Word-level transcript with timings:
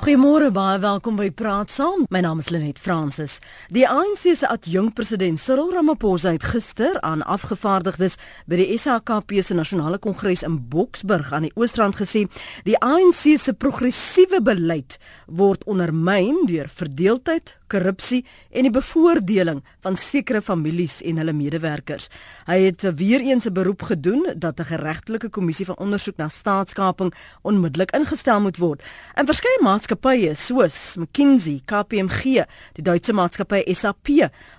Goeiemôre 0.00 0.46
baie 0.48 0.78
welkom 0.80 1.18
by 1.18 1.26
Praat 1.28 1.68
Saam. 1.68 2.06
My 2.08 2.22
naam 2.24 2.38
is 2.40 2.48
Lenet 2.48 2.78
Fransis. 2.80 3.34
Die 3.68 3.82
ANC 3.84 4.22
se 4.32 4.48
adjunkpresident 4.48 5.36
Cyril 5.36 5.74
Ramaphosa 5.74 6.32
het 6.32 6.46
gister 6.54 6.96
aan 7.04 7.20
afgevaardigdes 7.28 8.16
by 8.48 8.62
die 8.62 8.78
SHKP 8.80 9.42
se 9.44 9.58
nasionale 9.58 10.00
kongres 10.00 10.40
in 10.48 10.56
Boksburg 10.72 11.34
aan 11.36 11.50
die 11.50 11.52
Oosrand 11.52 12.00
gesê, 12.00 12.24
die 12.64 12.80
ANC 12.80 13.36
se 13.44 13.52
progressiewe 13.52 14.40
beleid 14.40 14.96
word 15.28 15.68
ondermyn 15.68 16.46
deur 16.48 16.72
verdeeldheid, 16.72 17.58
korrupsie 17.70 18.24
en 18.50 18.66
die 18.66 18.74
bevoordeling 18.74 19.62
van 19.84 19.96
sekere 19.96 20.42
families 20.42 20.98
en 21.06 21.20
hulle 21.22 21.34
medewerkers. 21.36 22.08
Hy 22.48 22.58
het 22.66 22.82
weer 22.98 23.20
eens 23.20 23.46
'n 23.46 23.52
beroep 23.52 23.82
gedoen 23.82 24.26
dat 24.36 24.60
'n 24.60 24.70
geregtelike 24.72 25.28
kommissie 25.28 25.66
van 25.66 25.78
ondersoek 25.78 26.16
na 26.16 26.28
staatskaping 26.28 27.14
onmiddellik 27.42 27.90
ingestel 27.90 28.40
moet 28.40 28.56
word. 28.56 28.82
In 29.16 29.26
verskeie 29.26 29.62
maatskappye 29.62 30.34
soos 30.34 30.96
McKinsey, 30.96 31.60
KPMG, 31.64 32.44
die 32.72 32.82
Duitse 32.82 33.12
maatskappy 33.12 33.62
SAP, 33.74 34.08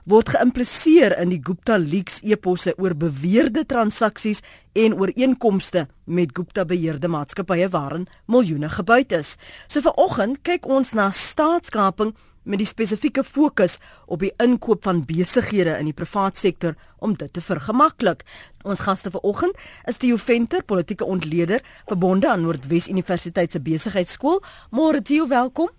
word 0.06 0.30
geïmpliseer 0.30 1.20
in 1.20 1.30
die 1.30 1.42
Gupta 1.44 1.78
Leaks 1.78 2.22
eposse 2.24 2.74
oor 2.78 2.96
beweerde 2.96 3.66
transaksies 3.66 4.42
en 4.74 4.96
ooreenkomste 5.00 5.88
met 6.04 6.34
Gupta 6.34 6.66
beheerde 6.66 7.08
maatskappye 7.08 7.70
waarin 7.70 8.08
miljoene 8.26 8.70
gebuit 8.70 9.12
is. 9.12 9.36
So 9.68 9.82
vanoggend 9.82 10.42
kyk 10.48 10.66
ons 10.66 10.94
na 10.94 11.10
staatskaping 11.12 12.16
met 12.44 12.62
die 12.62 12.68
spesifieke 12.68 13.24
fokus 13.24 13.78
op 14.06 14.24
die 14.24 14.32
inkoop 14.42 14.84
van 14.84 15.04
besighede 15.06 15.78
in 15.78 15.90
die 15.90 15.98
privaat 15.98 16.38
sektor 16.38 16.76
om 17.00 17.14
dit 17.18 17.34
te 17.34 17.42
vergemaklik. 17.42 18.26
Ons 18.64 18.84
gaste 18.86 19.12
vanoggend 19.14 19.58
is 19.90 19.98
Theo 20.02 20.18
Venter, 20.18 20.64
politieke 20.64 21.06
ontleder 21.06 21.62
verbonde 21.90 22.30
aan 22.30 22.42
Noordwes 22.42 22.90
Universiteit 22.90 23.52
se 23.52 23.62
besigheidskool. 23.62 24.42
Môre 24.70 25.02
Theo, 25.02 25.28
welkom. 25.28 25.70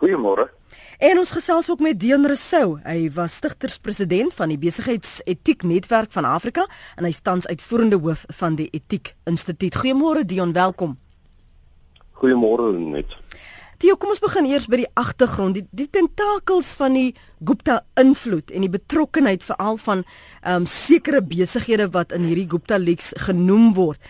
Goeiemôre. 0.00 0.50
En 0.98 1.18
ons 1.18 1.30
gesels 1.30 1.70
ook 1.70 1.80
met 1.80 2.00
Deon 2.00 2.26
Rousseau. 2.26 2.78
Hy 2.84 3.10
was 3.12 3.36
stigterspresident 3.36 4.34
van 4.34 4.48
die 4.48 4.58
Besigheidsetiek 4.58 5.62
Netwerk 5.62 6.12
van 6.12 6.24
Afrika 6.24 6.64
en 6.96 7.04
hy 7.04 7.12
tans 7.22 7.46
uitvoerende 7.46 7.98
hoof 8.00 8.24
van 8.38 8.56
die 8.56 8.68
Etiek 8.72 9.14
Instituut. 9.28 9.76
Goeiemôre 9.76 10.24
Deon, 10.24 10.52
welkom. 10.56 10.96
Goeiemôre 12.16 12.72
net. 12.72 13.12
Theo, 13.76 13.98
kom 14.00 14.08
ons 14.14 14.22
begin 14.24 14.46
eers 14.48 14.64
by 14.72 14.78
die 14.80 14.92
agtergrond, 14.96 15.58
die, 15.58 15.66
die 15.76 15.88
tentakels 15.92 16.70
van 16.80 16.94
die 16.96 17.10
Gupta 17.44 17.82
invloed 18.00 18.48
en 18.48 18.64
die 18.64 18.72
betrokkeheid 18.72 19.44
veral 19.44 19.76
van 19.82 20.04
ehm 20.06 20.62
um, 20.62 20.68
sekere 20.70 21.20
besighede 21.20 21.90
wat 21.92 22.14
in 22.16 22.24
hierdie 22.24 22.48
Gupta 22.48 22.78
leaks 22.80 23.12
genoem 23.26 23.74
word. 23.76 24.00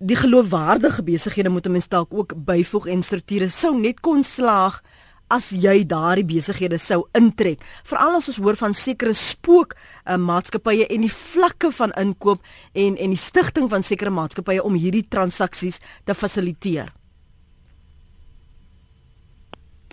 Die 0.00 0.16
geloofwaardige 0.16 1.04
besighede 1.04 1.52
moet 1.52 1.68
mense 1.68 1.92
dalk 1.92 2.14
ook 2.16 2.32
byvoeg 2.48 2.88
en 2.94 3.04
strukture 3.04 3.50
sou 3.52 3.74
net 3.76 4.00
kon 4.00 4.24
slaag 4.24 4.80
as 5.28 5.50
jy 5.52 5.82
daardie 5.84 6.24
besighede 6.24 6.78
sou 6.80 7.02
intrek. 7.18 7.60
Veral 7.84 8.16
as 8.16 8.30
ons 8.32 8.40
hoor 8.40 8.56
van 8.56 8.72
sekere 8.72 9.12
spook 9.12 9.74
uh, 9.76 10.16
maatskappye 10.16 10.88
en 10.88 11.04
die 11.04 11.12
vlakke 11.12 11.68
van 11.76 11.92
inkoop 12.00 12.40
en 12.72 12.96
en 12.96 13.12
die 13.12 13.20
stigting 13.20 13.68
van 13.68 13.84
sekere 13.84 14.14
maatskappye 14.14 14.64
om 14.64 14.80
hierdie 14.80 15.04
transaksies 15.12 15.82
te 16.08 16.16
fasiliteer. 16.16 16.88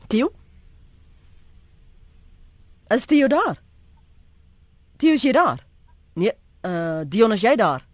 Tio? 0.08 0.32
Is 2.94 3.06
Tio 3.06 3.28
daar? 3.28 3.62
Tio 4.98 5.14
is 5.14 5.24
jy 5.26 5.32
daar? 5.32 5.66
Nee, 6.14 6.32
eh 6.62 6.72
uh, 6.72 7.02
Dion 7.08 7.32
is 7.32 7.42
jy 7.42 7.56
daar? 7.56 7.86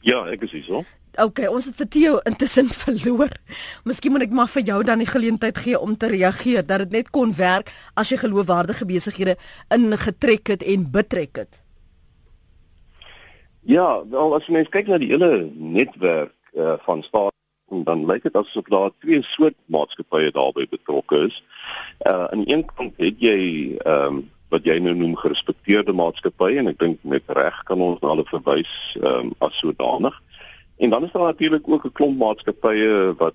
Ja, 0.00 0.26
ek 0.30 0.46
is 0.46 0.52
hier 0.54 0.64
so. 0.64 0.84
OK, 1.16 1.46
ons 1.48 1.64
het 1.64 1.76
vir 1.80 1.88
Tio 1.88 2.16
intussen 2.28 2.68
verloor. 2.84 3.32
Miskien 3.88 4.12
moet 4.12 4.26
ek 4.28 4.34
maar 4.36 4.50
vir 4.52 4.66
jou 4.68 4.80
dan 4.84 5.00
die 5.00 5.08
geleentheid 5.08 5.58
gee 5.58 5.78
om 5.78 5.96
te 5.96 6.10
reageer 6.12 6.66
dat 6.66 6.84
dit 6.84 6.98
net 7.00 7.10
kon 7.10 7.32
werk 7.36 7.72
as 7.96 8.12
jy 8.12 8.20
geloofwaardige 8.20 8.86
besighede 8.88 9.36
ingetrek 9.74 10.52
het 10.54 10.62
en 10.62 10.90
betrek 10.92 11.42
het. 11.42 11.62
Ja, 13.66 14.04
wel 14.06 14.36
as 14.36 14.46
mens 14.52 14.68
kyk 14.70 14.86
na 14.86 15.00
die 15.02 15.10
hele 15.10 15.48
netwerk 15.50 16.36
uh, 16.54 16.76
van 16.86 17.02
staat 17.02 17.34
en 17.70 17.84
dan 17.84 18.06
lyk 18.06 18.22
dit 18.22 18.36
asof 18.36 18.64
daar 18.70 18.90
twee 18.98 19.22
soort 19.22 19.54
maatskappye 19.64 20.30
daarbey 20.30 20.66
betrokke 20.70 21.26
is. 21.26 21.42
Uh 22.06 22.24
aan 22.30 22.44
die 22.44 22.54
een 22.54 22.64
kant 22.74 22.94
het 22.96 23.20
jy 23.20 23.38
ehm 23.82 24.06
um, 24.06 24.24
wat 24.54 24.62
jy 24.64 24.76
nou 24.78 24.94
noem 24.94 25.16
gerespekteerde 25.18 25.92
maatskappye 25.92 26.60
en 26.60 26.70
ek 26.70 26.78
dink 26.78 27.00
met 27.02 27.32
reg 27.34 27.56
kan 27.66 27.80
ons 27.82 28.00
hulle 28.00 28.26
verwys 28.30 28.74
ehm 29.00 29.26
um, 29.26 29.34
as 29.42 29.58
sodanig. 29.58 30.14
En 30.76 30.90
dan 30.90 31.04
is 31.04 31.12
daar 31.12 31.32
natuurlik 31.32 31.68
ook 31.68 31.86
'n 31.86 31.92
klomp 31.92 32.18
maatskappye 32.18 33.14
wat 33.18 33.34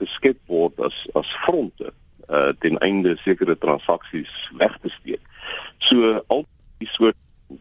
geskep 0.00 0.38
word 0.46 0.80
as 0.80 1.06
as 1.14 1.36
fronte 1.44 1.92
uh 2.28 2.52
ten 2.58 2.78
einde 2.78 3.16
sekere 3.16 3.58
transaksies 3.58 4.50
weg 4.56 4.78
te 4.80 4.88
steek. 4.88 5.22
So 5.78 6.22
al 6.26 6.46
die 6.78 6.88
soort 6.88 7.16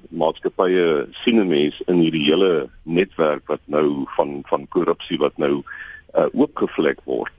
maatskappye 0.09 1.08
sien 1.12 1.40
'n 1.40 1.47
mens 1.47 1.82
in 1.86 2.00
hierdie 2.00 2.26
hele 2.32 2.70
netwerk 2.84 3.47
wat 3.47 3.62
nou 3.66 4.08
van 4.16 4.42
van 4.46 4.68
korrupsie 4.68 5.18
wat 5.18 5.38
nou 5.38 5.59
uh, 5.59 5.95
oopgevlek 6.34 7.02
word. 7.03 7.34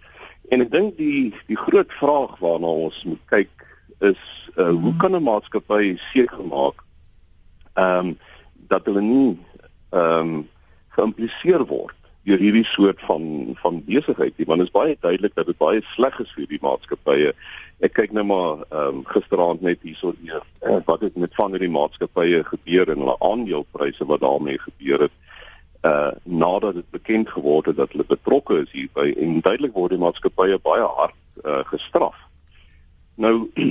En 0.48 0.62
ek 0.62 0.70
dink 0.70 0.96
die 1.00 1.34
die 1.50 1.58
groot 1.58 1.92
vraag 1.98 2.38
waarna 2.42 2.70
ons 2.86 3.02
moet 3.08 3.22
kyk 3.32 3.50
is 4.04 4.22
uh, 4.56 4.70
hoe 4.70 4.94
kan 4.96 5.16
'n 5.16 5.22
maatskappy 5.22 5.96
seker 6.12 6.44
maak 6.44 6.84
ehm 7.74 7.98
um, 7.98 8.18
dat 8.68 8.84
hulle 8.84 9.00
nie 9.00 9.38
ehm 9.90 10.20
um, 10.20 10.48
geïmpliseer 10.96 11.64
word 11.66 11.94
deur 12.26 12.38
hierdie 12.42 12.64
soort 12.64 13.00
van 13.08 13.54
van 13.62 13.82
besigheid 13.84 14.34
nie 14.36 14.46
want 14.46 14.58
dit 14.58 14.68
is 14.68 14.78
baie 14.78 14.96
duidelik 15.00 15.34
dat 15.34 15.46
dit 15.46 15.58
baie 15.58 15.82
sleg 15.94 16.20
is 16.20 16.32
vir 16.34 16.48
die 16.50 16.62
maatskappye. 16.62 17.32
Ek 17.80 17.92
kyk 17.92 18.12
nou 18.12 18.24
maar 18.24 18.64
ehm 18.70 19.00
um, 19.00 19.04
gisteraand 19.04 19.62
net 19.62 19.82
hierso 19.82 20.14
hier 20.20 20.42
uh, 20.62 20.80
wat 20.84 21.00
het 21.00 21.16
met 21.16 21.34
van 21.34 21.50
hierdie 21.50 21.72
maatskappye 21.72 22.44
gebeur 22.44 22.90
en 22.92 23.04
hulle 23.04 23.18
aandelepryse 23.20 24.04
wat 24.04 24.20
daarmee 24.20 24.58
gebeur 24.58 25.06
het 25.08 25.16
uh 25.86 26.10
nadat 26.22 26.74
dit 26.74 26.90
bekend 26.90 27.28
geword 27.28 27.66
het 27.66 27.76
dat 27.76 27.92
hulle 27.92 28.04
betrokke 28.08 28.60
is 28.62 28.72
hierby 28.72 29.12
en 29.20 29.40
duidelik 29.40 29.74
word 29.74 29.94
die 29.94 30.02
maatskappye 30.02 30.58
baie 30.62 30.86
hard 30.98 31.18
uh 31.44 31.62
gestraf. 31.72 32.16
Nou 33.14 33.34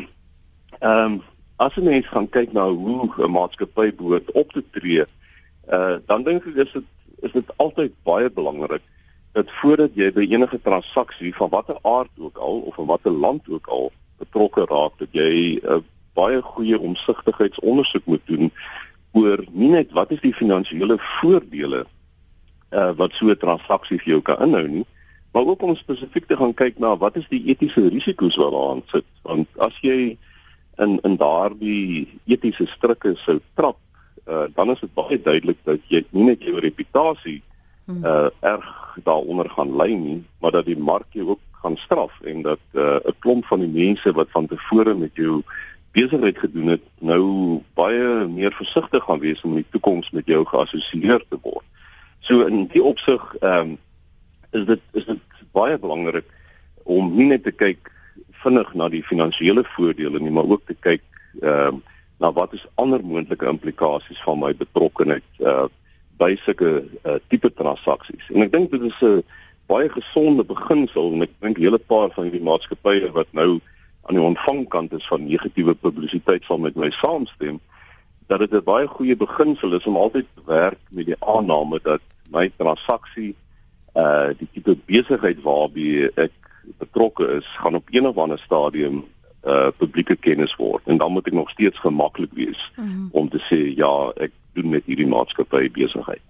ehm 0.79 1.05
um, 1.05 1.21
as 1.55 1.75
'n 1.75 1.83
mens 1.83 2.07
gaan 2.07 2.29
kyk 2.29 2.51
na 2.53 2.67
hoe 2.69 3.09
'n 3.17 3.31
maatskappy 3.31 3.95
behoort 3.95 4.31
op 4.31 4.51
te 4.51 4.63
tree, 4.71 5.05
uh 5.71 5.95
dan 6.05 6.23
dink 6.23 6.45
ek 6.45 6.55
is 6.65 6.71
dit 6.73 6.83
is 7.21 7.31
dit 7.31 7.57
altyd 7.57 7.93
baie 8.03 8.29
belangrik 8.29 8.81
dat 9.35 9.51
voordat 9.51 9.91
jy 9.93 10.11
by 10.15 10.23
enige 10.31 10.59
transaksie 10.63 11.35
van 11.35 11.49
watter 11.49 11.77
aard 11.81 12.11
ook 12.17 12.37
al 12.37 12.59
of 12.59 12.75
van 12.75 12.85
watter 12.85 13.11
land 13.11 13.49
ook 13.49 13.67
al 13.67 13.91
betrokke 14.17 14.65
raak, 14.65 14.93
dat 14.97 15.11
jy 15.11 15.59
'n 15.59 15.67
uh, 15.67 15.81
baie 16.13 16.41
goeie 16.41 16.79
omsigtigheidsondersoek 16.79 18.05
moet 18.05 18.21
doen 18.25 18.51
oor 19.11 19.43
nie 19.51 19.69
net 19.69 19.91
wat 19.91 20.11
is 20.11 20.21
die 20.23 20.33
finansiële 20.33 20.95
voordele 21.19 21.85
uh, 22.75 22.91
wat 22.99 23.13
so 23.13 23.31
'n 23.31 23.37
transaksie 23.37 23.97
vir 23.97 24.13
jou 24.13 24.21
kan 24.21 24.41
inhou 24.43 24.67
nie, 24.67 24.85
maar 25.31 25.45
ook 25.45 25.61
om 25.61 25.75
spesifiek 25.75 26.27
te 26.27 26.37
gaan 26.37 26.53
kyk 26.53 26.79
na 26.79 26.95
wat 26.97 27.15
is 27.15 27.27
die 27.29 27.43
etiese 27.45 27.87
risiko's 27.89 28.35
wat 28.35 28.51
daaraan 28.51 28.83
sit. 28.91 29.05
Want 29.21 29.47
as 29.57 29.75
jy 29.81 30.17
in 30.77 30.99
in 31.03 31.17
daardie 31.17 32.07
etiese 32.25 32.67
strikke 32.67 33.15
sou 33.15 33.39
trap, 33.55 33.77
uh, 34.27 34.45
dan 34.55 34.69
is 34.69 34.79
dit 34.79 34.93
baie 34.93 35.21
duidelik 35.21 35.57
dat 35.63 35.79
jy 35.87 36.05
nie 36.11 36.23
net 36.23 36.43
jou 36.43 36.59
reputasie 36.59 37.41
uh 37.87 38.29
erg 38.41 38.97
daaronder 39.03 39.49
gaan 39.49 39.75
lê 39.77 39.93
nie, 39.93 40.23
maar 40.41 40.51
dat 40.51 40.65
die 40.65 40.77
mark 40.77 41.05
jou 41.13 41.27
ook 41.29 41.39
gaan 41.61 41.77
straf 41.77 42.21
en 42.21 42.41
dat 42.41 42.59
'n 42.73 42.79
uh, 42.79 43.13
klomp 43.19 43.45
van 43.45 43.59
die 43.59 43.85
mense 43.85 44.11
wat 44.11 44.27
van 44.31 44.47
tevore 44.47 44.95
met 44.95 45.11
jou 45.13 45.43
besigheid 45.91 46.37
gedoen 46.37 46.67
het, 46.67 46.81
nou 46.99 47.23
baie 47.73 48.27
meer 48.27 48.53
versigtig 48.53 49.03
gaan 49.03 49.19
wees 49.19 49.41
om 49.41 49.49
in 49.49 49.63
die 49.63 49.71
toekoms 49.71 50.11
met 50.11 50.25
jou 50.25 50.45
geassosieer 50.45 51.23
te 51.29 51.37
word. 51.41 51.65
So 52.25 52.45
in 52.49 52.67
die 52.73 52.83
opsig 52.83 53.21
ehm 53.39 53.75
um, 53.75 53.77
is 54.55 54.65
dit 54.65 54.81
is 54.97 55.05
dit 55.05 55.41
baie 55.53 55.77
belangrik 55.77 56.25
om 56.83 57.11
nie 57.15 57.27
net 57.29 57.43
te 57.43 57.51
kyk 57.51 57.91
vinnig 58.43 58.71
na 58.73 58.87
die 58.89 59.03
finansiële 59.03 59.65
voordele 59.75 60.19
nie, 60.19 60.31
maar 60.31 60.49
ook 60.49 60.65
te 60.65 60.77
kyk 60.79 61.03
ehm 61.41 61.75
um, 61.75 61.83
na 62.23 62.31
wat 62.31 62.53
is 62.55 62.63
ander 62.81 63.03
moontlike 63.03 63.45
implikasies 63.45 64.21
van 64.23 64.39
my 64.39 64.53
betrokkeheid 64.55 65.43
uh 65.43 65.67
by 66.15 66.31
sulke 66.39 66.69
uh, 67.03 67.17
tipe 67.27 67.49
transaksies. 67.51 68.29
En 68.31 68.45
ek 68.45 68.53
dink 68.53 68.71
dit 68.71 68.85
is 68.87 69.01
'n 69.03 69.23
baie 69.67 69.89
gesonde 69.91 70.45
beginsel 70.47 71.11
en 71.11 71.25
ek 71.27 71.33
dink 71.43 71.57
'n 71.57 71.65
hele 71.67 71.81
paar 71.91 72.09
van 72.15 72.23
hierdie 72.23 72.47
maatskappye 72.49 73.11
wat 73.11 73.27
nou 73.31 73.59
aan 74.07 74.15
die 74.15 74.23
ontvangkant 74.23 74.93
is 74.93 75.07
van 75.11 75.27
negatiewe 75.27 75.75
publisiteit 75.75 76.43
sal 76.47 76.57
met 76.57 76.75
my 76.75 76.89
saamstem 76.89 77.59
dat 78.27 78.39
dit 78.39 78.53
'n 78.53 78.63
baie 78.63 78.87
goeie 78.87 79.15
beginsel 79.15 79.73
is 79.73 79.85
om 79.85 79.97
altyd 79.97 80.25
te 80.35 80.41
werk 80.45 80.79
met 80.89 81.05
die 81.05 81.19
aanname 81.19 81.79
dat 81.83 82.01
my 82.31 82.49
transaksie 82.57 83.33
uh 83.95 84.33
die 84.39 84.47
tipe 84.53 84.75
besigheid 84.85 85.41
waarby 85.43 86.09
ek 86.15 86.33
betrokke 86.81 87.27
is, 87.37 87.47
gaan 87.61 87.75
op 87.75 87.87
een 87.93 88.07
of 88.07 88.17
ander 88.17 88.39
stadium 88.39 89.03
uh 89.45 89.69
publieke 89.77 90.15
kennis 90.15 90.55
word 90.55 90.83
en 90.85 90.97
dan 90.97 91.11
moet 91.11 91.27
ek 91.27 91.37
nog 91.37 91.49
steeds 91.49 91.79
gemaklik 91.79 92.33
wees 92.33 92.71
mm 92.75 92.85
-hmm. 92.85 93.09
om 93.11 93.29
te 93.29 93.39
sê 93.49 93.77
ja, 93.77 94.11
ek 94.15 94.31
doen 94.53 94.69
met 94.69 94.85
hierdie 94.85 95.07
maatskappy 95.07 95.71
besigheid. 95.71 96.23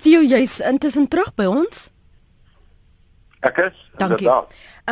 Theo, 0.00 0.20
jy's 0.20 0.60
intussen 0.60 1.08
terug 1.08 1.34
by 1.34 1.44
ons? 1.44 1.88
Ek 3.40 3.58
is. 3.68 3.76
Dankie. 4.00 4.28
Ehm 4.28 4.46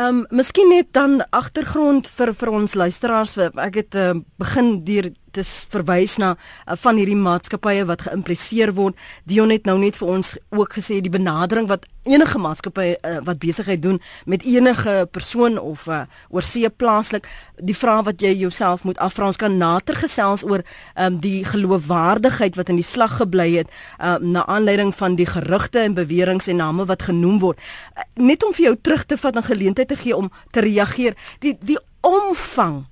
um, 0.07 0.25
miskien 0.29 0.69
net 0.69 0.93
dan 0.95 1.19
agtergrond 1.29 2.07
vir 2.07 2.33
vir 2.33 2.49
ons 2.49 2.73
luisteraars. 2.73 3.37
Ek 3.37 3.75
het 3.81 3.95
uh, 3.95 4.13
begin 4.39 4.83
deur 4.85 5.09
te 5.37 5.45
verwys 5.45 6.17
na 6.21 6.33
uh, 6.35 6.75
van 6.81 6.99
hierdie 6.99 7.17
maatskappye 7.19 7.85
wat 7.89 8.05
geïmpliseer 8.07 8.73
word. 8.77 8.97
Dion 9.29 9.53
het 9.53 9.67
nou 9.69 9.77
net 9.81 9.99
vir 10.01 10.15
ons 10.17 10.33
ook 10.55 10.77
gesê 10.79 10.99
die 11.03 11.13
benadering 11.13 11.69
wat 11.69 11.85
enige 12.07 12.39
maatskappy 12.39 12.87
uh, 12.95 13.17
wat 13.27 13.39
besigheid 13.41 13.81
doen 13.83 13.99
met 14.25 14.45
enige 14.47 15.07
persoon 15.11 15.59
of 15.59 15.85
uh, 15.91 16.05
oorsee 16.29 16.69
plaaslik, 16.69 17.27
die 17.59 17.75
vraag 17.75 18.05
wat 18.07 18.21
jy 18.23 18.33
jouself 18.37 18.85
moet 18.87 18.99
afvra, 19.03 19.29
ons 19.31 19.39
kan 19.39 19.57
nader 19.59 19.97
gesels 19.97 20.45
oor 20.47 20.63
um, 20.95 21.19
die 21.23 21.43
geloofwaardigheid 21.47 22.57
wat 22.59 22.71
in 22.71 22.79
die 22.79 22.87
slag 22.87 23.17
gebly 23.21 23.49
het 23.57 23.71
um, 23.99 24.31
na 24.33 24.45
aanleiding 24.47 24.93
van 24.95 25.17
die 25.19 25.27
gerugte 25.29 25.83
en 25.83 25.97
beweringe 25.97 26.51
en 26.51 26.61
name 26.61 26.85
wat 26.89 27.07
genoem 27.09 27.39
word. 27.43 27.59
Uh, 27.95 28.05
net 28.29 28.43
om 28.45 28.53
vir 28.55 28.69
jou 28.71 28.75
terug 28.81 29.05
te 29.05 29.17
vat 29.19 29.35
en 29.35 29.47
geleentheid 29.47 29.91
te 29.91 29.99
gee 29.99 30.15
om 30.15 30.31
te 30.55 30.63
reageer. 30.63 31.17
Die 31.43 31.57
die 31.61 31.79
omvang 32.05 32.85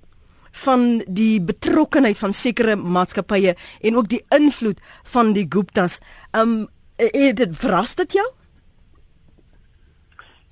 van 0.63 1.03
die 1.07 1.41
betrokkenheid 1.41 2.19
van 2.19 2.33
sekere 2.33 2.75
maatskappye 2.75 3.55
en 3.81 3.97
ook 3.99 4.07
die 4.09 4.23
invloed 4.35 4.79
van 5.11 5.33
die 5.35 5.45
Guptas. 5.49 5.99
Um 6.31 6.67
het 6.95 7.37
dit 7.37 7.55
verras 7.59 7.95
dit 7.95 8.13
jou? 8.13 8.25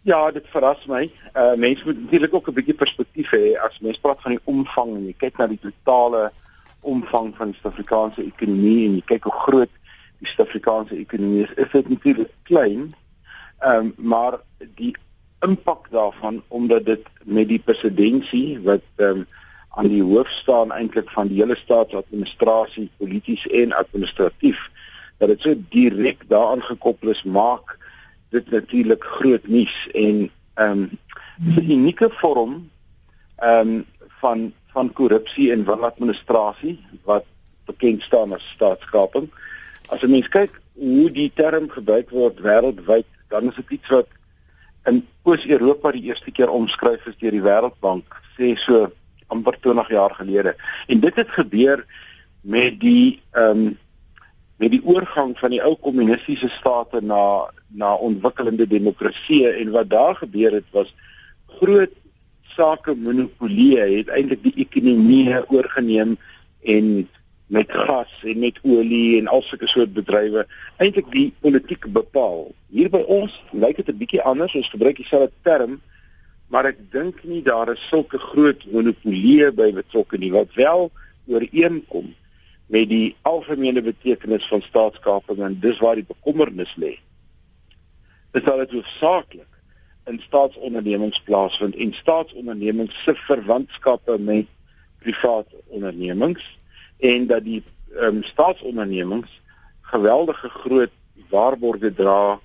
Ja, 0.04 0.32
dit 0.32 0.48
verras 0.52 0.86
my. 0.92 1.06
Uh 1.34 1.54
mense 1.56 1.86
moet 1.86 2.02
natuurlik 2.02 2.34
ook 2.34 2.48
'n 2.48 2.54
bietjie 2.54 2.74
perspektief 2.74 3.30
hê 3.32 3.56
as 3.56 3.80
mens 3.80 4.00
praat 4.00 4.22
van 4.22 4.32
die 4.32 4.44
omvang 4.44 4.96
en 4.96 5.06
jy 5.06 5.16
kyk 5.18 5.38
na 5.38 5.48
die 5.48 5.60
totale 5.62 6.32
omvang 6.82 7.36
van 7.36 7.52
die 7.52 7.60
Suid-Afrikaanse 7.62 8.24
ekonomie 8.24 8.88
en 8.88 8.96
jy 8.96 9.04
kyk 9.06 9.24
hoe 9.24 9.40
groot 9.46 9.72
die 10.20 10.28
Suid-Afrikaanse 10.28 10.98
ekonomie 10.98 11.44
is, 11.44 11.54
is 11.56 11.72
dit 11.72 11.90
natuurlik 11.90 12.32
klein. 12.44 12.96
Ehm 13.60 13.76
um, 13.76 13.94
maar 13.98 14.40
die 14.76 14.96
impak 15.40 15.88
daarvan 15.92 16.44
omdat 16.48 16.86
dit 16.86 17.08
met 17.24 17.48
die 17.48 17.60
presidentsie 17.60 18.60
wat 18.60 18.84
ehm 18.96 19.24
um, 19.24 19.26
aan 19.74 19.90
die 19.90 20.04
hoof 20.04 20.30
staan 20.30 20.72
eintlik 20.72 21.10
van 21.10 21.28
die 21.28 21.40
hele 21.42 21.56
staatsadministrasie 21.58 22.90
polities 22.98 23.48
en 23.48 23.74
administratief 23.74 24.70
dat 25.18 25.32
dit 25.34 25.42
so 25.42 25.56
direk 25.74 26.26
daaraan 26.30 26.64
gekoppel 26.64 27.10
is 27.10 27.24
maak 27.24 27.78
dit 28.34 28.50
natuurlik 28.52 29.04
groot 29.18 29.48
nuus 29.48 29.76
en 29.94 30.30
ehm 30.54 30.86
um, 30.86 31.00
'n 31.58 31.72
unieke 31.72 32.10
vorm 32.22 32.70
ehm 33.38 33.68
um, 33.68 33.86
van 34.22 34.54
van 34.74 34.94
korrupsie 34.94 35.52
en 35.52 35.64
wanadministrasie 35.64 36.78
wat 37.04 37.26
bekend 37.66 38.02
staan 38.02 38.34
as 38.34 38.50
staatskaping. 38.56 39.30
As 39.88 40.02
'n 40.02 40.10
mens 40.10 40.28
kyk 40.28 40.62
hoe 40.74 41.12
die 41.12 41.32
term 41.36 41.70
gebruik 41.70 42.10
word 42.10 42.40
wêreldwyd 42.40 43.06
dan 43.30 43.50
is 43.50 43.56
dit 43.56 43.70
iets 43.70 43.90
wat 43.90 44.08
in 44.86 45.08
Oos-Europa 45.24 45.92
die 45.92 46.04
eerste 46.04 46.32
keer 46.32 46.50
omskryf 46.50 47.06
is 47.06 47.18
deur 47.18 47.32
die 47.32 47.46
Wêreldbank 47.46 48.22
sê 48.38 48.56
so 48.58 48.92
amper 49.34 49.58
20 49.60 49.90
jaar 49.90 50.14
gelede. 50.20 50.56
En 50.88 51.00
dit 51.00 51.16
het 51.16 51.32
gebeur 51.40 51.86
met 52.42 52.80
die 52.80 53.22
ehm 53.32 53.66
um, 53.66 53.82
met 54.62 54.72
die 54.72 54.84
oorgang 54.86 55.34
van 55.40 55.52
die 55.52 55.62
ou 55.66 55.74
kommunistiese 55.82 56.48
state 56.54 57.02
na 57.02 57.50
na 57.74 57.96
ontwikkelende 57.96 58.68
demokrasie 58.70 59.48
en 59.50 59.72
wat 59.74 59.90
daar 59.90 60.16
gebeur 60.16 60.54
het 60.54 60.70
was 60.72 60.94
groot 61.60 61.96
sake 62.56 62.94
monopolie 62.96 63.80
het 63.80 64.12
eintlik 64.14 64.44
die 64.44 64.54
ekonomie 64.66 65.34
oorgeneem 65.50 66.16
en 66.76 67.10
met 67.54 67.72
gas 67.72 68.14
en 68.24 68.40
met 68.40 68.60
olie 68.62 69.20
en 69.20 69.28
al 69.28 69.42
sulke 69.42 69.68
soort 69.68 69.94
bedrywe 69.94 70.46
eintlik 70.78 71.10
die 71.12 71.34
politiek 71.42 71.86
bepaal. 71.98 72.52
Hier 72.74 72.90
by 72.94 73.02
ons 73.18 73.34
lyk 73.52 73.82
dit 73.82 73.90
'n 73.90 73.98
bietjie 73.98 74.22
anders. 74.22 74.56
Ons 74.56 74.70
gebruik 74.70 74.96
dieselfde 74.96 75.32
term 75.42 75.82
maar 76.54 76.70
ek 76.70 76.84
dink 76.94 77.24
nie 77.26 77.42
daar 77.42 77.72
is 77.74 77.82
sulke 77.90 78.20
groot 78.22 78.62
monopolie 78.70 79.50
by 79.58 79.72
betrokke 79.74 80.20
nie 80.22 80.30
wat 80.36 80.54
wel 80.54 80.92
ooreenkom 81.26 82.12
met 82.74 82.92
die 82.92 83.16
algemene 83.26 83.82
betekenis 83.82 84.46
van 84.52 84.62
staatskaping 84.62 85.42
en 85.42 85.58
dis 85.64 85.82
waar 85.82 85.98
die 85.98 86.06
bekommernis 86.06 86.76
lê. 86.78 86.94
Dit 88.38 88.46
sal 88.46 88.62
dit 88.62 88.76
hoofsaaklik 88.78 89.50
in 90.10 90.20
staatsondernemings 90.22 91.22
plaasvind 91.26 91.78
en 91.82 91.94
staatsondernemings 91.98 93.02
se 93.02 93.16
verwantskappe 93.26 94.20
met 94.20 94.50
private 95.02 95.62
ondernemings 95.74 96.46
en 97.02 97.28
dat 97.34 97.46
die 97.48 97.64
um, 97.98 98.22
staatsondernemings 98.30 99.40
geweldige 99.94 100.50
groot 100.50 100.94
waarborge 101.34 101.94
dra 101.98 102.38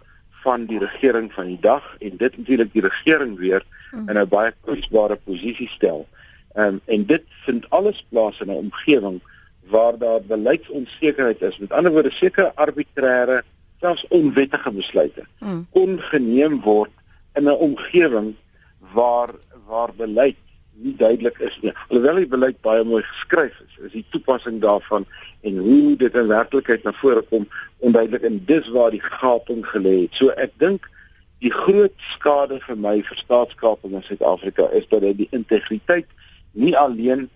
van 0.48 0.64
die 0.64 0.78
regering 0.80 1.32
van 1.32 1.46
die 1.52 1.60
dag 1.60 1.84
en 1.98 2.16
dit 2.16 2.36
natuurlik 2.36 2.72
die 2.72 2.84
regering 2.84 3.36
weer 3.38 3.64
in 3.92 4.16
'n 4.16 4.28
baie 4.28 4.52
kwesbare 4.64 5.16
posisie 5.28 5.68
stel. 5.68 6.06
Ehm 6.54 6.66
um, 6.66 6.80
en 6.84 7.06
dit 7.06 7.24
vind 7.44 7.70
alles 7.70 8.04
plaas 8.08 8.40
in 8.40 8.50
'n 8.50 8.62
omgewing 8.64 9.20
waar 9.68 9.98
daar 9.98 10.22
beleidsonsekerheid 10.22 11.42
is. 11.42 11.58
Met 11.58 11.72
ander 11.72 11.92
woorde 11.92 12.10
sekere 12.10 12.52
arbitreëre, 12.54 13.42
selfs 13.80 14.06
onwettige 14.08 14.70
besluite 14.70 15.24
mm. 15.38 15.66
kon 15.70 16.00
geneem 16.00 16.60
word 16.60 16.90
in 17.34 17.44
'n 17.44 17.60
omgewing 17.68 18.34
waar 18.92 19.30
waar 19.66 19.92
beleid 19.96 20.36
nie 20.82 20.94
duidelik 20.96 21.38
is 21.38 21.56
nie. 21.62 21.72
Alhoewel 21.88 22.20
die 22.22 22.30
beleid 22.30 22.60
baie 22.66 22.84
mooi 22.84 23.02
geskryf 23.02 23.56
is, 23.64 23.78
is 23.88 23.94
die 23.96 24.04
toepassing 24.14 24.60
daarvan 24.62 25.06
en 25.46 25.58
hoe 25.62 25.96
dit 25.96 26.14
in 26.14 26.30
werklikheid 26.30 26.84
na 26.86 26.92
vore 27.00 27.22
kom 27.30 27.48
onduidelik 27.78 28.26
en 28.28 28.38
dis 28.46 28.68
waar 28.74 28.94
die 28.94 29.02
gaping 29.02 29.64
gelê 29.72 29.94
het. 30.04 30.18
So 30.18 30.34
ek 30.36 30.54
dink 30.62 30.88
die 31.42 31.52
groot 31.54 31.94
skade 32.12 32.58
vir 32.66 32.78
my 32.78 32.98
vir 33.06 33.20
staatskaping 33.22 33.94
in 33.94 34.06
Suid-Afrika 34.06 34.68
is 34.74 34.86
dat 34.90 35.04
dit 35.06 35.24
die 35.24 35.30
integriteit 35.38 36.08
nie 36.58 36.74
alleen 36.78 37.28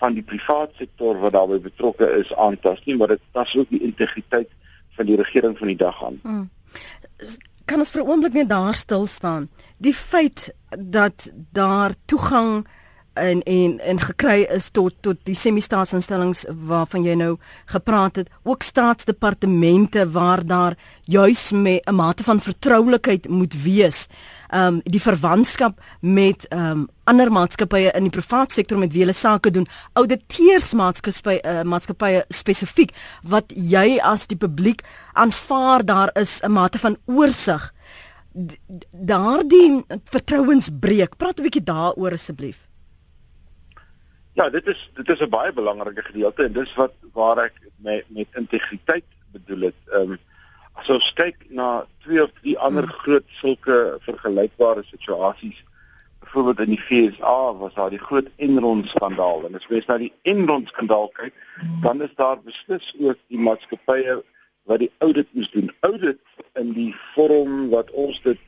van 0.00 0.16
die 0.16 0.24
private 0.26 0.74
sektor 0.80 1.20
wat 1.20 1.36
daarbey 1.36 1.60
betrokke 1.62 2.08
is 2.18 2.32
aantas 2.40 2.80
nie, 2.86 2.96
maar 2.96 3.12
dit 3.14 3.22
tas 3.36 3.54
ook 3.56 3.68
die 3.70 3.82
integriteit 3.84 4.50
van 4.96 5.08
die 5.08 5.16
regering 5.20 5.56
van 5.58 5.70
die 5.70 5.78
dag 5.78 6.04
aan. 6.04 6.18
Hmm. 6.22 6.48
Kan 7.64 7.78
ons 7.78 7.92
vir 7.94 8.02
'n 8.02 8.08
oomblik 8.08 8.32
net 8.32 8.48
daar 8.48 8.74
stil 8.74 9.06
staan? 9.06 9.48
Die 9.78 9.94
feit 9.94 10.54
dat 10.78 11.30
daar 11.52 11.94
toegang 12.06 12.66
en 13.14 13.42
en 13.42 13.80
en 13.80 14.00
gekry 14.00 14.46
is 14.50 14.70
tot 14.70 14.94
tot 15.00 15.18
die 15.28 15.36
semi-staatsinstellings 15.36 16.44
waarvan 16.66 17.04
jy 17.04 17.14
nou 17.18 17.36
gepraat 17.72 18.16
het, 18.16 18.30
ook 18.42 18.62
staatsdepartemente 18.62 20.06
waar 20.10 20.46
daar 20.46 20.76
juis 21.04 21.50
met 21.52 21.84
'n 21.86 21.94
mate 21.94 22.24
van 22.24 22.40
vertroulikheid 22.40 23.28
moet 23.28 23.62
wees. 23.62 24.06
Um 24.54 24.80
die 24.84 25.00
verwantskap 25.00 25.80
met 26.00 26.46
um 26.50 26.88
ander 27.04 27.32
maatskappye 27.32 27.90
in 27.92 28.02
die 28.02 28.10
private 28.10 28.54
sektor 28.54 28.78
met 28.78 28.92
wie 28.92 29.00
hulle 29.00 29.12
sake 29.12 29.50
doen, 29.50 29.66
ouditeursmaatskappye 29.92 31.40
uh, 31.44 31.62
maatskappye 31.62 32.24
spesifiek 32.28 32.94
wat 33.22 33.52
jy 33.56 33.98
as 34.00 34.26
die 34.26 34.36
publiek 34.36 34.82
aanvaar 35.12 35.84
daar 35.84 36.10
is 36.14 36.40
'n 36.42 36.52
mate 36.52 36.78
van 36.78 36.96
oorsig. 37.06 37.72
Daardie 38.90 39.84
vertrouensbreek, 40.04 41.16
praat 41.16 41.38
'n 41.38 41.42
bietjie 41.42 41.64
daaroor 41.64 42.12
asseblief. 42.12 42.71
Ja, 44.32 44.50
dit 44.50 44.66
is 44.66 44.90
dit 44.94 45.08
is 45.08 45.20
'n 45.20 45.28
baie 45.28 45.52
belangrike 45.52 46.02
gedeelte 46.02 46.44
en 46.44 46.52
dis 46.52 46.74
wat 46.74 46.92
waar 47.12 47.38
ek 47.38 47.52
met 47.76 48.04
met 48.08 48.26
integriteit 48.32 49.04
bedoel 49.32 49.60
het. 49.60 49.80
Ehm 49.86 50.10
um, 50.10 50.18
as 50.72 50.88
ons 50.88 51.12
kyk 51.12 51.36
na 51.48 51.86
twee 51.98 52.22
of 52.22 52.30
drie 52.40 52.58
ander 52.58 52.84
hmm. 52.84 52.98
groot 53.02 53.24
sulke 53.26 53.98
vergelykbare 54.00 54.82
situasies, 54.82 55.64
byvoorbeeld 56.20 56.60
in 56.60 56.74
die 56.74 56.80
FSA 56.80 57.54
was 57.60 57.74
daar 57.74 57.90
die 57.90 57.98
groot 57.98 58.28
Enron 58.36 58.86
skandaal 58.86 59.44
en 59.46 59.54
as 59.54 59.68
mens 59.68 59.86
na 59.86 59.98
die 59.98 60.12
Enron 60.22 60.66
skandaal 60.66 61.08
kyk, 61.08 61.34
dan 61.82 62.02
is 62.02 62.14
daar 62.16 62.40
beslis 62.40 62.94
ook 62.98 63.18
die 63.28 63.38
maatskappye 63.38 64.22
wat 64.64 64.78
die 64.78 64.92
audit 64.98 65.28
moes 65.32 65.50
doen. 65.50 65.72
Audit 65.80 66.20
in 66.54 66.72
die 66.72 66.94
vorm 67.14 67.68
wat 67.68 67.90
ons 67.90 68.20
dit 68.22 68.40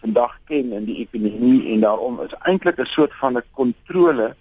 vandag 0.00 0.36
ken 0.44 0.72
in 0.72 0.84
die 0.84 1.00
ekonomie 1.00 1.72
en 1.72 1.80
daarom 1.80 2.20
is 2.20 2.36
eintlik 2.40 2.78
'n 2.80 2.92
soort 2.92 3.14
van 3.22 3.36
'n 3.36 3.44
kontrole 3.52 4.34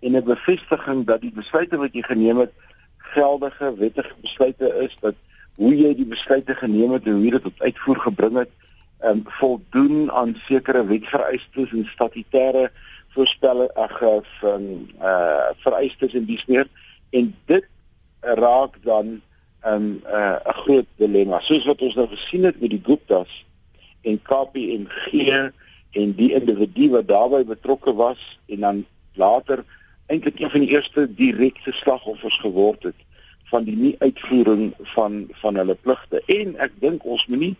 en 0.00 0.16
'n 0.16 0.24
bevestiging 0.24 1.06
dat 1.06 1.20
die 1.20 1.32
besluite 1.34 1.76
wat 1.76 1.92
jy 1.92 2.02
geneem 2.02 2.38
het 2.38 2.52
geldige 2.96 3.74
wettige 3.76 4.14
besluite 4.20 4.74
is 4.84 4.96
dat 5.00 5.14
hoe 5.54 5.76
jy 5.76 5.94
die 5.94 6.06
besluite 6.06 6.54
geneem 6.54 6.92
het 6.92 7.06
en 7.06 7.12
hoe 7.12 7.30
dit 7.30 7.42
tot 7.42 7.62
uitvoer 7.62 8.00
gebring 8.00 8.36
het 8.36 8.50
um, 9.04 9.22
voldoen 9.26 10.10
aan 10.10 10.36
sekere 10.46 10.84
wetvereistes 10.86 11.72
en 11.72 11.86
statutêre 11.86 12.68
voorspelle 13.16 13.74
ag 13.74 13.98
van 14.40 14.62
uh 15.02 15.50
vereistes 15.64 16.14
en 16.14 16.24
dies 16.24 16.44
meer 16.46 16.68
en 17.10 17.34
dit 17.46 17.64
raak 18.20 18.76
dan 18.82 19.06
'n 19.08 19.22
um, 19.72 20.02
uh, 20.06 20.36
'n 20.44 20.58
groot 20.62 20.86
dilemma. 20.96 21.40
Soos 21.40 21.64
wat 21.64 21.82
ons 21.82 21.94
nou 21.94 22.08
gesien 22.08 22.44
het 22.44 22.60
met 22.60 22.70
die 22.70 22.82
Guptas 22.84 23.44
en 24.02 24.22
KPMG 24.22 25.50
en 25.90 26.12
die 26.14 26.34
individu 26.34 26.90
wat 26.90 27.08
daarbey 27.08 27.44
betrokke 27.44 27.94
was 27.94 28.38
en 28.46 28.60
dan 28.60 28.86
later 29.14 29.64
eintlik 30.08 30.40
een 30.40 30.50
van 30.50 30.64
die 30.64 30.72
eerste 30.74 31.06
direkte 31.14 31.72
slagoffers 31.72 32.38
geword 32.40 32.82
het 32.82 33.06
van 33.50 33.64
die 33.64 33.76
nie 33.76 33.94
uitvoering 33.98 34.72
van 34.94 35.26
van 35.42 35.56
hulle 35.60 35.74
pligte 35.74 36.22
en 36.26 36.54
ek 36.64 36.76
dink 36.84 37.04
ons 37.04 37.26
moet 37.26 37.44
nie 37.46 37.56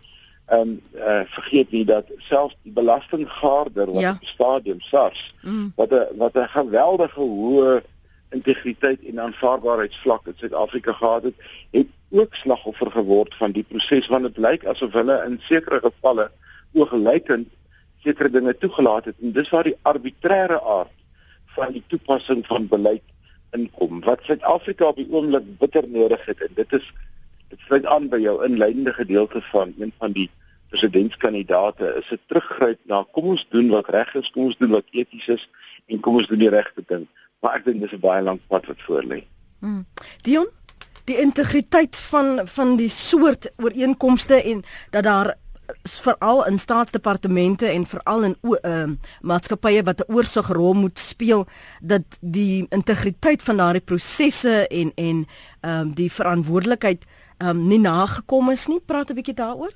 ehm 0.49 0.61
um, 0.61 0.81
uh, 0.97 1.21
vergeet 1.35 1.71
nie 1.71 1.85
dat 1.85 2.09
selfs 2.25 2.57
die 2.65 2.73
belastinggaarder 2.73 3.91
wat 3.93 4.01
ja. 4.01 4.15
op 4.17 4.25
stadium 4.25 4.81
SARS 4.81 5.33
mm. 5.41 5.71
wat 5.75 5.93
'n 5.93 6.17
wat 6.17 6.37
'n 6.37 6.49
geweldige 6.57 7.21
hoë 7.21 7.81
integriteit 8.29 9.05
en 9.05 9.19
aanvaarbaarheidsvlak 9.19 10.27
in 10.27 10.33
Suid-Afrika 10.37 10.93
gehad 10.93 11.23
het, 11.23 11.37
het 11.71 11.87
ook 12.09 12.35
slagoffer 12.35 12.91
geword 12.91 13.35
van 13.35 13.51
die 13.51 13.63
proses 13.63 14.07
want 14.07 14.23
dit 14.23 14.37
lyk 14.37 14.65
asof 14.65 14.93
hulle 14.93 15.23
in 15.25 15.39
sekere 15.41 15.79
gevalle 15.79 16.31
oogluikend 16.73 17.47
sekere 18.03 18.29
dinge 18.29 18.57
toegelaat 18.57 19.05
het 19.05 19.15
en 19.21 19.31
dis 19.31 19.49
waar 19.49 19.63
die 19.63 19.77
arbitreëre 19.81 20.61
aard 20.61 20.93
van 21.59 21.75
die 21.75 21.83
toepassing 21.91 22.45
van 22.47 22.67
beleid 22.67 23.05
inkom 23.57 24.01
wat 24.05 24.25
Suid-Afrika 24.27 24.91
op 24.91 24.99
die 24.99 25.07
oomblik 25.11 25.45
bitter 25.61 25.87
nodig 25.89 26.25
het 26.25 26.43
en 26.47 26.53
dit 26.55 26.73
is 26.79 26.91
dit 27.49 27.61
sluit 27.65 27.85
aan 27.85 28.09
by 28.09 28.19
jou 28.21 28.35
inleidende 28.45 28.93
gedeelte 28.93 29.41
van 29.51 29.73
een 29.79 29.93
van 29.97 30.13
die 30.17 30.29
presidentskandidaate 30.69 31.95
is 32.01 32.11
'n 32.11 32.21
teruggryp 32.27 32.79
na 32.85 33.05
kom 33.11 33.25
ons 33.33 33.45
doen 33.49 33.69
wat 33.69 33.89
reg 33.89 34.13
is, 34.15 34.29
kom 34.29 34.43
ons 34.43 34.57
doen 34.57 34.69
wat 34.69 34.85
eties 34.91 35.27
is 35.27 35.49
en 35.87 35.99
kom 35.99 36.15
ons 36.15 36.27
doen 36.27 36.39
die 36.39 36.49
regte 36.49 36.83
ding. 36.87 37.07
Maar 37.41 37.55
ek 37.55 37.65
dink 37.65 37.81
dis 37.81 37.93
'n 37.93 37.99
baie 37.99 38.21
lank 38.21 38.41
pad 38.47 38.65
wat 38.65 38.81
voor 38.85 39.03
lê. 39.03 39.23
Hmm. 39.59 39.85
Dion, 40.21 40.47
die 41.05 41.17
integriteit 41.17 41.97
van 41.97 42.47
van 42.47 42.75
die 42.75 42.89
soort 42.89 43.51
ooreenkomste 43.57 44.43
en 44.43 44.63
dat 44.89 45.03
daar 45.03 45.35
veral 45.83 46.45
in 46.47 46.59
staatsdepartemente 46.59 47.65
en 47.65 47.85
veral 47.85 48.23
in 48.23 48.35
uh, 48.41 48.83
maatskappye 49.21 49.83
wat 49.83 49.99
'n 49.99 50.13
oorsigrol 50.13 50.73
moet 50.73 50.99
speel 50.99 51.47
dat 51.81 52.03
die 52.21 52.65
integriteit 52.69 53.43
van 53.43 53.57
daardie 53.57 53.81
prosesse 53.81 54.67
en 54.67 54.91
en 54.95 55.27
ehm 55.61 55.79
um, 55.79 55.93
die 55.93 56.11
verantwoordelikheid 56.11 57.05
ehm 57.37 57.49
um, 57.49 57.67
nie 57.67 57.79
nagekom 57.79 58.49
is 58.49 58.67
nie. 58.67 58.79
Praat 58.85 59.09
'n 59.09 59.15
bietjie 59.15 59.33
daaroor. 59.33 59.73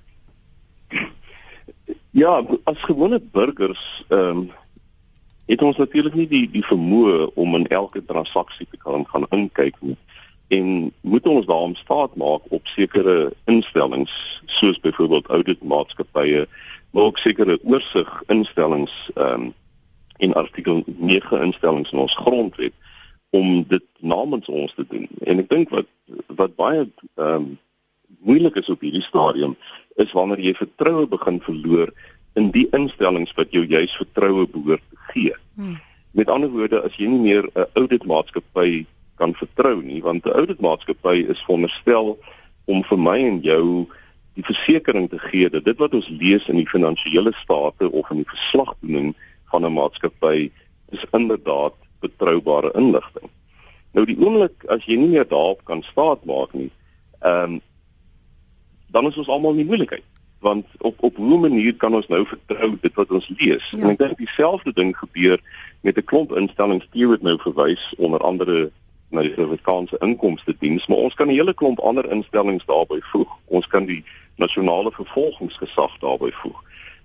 Ja, 2.15 2.45
as 2.63 2.83
gewone 2.83 3.21
burgers 3.31 4.05
ehm 4.07 4.38
um, 4.38 4.51
het 5.45 5.62
ons 5.62 5.77
natuurlik 5.77 6.13
nie 6.13 6.27
die 6.27 6.50
die 6.51 6.65
vermoë 6.65 7.33
om 7.33 7.55
in 7.55 7.67
elke 7.67 8.05
transaksie 8.05 8.67
te 8.69 8.77
kan 8.77 9.05
gaan 9.07 9.25
inkyk 9.29 9.75
nie 9.79 9.97
en 10.53 10.69
moet 11.01 11.27
ons 11.27 11.45
daarom 11.50 11.75
staat 11.79 12.15
maak 12.15 12.45
op 12.57 12.67
sekere 12.67 13.33
instellings 13.51 14.13
soos 14.45 14.79
byvoorbeeld 14.86 15.27
auditmaatskappye 15.38 16.45
maar 16.93 17.10
ook 17.10 17.17
sekere 17.17 17.60
oorsig 17.63 18.24
instellings 18.27 18.95
ehm 19.15 19.50
um, 19.50 19.51
in 20.17 20.33
artikel 20.39 20.83
9 20.86 21.41
instellings 21.41 21.91
in 21.91 22.00
ons 22.00 22.15
grondwet 22.15 22.74
om 23.29 23.63
dit 23.67 23.83
namens 24.00 24.48
ons 24.48 24.74
te 24.74 24.86
doen 24.89 25.07
en 25.25 25.41
ek 25.43 25.50
dink 25.50 25.74
wat 25.74 25.89
wat 26.27 26.55
baie 26.55 26.86
ehm 26.86 27.27
um, 27.36 27.53
moeilik 28.24 28.55
is 28.55 28.69
op 28.69 28.81
hierdie 28.81 29.03
stadium 29.03 29.55
is 30.01 30.12
wanneer 30.15 30.39
jy 30.39 30.53
vertroue 30.57 31.07
begin 31.07 31.39
verloor 31.43 31.91
in 32.39 32.50
die 32.53 32.65
instellings 32.77 33.33
wat 33.38 33.51
jou 33.53 33.63
juis 33.67 33.93
vertroue 34.00 34.48
behoort 34.50 34.83
te 34.89 35.01
gee. 35.12 35.36
Hmm. 35.55 35.77
Met 36.12 36.29
ander 36.29 36.50
woorde, 36.50 36.81
as 36.81 36.95
jy 36.98 37.10
nie 37.10 37.22
meer 37.22 37.50
'n 37.53 37.65
auditmaatskappy 37.74 38.86
kan 39.23 39.35
vertrou 39.39 39.81
nie, 39.81 40.01
want 40.03 40.25
'n 40.25 40.37
auditmaatskappy 40.39 41.17
is 41.33 41.43
veronderstel 41.47 42.17
om 42.65 42.83
vir 42.83 42.99
my 42.99 43.17
en 43.31 43.39
jou 43.41 43.87
die 44.33 44.45
versekering 44.45 45.09
te 45.09 45.19
gee 45.19 45.49
dat 45.49 45.65
dit 45.65 45.77
wat 45.77 45.93
ons 45.93 46.09
lees 46.09 46.47
in 46.51 46.59
die 46.59 46.69
finansiële 46.69 47.33
state 47.37 47.91
of 47.91 48.09
in 48.11 48.23
die 48.23 48.31
verslagdoening 48.35 49.13
van 49.51 49.65
'n 49.65 49.73
maatskappy 49.73 50.51
is 50.91 51.05
inderdaad 51.11 51.75
betroubare 51.99 52.71
inligting. 52.75 53.29
Nou 53.93 54.05
die 54.05 54.17
oomblik 54.19 54.65
as 54.67 54.85
jy 54.85 54.97
nie 54.97 55.13
meer 55.15 55.27
daarop 55.27 55.63
kan 55.63 55.83
staat 55.83 56.25
maak 56.25 56.53
nie, 56.53 56.71
ehm 57.21 57.53
um, 57.53 57.61
dan 58.93 59.07
is 59.07 59.17
ons 59.17 59.27
almal 59.27 59.57
in 59.57 59.65
moeilikheid 59.65 60.03
want 60.43 60.65
op 60.77 60.95
op 61.03 61.15
hoe 61.15 61.39
manier 61.39 61.75
kan 61.75 61.95
ons 61.95 62.07
nou 62.07 62.25
vertrou 62.27 62.75
dit 62.81 62.93
wat 62.93 63.11
ons 63.11 63.29
lees 63.37 63.69
ja. 63.71 63.79
en 63.79 63.93
ek 63.93 63.99
dink 64.01 64.17
dieselfde 64.17 64.73
ding 64.75 64.91
gebeur 64.97 65.39
met 65.81 65.97
'n 65.97 66.09
klomp 66.11 66.35
instellings 66.41 66.87
die 66.91 67.07
word 67.07 67.23
nou 67.23 67.37
verwys 67.39 67.93
onder 67.97 68.19
andere 68.19 68.71
na 69.13 69.22
die 69.22 69.34
Suid-Afrikaanse 69.34 70.00
inkomste 70.01 70.55
diens 70.60 70.88
maar 70.89 71.05
ons 71.05 71.13
kan 71.13 71.27
'n 71.27 71.38
hele 71.38 71.53
klomp 71.53 71.79
ander 71.79 72.10
instellings 72.12 72.65
daarbey 72.65 73.01
voeg. 73.12 73.29
Ons 73.46 73.67
kan 73.67 73.86
die 73.86 74.03
nasionale 74.36 74.91
vervolgingsgesag 74.91 76.00
daarbey 76.00 76.32
voeg. 76.32 76.63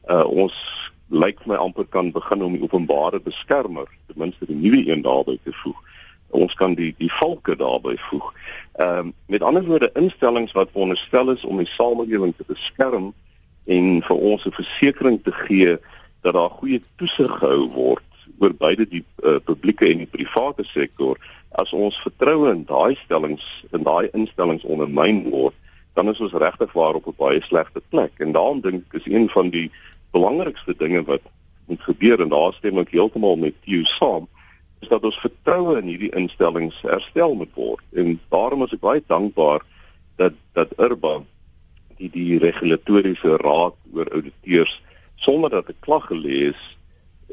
Uh, 0.08 0.24
ons 0.24 0.54
lyk 1.08 1.46
my 1.46 1.54
amper 1.54 1.84
kan 1.84 2.12
begin 2.12 2.42
om 2.42 2.52
die 2.52 2.62
openbare 2.62 3.20
beskermer 3.20 3.86
ten 4.06 4.16
minste 4.16 4.46
die 4.46 4.56
nuwe 4.56 4.88
een 4.88 5.02
daarbey 5.02 5.38
te 5.44 5.52
voeg. 5.52 5.76
Ons 6.30 6.54
kan 6.54 6.74
die 6.74 6.94
die 6.98 7.12
volke 7.12 7.56
daarbey 7.56 7.96
voeg. 8.10 8.32
Ehm 8.72 8.98
um, 8.98 9.14
met 9.26 9.42
ander 9.42 9.64
woorde 9.64 9.90
instellings 9.94 10.52
wat 10.52 10.72
veronderstel 10.72 11.30
is 11.30 11.44
om 11.44 11.56
die 11.56 11.66
samelewing 11.76 12.34
te 12.36 12.44
beskerm 12.46 13.12
en 13.64 14.02
vir 14.02 14.16
ons 14.16 14.44
'n 14.44 14.52
versekering 14.52 15.22
te 15.22 15.32
gee 15.32 15.78
dat 16.20 16.34
daar 16.34 16.50
goeie 16.50 16.82
toesig 16.96 17.38
gehou 17.38 17.68
word 17.72 18.07
oor 18.38 18.54
beide 18.54 18.86
die 18.88 19.04
uh, 19.24 19.38
publieke 19.44 19.88
en 19.88 19.98
die 20.04 20.10
private 20.10 20.64
sektor. 20.64 21.18
As 21.58 21.72
ons 21.72 21.96
vertroue 22.02 22.50
in 22.52 22.64
daai 22.68 22.96
stellings 23.04 23.46
en 23.72 23.82
daai 23.82 24.08
instellings 24.12 24.64
ondermyn 24.64 25.24
word, 25.30 25.54
dan 25.94 26.08
is 26.08 26.20
ons 26.20 26.32
regtig 26.32 26.72
waar 26.72 26.94
op 26.94 27.06
'n 27.06 27.18
baie 27.18 27.40
slegte 27.42 27.82
plek. 27.90 28.12
En 28.18 28.32
daarom 28.32 28.60
dink 28.60 28.84
ek 28.88 29.00
is 29.00 29.12
een 29.12 29.28
van 29.28 29.50
die 29.50 29.70
belangrikste 30.12 30.74
dinge 30.76 31.02
wat 31.04 31.22
moet 31.66 31.82
gebeur 31.82 32.20
en 32.20 32.28
daar 32.28 32.52
stem 32.54 32.78
ek 32.78 32.90
heeltemal 32.90 33.36
met 33.36 33.54
jou 33.64 33.84
saam 33.84 34.28
is 34.80 34.88
dat 34.88 35.04
ons 35.04 35.18
vertroue 35.20 35.78
in 35.78 35.90
hierdie 35.90 36.12
instellings 36.14 36.78
herstel 36.86 37.34
moet 37.34 37.54
word. 37.54 37.84
En 37.92 38.20
daarom 38.30 38.62
is 38.62 38.72
ek 38.72 38.80
baie 38.84 39.02
dankbaar 39.06 39.64
dat 40.16 40.34
dat 40.52 40.74
Urban 40.78 41.26
die 41.98 42.10
die 42.14 42.38
regulatoriese 42.38 43.36
raad 43.42 43.74
oor 43.92 44.10
auditeurs 44.14 44.80
sonder 45.16 45.50
dat 45.50 45.68
'n 45.68 45.80
klag 45.80 46.06
gelê 46.06 46.54
is 46.54 46.77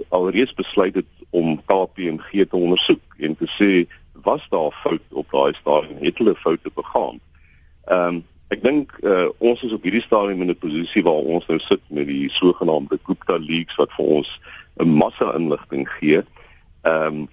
alreeds 0.09 0.53
besluit 0.53 0.95
het 0.95 1.11
om 1.29 1.59
KPMG 1.65 2.47
te 2.49 2.55
ondersoek 2.55 3.01
en 3.17 3.35
te 3.35 3.47
sê 3.57 3.85
was 4.23 4.47
daar 4.49 4.71
fout 4.83 5.01
op 5.09 5.31
daai 5.31 5.53
stadium 5.53 5.97
het 5.99 6.17
hulle 6.17 6.35
foute 6.35 6.71
begaan. 6.73 7.19
Ehm 7.85 8.15
um, 8.15 8.23
ek 8.53 8.61
dink 8.61 8.91
uh, 9.01 9.25
ons 9.41 9.61
is 9.65 9.73
op 9.73 9.83
hierdie 9.83 10.03
stadium 10.05 10.41
in 10.41 10.51
'n 10.53 10.57
posisie 10.61 11.01
waar 11.03 11.25
ons 11.33 11.45
nou 11.49 11.57
sit 11.59 11.81
met 11.89 12.07
die 12.07 12.29
sogenaamde 12.29 12.99
Gupta 13.03 13.37
leaks 13.41 13.75
wat 13.75 13.91
vir 13.97 14.05
ons 14.05 14.39
'n 14.79 14.89
massa 14.89 15.33
inligting 15.35 15.89
gee. 15.89 16.21
Ehm 16.81 17.05
um, 17.07 17.27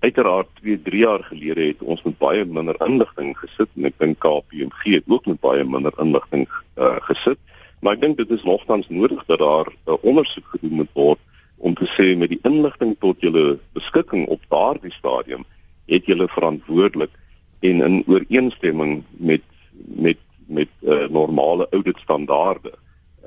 uiteraard 0.00 0.48
2, 0.60 0.82
3 0.82 0.98
jaar 0.98 1.22
gelede 1.24 1.66
het 1.66 1.82
ons 1.82 2.02
met 2.02 2.18
baie 2.18 2.44
minder 2.44 2.76
inligting 2.86 3.38
gesit 3.38 3.68
en 3.76 3.84
ek 3.84 3.98
dink 3.98 4.18
KPMG 4.18 4.98
het 4.98 5.04
ook 5.06 5.26
met 5.26 5.40
baie 5.40 5.64
minder 5.64 5.92
inligting 5.98 6.48
uh, 6.76 6.96
gesit. 7.08 7.38
Maar 7.80 7.96
ek 7.96 8.00
dink 8.00 8.16
dit 8.16 8.30
is 8.30 8.42
nogtans 8.42 8.88
nodig 8.88 9.24
dat 9.26 9.38
daar 9.38 9.70
'n 9.70 9.90
uh, 9.90 9.96
ondersoek 10.02 10.46
gedoen 10.56 10.76
moet 10.82 10.92
word 10.92 11.20
om 11.56 11.74
te 11.74 11.86
sê 11.94 12.12
met 12.18 12.32
die 12.32 12.40
inligting 12.42 12.96
tot 13.00 13.20
julle 13.24 13.58
beskikking 13.76 14.26
op 14.28 14.42
daardie 14.52 14.92
stadium 14.92 15.44
het 15.90 16.06
julle 16.06 16.28
verantwoordelik 16.28 17.10
en 17.64 17.82
in 17.84 18.02
ooreenstemming 18.06 19.02
met 19.10 19.42
met 19.72 20.20
met 20.46 20.68
uh, 20.80 21.06
normale 21.08 21.66
auditstandaarde 21.72 22.72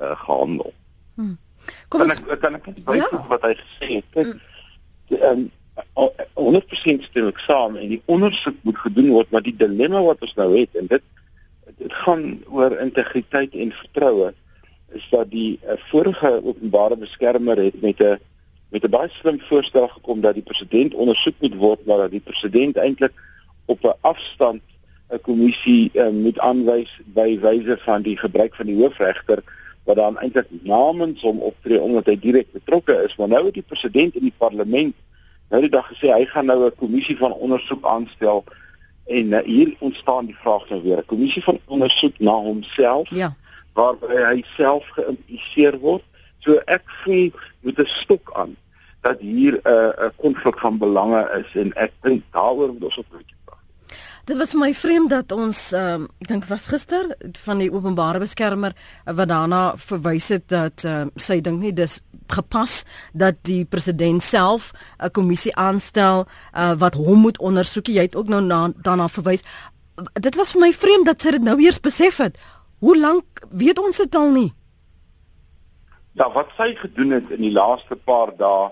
uh, 0.00 0.10
gehandel. 0.20 0.72
Hmm. 1.14 1.38
Kom 1.88 2.00
ons 2.00 2.22
kan 2.38 2.54
ek 2.54 2.62
kan 2.62 2.76
ek 2.76 2.94
ja? 2.94 3.08
wat 3.28 3.42
hy 3.42 3.54
gesê 3.58 3.88
het. 3.98 4.10
Kyk, 4.14 4.34
hmm. 5.08 5.22
um, 5.30 5.48
100% 6.38 7.06
stem 7.06 7.28
ek 7.30 7.40
saam 7.42 7.76
en 7.78 7.92
die 7.92 8.00
ondersoek 8.10 8.56
moet 8.66 8.78
gedoen 8.82 9.12
word 9.14 9.30
maar 9.34 9.44
die 9.46 9.56
dilemma 9.56 10.00
wat 10.02 10.22
ons 10.26 10.34
nou 10.38 10.50
het 10.56 10.74
en 10.78 10.90
dit 10.90 11.04
dit 11.78 11.94
gaan 12.02 12.22
oor 12.50 12.74
integriteit 12.82 13.54
en 13.54 13.74
vertroue 13.82 14.32
is 14.92 15.06
dat 15.10 15.30
die 15.30 15.58
uh, 15.64 15.72
vorige 15.76 16.40
openbare 16.44 16.96
beskermer 16.96 17.56
het 17.56 17.80
met 17.80 18.00
'n 18.00 18.18
met 18.68 18.84
'n 18.84 18.90
baie 18.90 19.08
slim 19.08 19.40
voorstel 19.40 19.88
gekom 19.88 20.20
dat 20.20 20.34
die 20.34 20.42
president 20.42 20.94
ondersoek 20.94 21.34
moet 21.38 21.54
word 21.54 21.86
maar 21.86 21.96
dat 21.96 22.10
die 22.10 22.20
president 22.20 22.76
eintlik 22.76 23.12
op 23.64 23.84
'n 23.84 23.96
afstand 24.00 24.60
'n 25.10 25.20
kommissie 25.20 25.90
uh, 25.94 26.08
moet 26.08 26.38
aanwys 26.38 27.00
by 27.04 27.38
wyse 27.40 27.78
van 27.80 28.02
die 28.02 28.16
gebruik 28.16 28.54
van 28.54 28.66
die 28.66 28.76
hoofregter 28.76 29.42
wat 29.84 29.96
dan 29.96 30.18
eintlik 30.18 30.46
namens 30.62 31.22
hom 31.22 31.38
optree 31.38 31.80
omdat 31.80 32.06
hy 32.06 32.18
direk 32.18 32.52
betrokke 32.52 33.04
is. 33.06 33.16
Maar 33.16 33.28
nou 33.28 33.44
het 33.44 33.54
die 33.54 33.62
president 33.62 34.14
in 34.14 34.22
die 34.22 34.36
parlement 34.36 34.94
nou 35.48 35.60
die 35.60 35.70
dag 35.70 35.88
gesê 35.88 36.12
hy 36.12 36.24
gaan 36.24 36.46
nou 36.46 36.64
'n 36.64 36.76
kommissie 36.76 37.16
van 37.16 37.32
ondersoek 37.32 37.86
aanstel. 37.86 38.44
En 39.06 39.26
uh, 39.26 39.38
hier 39.40 39.76
ontstaan 39.78 40.26
die 40.26 40.36
vraag 40.36 40.68
nou 40.68 40.82
weer. 40.82 40.98
'n 40.98 41.06
kommissie 41.06 41.42
van 41.42 41.58
ondersoek 41.64 42.18
na 42.18 42.32
homself 42.32 43.10
ja 43.10 43.36
waarby 43.78 44.20
hy 44.30 44.38
self 44.56 44.86
geïmpliseer 44.98 45.78
word 45.84 46.04
so 46.44 46.60
ek 46.66 46.84
voel 47.02 47.30
met 47.66 47.78
'n 47.78 47.90
stok 48.00 48.34
aan 48.42 48.56
dat 49.06 49.18
hier 49.20 49.54
'n 49.54 49.74
uh, 49.74 50.06
'n 50.06 50.12
konflik 50.24 50.58
van 50.58 50.78
belange 50.78 51.22
is 51.40 51.50
en 51.62 51.72
ek 51.86 51.92
dink 52.02 52.22
daaroor 52.32 52.72
moet 52.72 52.88
ons 52.90 52.98
op 52.98 53.10
kyk 53.16 53.38
Dit 54.28 54.36
was 54.36 54.52
my 54.52 54.74
vreemd 54.74 55.08
dat 55.10 55.32
ons 55.32 55.70
ehm 55.72 56.02
um, 56.02 56.08
ek 56.20 56.28
dink 56.28 56.44
was 56.50 56.66
gister 56.68 57.06
van 57.46 57.62
die 57.62 57.70
openbare 57.72 58.20
beskermer 58.20 58.74
uh, 58.76 59.14
wat 59.16 59.30
daarna 59.30 59.60
verwys 59.80 60.28
het 60.28 60.44
dat 60.52 60.84
ehm 60.84 61.08
uh, 61.08 61.12
sy 61.16 61.38
dink 61.40 61.62
nie 61.62 61.72
dis 61.72 61.94
gepas 62.28 62.82
dat 63.16 63.40
die 63.48 63.64
president 63.64 64.22
self 64.22 64.72
'n 65.00 65.10
kommissie 65.16 65.54
aanstel 65.56 66.26
uh, 66.26 66.74
wat 66.76 66.94
hom 66.94 67.24
moet 67.24 67.38
ondersoek. 67.38 67.86
Jy 67.86 68.02
het 68.02 68.16
ook 68.16 68.28
nou 68.28 68.42
na, 68.42 68.68
daarna 68.76 69.08
verwys. 69.08 69.42
Dit 70.12 70.34
was 70.36 70.52
vir 70.52 70.60
my 70.60 70.72
vreemd 70.72 71.06
dat 71.06 71.22
sy 71.22 71.30
dit 71.30 71.42
nou 71.42 71.56
eers 71.60 71.80
besef 71.80 72.16
het. 72.16 72.36
Hoe 72.78 72.98
lank 72.98 73.42
weet 73.50 73.78
ons 73.78 73.96
dit 73.96 74.14
al 74.14 74.30
nie? 74.30 74.52
Ja, 76.18 76.30
wat 76.34 76.50
sy 76.56 76.74
gedoen 76.74 77.10
het 77.10 77.30
in 77.30 77.42
die 77.42 77.52
laaste 77.54 77.96
paar 77.96 78.34
dae, 78.36 78.70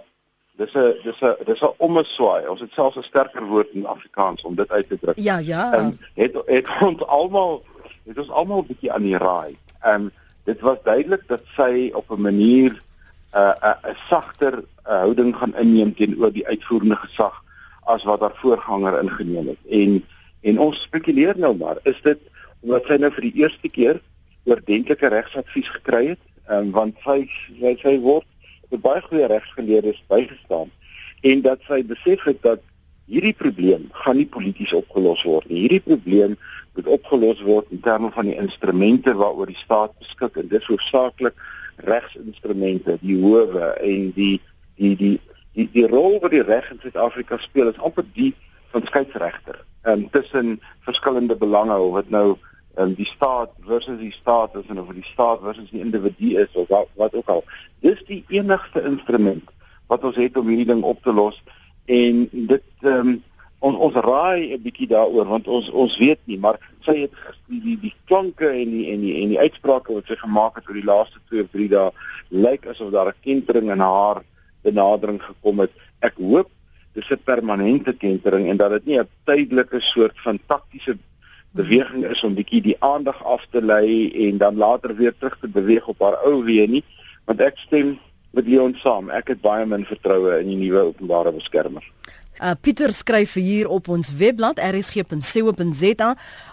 dis 0.59 0.75
'n 0.75 0.95
dis 1.05 1.21
'n 1.23 1.45
dis 1.45 1.63
'n 1.63 1.75
omeswaai. 1.79 2.49
Ons 2.49 2.61
het 2.61 2.73
selfs 2.73 2.97
'n 2.97 3.03
sterker 3.03 3.45
woord 3.45 3.71
in 3.75 3.87
Afrikaans 3.87 4.43
om 4.43 4.55
dit 4.55 4.71
uit 4.71 4.89
te 4.89 4.99
druk. 4.99 5.19
Ja, 5.19 5.39
ja. 5.39 5.73
En 5.73 5.99
het 6.15 6.37
het 6.47 6.69
ons 6.81 7.07
almal 7.07 7.65
het 8.07 8.19
ons 8.19 8.31
almal 8.31 8.63
'n 8.63 8.67
bietjie 8.67 8.93
aan 8.93 9.03
die 9.03 9.19
raai. 9.19 9.57
En 9.81 10.13
dit 10.45 10.61
was 10.61 10.79
duidelik 10.83 11.23
dat 11.27 11.43
sy 11.57 11.91
op 11.95 12.11
'n 12.11 12.21
manier 12.21 12.71
'n 12.73 13.39
uh, 13.39 13.53
'n 13.63 13.91
'n 13.91 13.97
sagter 14.09 14.55
uh, 14.55 14.99
houding 14.99 15.37
gaan 15.37 15.57
inneem 15.57 15.95
teenoor 15.95 16.33
die 16.33 16.47
uitvoerende 16.47 16.97
gesag 16.97 17.45
as 17.85 18.05
wat 18.05 18.21
haar 18.21 18.35
voorganger 18.35 19.03
ingeneem 19.03 19.47
het. 19.47 19.63
En 19.71 20.05
en 20.41 20.59
ons 20.59 20.83
spekuleer 20.83 21.35
nou 21.39 21.57
maar, 21.57 21.77
is 21.83 22.03
dit 22.03 22.19
omdat 22.67 22.89
sy 22.91 22.99
nou 22.99 23.13
vir 23.15 23.29
die 23.29 23.45
eerste 23.45 23.71
keer 23.71 24.01
oordentlike 24.51 25.11
regsadvies 25.15 25.71
gekry 25.79 26.03
het? 26.15 26.23
Um, 26.51 26.71
want 26.75 26.99
sy 27.07 27.25
sy, 27.31 27.75
sy 27.83 27.97
word 28.03 28.27
vir 28.71 28.83
baie 28.83 29.03
goeie 29.07 29.27
regsgeleerdes 29.31 30.03
bygestaan 30.11 30.71
en 31.27 31.43
dat 31.43 31.63
sy 31.67 31.81
besef 31.87 32.27
het 32.27 32.43
dat 32.45 32.63
hierdie 33.07 33.35
probleem 33.39 33.87
gaan 34.03 34.19
nie 34.19 34.27
polities 34.27 34.75
opgelos 34.75 35.23
word 35.27 35.47
nie. 35.51 35.63
Hierdie 35.65 35.85
probleem 35.85 36.35
moet 36.75 36.89
opgelos 36.91 37.43
word 37.47 37.71
in 37.75 37.83
terme 37.85 38.11
van 38.15 38.29
die 38.29 38.37
instrumente 38.39 39.15
waaroor 39.15 39.51
die 39.51 39.61
staat 39.61 39.95
beskik 40.03 40.41
en 40.43 40.51
dis 40.51 40.67
hoofsaaklik 40.71 41.39
regsinstrumente, 41.87 42.99
die 43.03 43.19
howe 43.21 43.73
en 43.85 44.11
die 44.17 44.35
die 44.81 44.95
die 44.99 45.15
die 45.57 45.69
die 45.73 45.87
rol 45.89 46.19
wat 46.21 46.35
die 46.35 46.45
reg 46.45 46.69
in 46.73 46.83
Suid-Afrika 46.83 47.39
speel 47.41 47.71
is 47.71 47.81
amper 47.81 48.05
die 48.17 48.33
van 48.75 48.85
skeieregter. 48.91 49.63
Ehm 49.87 50.05
um, 50.05 50.11
tussen 50.11 50.59
verskillende 50.89 51.37
belange 51.37 51.79
of 51.79 52.03
dit 52.03 52.11
nou 52.11 52.37
um, 52.77 52.95
die 52.95 53.09
staat 53.09 53.53
versus 53.67 53.99
die 53.99 54.13
staat 54.13 54.55
is 54.55 54.67
en 54.69 54.81
of 54.81 54.93
die 54.95 55.05
staat 55.05 55.41
versus 55.43 55.71
die 55.71 55.81
individu 55.81 56.37
is 56.41 56.53
of 56.55 56.69
wat, 56.69 56.89
wat 56.95 57.15
ook 57.15 57.29
al. 57.29 57.45
Dis 57.81 58.03
die 58.09 58.25
enigste 58.29 58.83
instrument 58.83 59.49
wat 59.87 60.05
ons 60.05 60.17
het 60.17 60.37
om 60.37 60.49
hierdie 60.49 60.69
ding 60.73 60.83
op 60.83 61.03
te 61.03 61.13
los 61.13 61.39
en 61.87 62.27
dit 62.31 62.87
um, 62.91 63.17
ons 63.67 63.77
ons 63.89 63.95
raai 64.05 64.53
'n 64.55 64.63
bietjie 64.63 64.89
daaroor 64.91 65.27
want 65.27 65.49
ons 65.49 65.71
ons 65.71 65.99
weet 65.99 66.21
nie 66.25 66.39
maar 66.39 66.59
sy 66.85 66.97
het 67.03 67.13
die 67.49 67.61
die, 67.63 67.77
die 67.81 67.95
klanke 68.07 68.49
en 68.51 68.71
die 68.71 68.87
en 68.93 69.01
die 69.01 69.15
en 69.23 69.29
die 69.35 69.41
uitsprake 69.41 69.95
wat 69.95 70.07
sy 70.07 70.17
gemaak 70.21 70.59
het 70.61 70.69
oor 70.69 70.79
die 70.79 70.91
laaste 70.91 71.23
2 71.31 71.43
of 71.47 71.51
3 71.55 71.69
dae 71.69 71.91
lyk 72.31 72.67
asof 72.67 72.93
daar 72.93 73.09
'n 73.09 73.23
kentering 73.23 73.71
in 73.71 73.81
haar 73.81 74.23
benadering 74.67 75.21
gekom 75.23 75.63
het. 75.65 75.73
Ek 76.03 76.19
hoop 76.19 76.51
dis 76.95 77.11
'n 77.11 77.25
permanente 77.25 77.93
kentering 77.93 78.49
en 78.49 78.57
dat 78.57 78.71
dit 78.71 78.87
nie 78.87 78.99
'n 78.99 79.09
tydelike 79.25 79.81
soort 79.81 80.17
van 80.25 80.39
taktiese 80.47 80.99
beweging 81.57 82.05
is 82.07 82.23
om 82.25 82.37
bietjie 82.37 82.63
die 82.63 82.77
aandag 82.85 83.19
af 83.25 83.45
te 83.51 83.63
lei 83.63 84.11
en 84.29 84.39
dan 84.43 84.57
later 84.61 84.95
weer 84.97 85.15
terug 85.19 85.39
te 85.41 85.49
beweeg 85.49 85.89
op 85.89 86.05
haar 86.05 86.19
ou 86.29 86.43
weë 86.45 86.69
nie 86.79 86.85
want 87.27 87.43
ek 87.43 87.59
stem 87.59 87.97
met 88.37 88.47
Leon 88.47 88.77
saam. 88.83 89.11
Ek 89.11 89.33
het 89.33 89.41
baie 89.45 89.67
min 89.67 89.87
vertroue 89.89 90.41
in 90.43 90.53
die 90.53 90.61
nuwe 90.67 90.91
openbare 90.93 91.33
beskermer. 91.35 91.85
Uh, 92.37 92.53
Pieter 92.61 92.93
skryf 92.93 93.33
hier 93.41 93.71
op 93.73 93.87
ons 93.89 94.11
webblad 94.13 94.59
rsg.co.za 94.61 96.11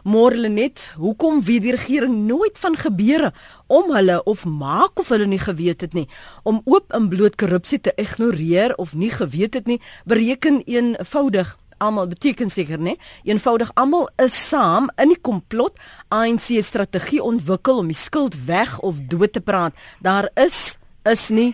Morlenet, 0.07 0.85
hoekom 0.95 1.41
weet 1.43 1.65
die 1.65 1.73
regering 1.75 2.13
nooit 2.29 2.55
van 2.55 2.77
gebeure 2.79 3.33
om 3.67 3.91
hulle 3.91 4.21
of 4.23 4.45
maak 4.47 5.01
of 5.03 5.11
hulle 5.11 5.27
nie 5.27 5.41
geweet 5.43 5.83
het 5.83 5.97
nie? 5.97 6.05
Om 6.47 6.61
oop 6.63 6.95
en 6.95 7.09
bloot 7.11 7.35
korrupsie 7.35 7.81
te 7.83 7.91
ignoreer 7.99 8.77
of 8.79 8.95
nie 8.95 9.11
geweet 9.11 9.59
het 9.59 9.67
nie 9.67 9.81
bereken 10.07 10.61
eenvoudig 10.63 11.51
almal 11.83 12.07
beteken 12.11 12.51
seker 12.53 12.79
nê 12.79 12.95
eenvoudig 13.27 13.71
almal 13.79 14.07
is 14.23 14.37
saam 14.49 14.89
in 15.01 15.13
die 15.13 15.19
komplot. 15.19 15.77
ANC 16.09 16.49
strategie 16.63 17.23
ontwikkel 17.23 17.83
om 17.83 17.91
die 17.91 17.97
skuld 17.97 18.37
weg 18.47 18.79
of 18.79 19.03
dood 19.11 19.35
te 19.35 19.43
praat. 19.43 19.75
Daar 20.01 20.29
is 20.39 20.77
is 21.03 21.29
nie 21.29 21.53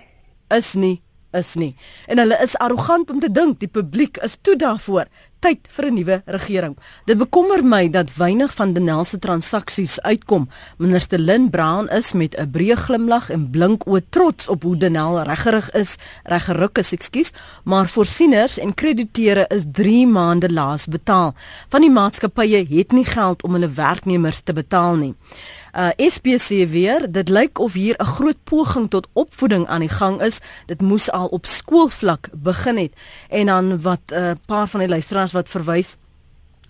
is 0.54 0.74
nie 0.78 1.00
is 1.32 1.56
nie 1.56 1.76
en 2.08 2.18
hulle 2.18 2.38
is 2.44 2.58
arrogant 2.58 3.10
om 3.10 3.20
te 3.20 3.32
dink 3.32 3.60
die 3.60 3.72
publiek 3.72 4.18
is 4.18 4.38
toe 4.42 4.56
daarvoor 4.56 5.06
tyd 5.40 5.68
vir 5.72 5.86
'n 5.86 5.94
nuwe 5.94 6.22
regering. 6.26 6.76
Dit 7.06 7.18
bekommer 7.18 7.64
my 7.64 7.90
dat 7.90 8.16
weinig 8.16 8.54
van 8.54 8.74
Denel 8.74 9.06
se 9.06 9.20
transaksies 9.20 10.02
uitkom. 10.02 10.50
Minister 10.78 11.20
Lynn 11.20 11.50
Brown 11.50 11.88
is 11.88 12.14
met 12.14 12.36
'n 12.36 12.52
breë 12.52 12.76
glimlag 12.76 13.30
en 13.30 13.50
blink 13.50 13.86
oë 13.86 14.02
trots 14.10 14.48
op 14.48 14.64
hoe 14.64 14.78
Denel 14.78 15.24
reggerig 15.24 15.72
is, 15.72 15.96
reggeruk 16.24 16.78
is, 16.78 16.92
ekskuus, 16.92 17.32
maar 17.64 17.90
voorsieners 17.90 18.60
en 18.60 18.74
krediteure 18.74 19.46
is 19.50 19.64
3 19.72 20.08
maande 20.08 20.50
laas 20.50 20.86
betaal. 20.86 21.34
Van 21.70 21.82
die 21.82 21.92
maatskappye 21.92 22.66
het 22.70 22.92
nie 22.92 23.06
geld 23.06 23.44
om 23.44 23.54
hulle 23.54 23.72
werknemers 23.72 24.42
te 24.42 24.54
betaal 24.54 24.96
nie. 24.96 25.16
Uh 25.74 25.90
SPC 25.98 26.70
weer, 26.70 27.12
dit 27.12 27.30
lyk 27.30 27.60
of 27.60 27.74
hier 27.74 27.96
'n 27.98 28.06
groot 28.06 28.44
poging 28.44 28.90
tot 28.90 29.08
opvoeding 29.14 29.68
aan 29.68 29.80
die 29.80 29.90
gang 29.90 30.22
is. 30.22 30.40
Dit 30.66 30.82
moes 30.82 31.12
al 31.12 31.28
op 31.28 31.46
skoolvlak 31.46 32.30
begin 32.34 32.78
het. 32.78 32.94
En 33.30 33.46
dan 33.46 33.82
wat 33.82 34.02
'n 34.08 34.14
uh, 34.14 34.32
paar 34.46 34.68
van 34.68 34.80
die 34.80 34.90
luisteraars 34.90 35.32
wat 35.32 35.50
verwys 35.50 35.98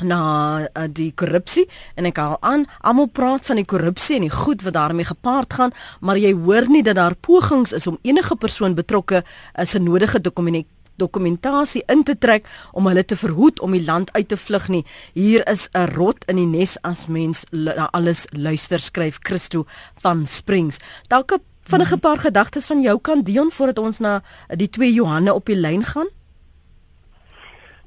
na 0.04 0.22
uh, 0.60 0.88
die 0.92 1.12
korrupsie 1.16 1.66
en 1.96 2.08
ek 2.10 2.20
haal 2.22 2.38
aan 2.46 2.66
almal 2.88 3.10
praat 3.12 3.46
van 3.48 3.60
die 3.60 3.68
korrupsie 3.68 4.18
en 4.18 4.28
die 4.28 4.34
goed 4.34 4.64
wat 4.66 4.78
daarmee 4.78 5.08
gepaard 5.08 5.54
gaan 5.54 5.76
maar 6.00 6.20
jy 6.20 6.34
hoor 6.34 6.70
nie 6.72 6.84
dat 6.84 6.96
daar 7.00 7.16
pogings 7.16 7.74
is 7.76 7.88
om 7.88 8.00
enige 8.02 8.36
persoon 8.36 8.76
betrokke 8.76 9.24
is 9.56 9.76
'n 9.76 9.84
nodige 9.84 10.22
dokument 10.22 10.66
dokumentasie 11.00 11.84
in 11.88 12.04
te 12.04 12.18
trek 12.18 12.48
om 12.72 12.88
hulle 12.90 13.06
te 13.06 13.18
verhoed 13.18 13.62
om 13.64 13.74
die 13.76 13.84
land 13.86 14.12
uit 14.14 14.28
te 14.30 14.38
vlug 14.38 14.68
nie. 14.70 14.84
Hier 15.14 15.48
is 15.48 15.70
'n 15.74 15.90
rot 15.96 16.26
in 16.28 16.36
die 16.36 16.46
nes 16.46 16.78
as 16.82 17.08
mens 17.08 17.46
na 17.52 17.90
alles 17.92 18.28
luister 18.32 18.80
skryf 18.80 19.20
Christo 19.22 19.66
van 20.02 20.26
Springs. 20.26 20.80
Dalk 21.08 21.32
'n 21.32 21.42
vinnige 21.62 21.96
mhm. 21.96 22.02
paar 22.02 22.18
gedagtes 22.18 22.68
van 22.68 22.82
jou 22.82 23.00
kant 23.00 23.26
Dion 23.26 23.52
voordat 23.52 23.80
ons 23.80 24.00
na 24.00 24.22
die 24.48 24.70
twee 24.70 24.94
Johanne 24.94 25.34
op 25.34 25.46
die 25.46 25.56
lyn 25.56 25.84
gaan. 25.84 26.08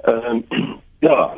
Ehm 0.03 0.43
um, 0.51 0.81
ja, 1.09 1.37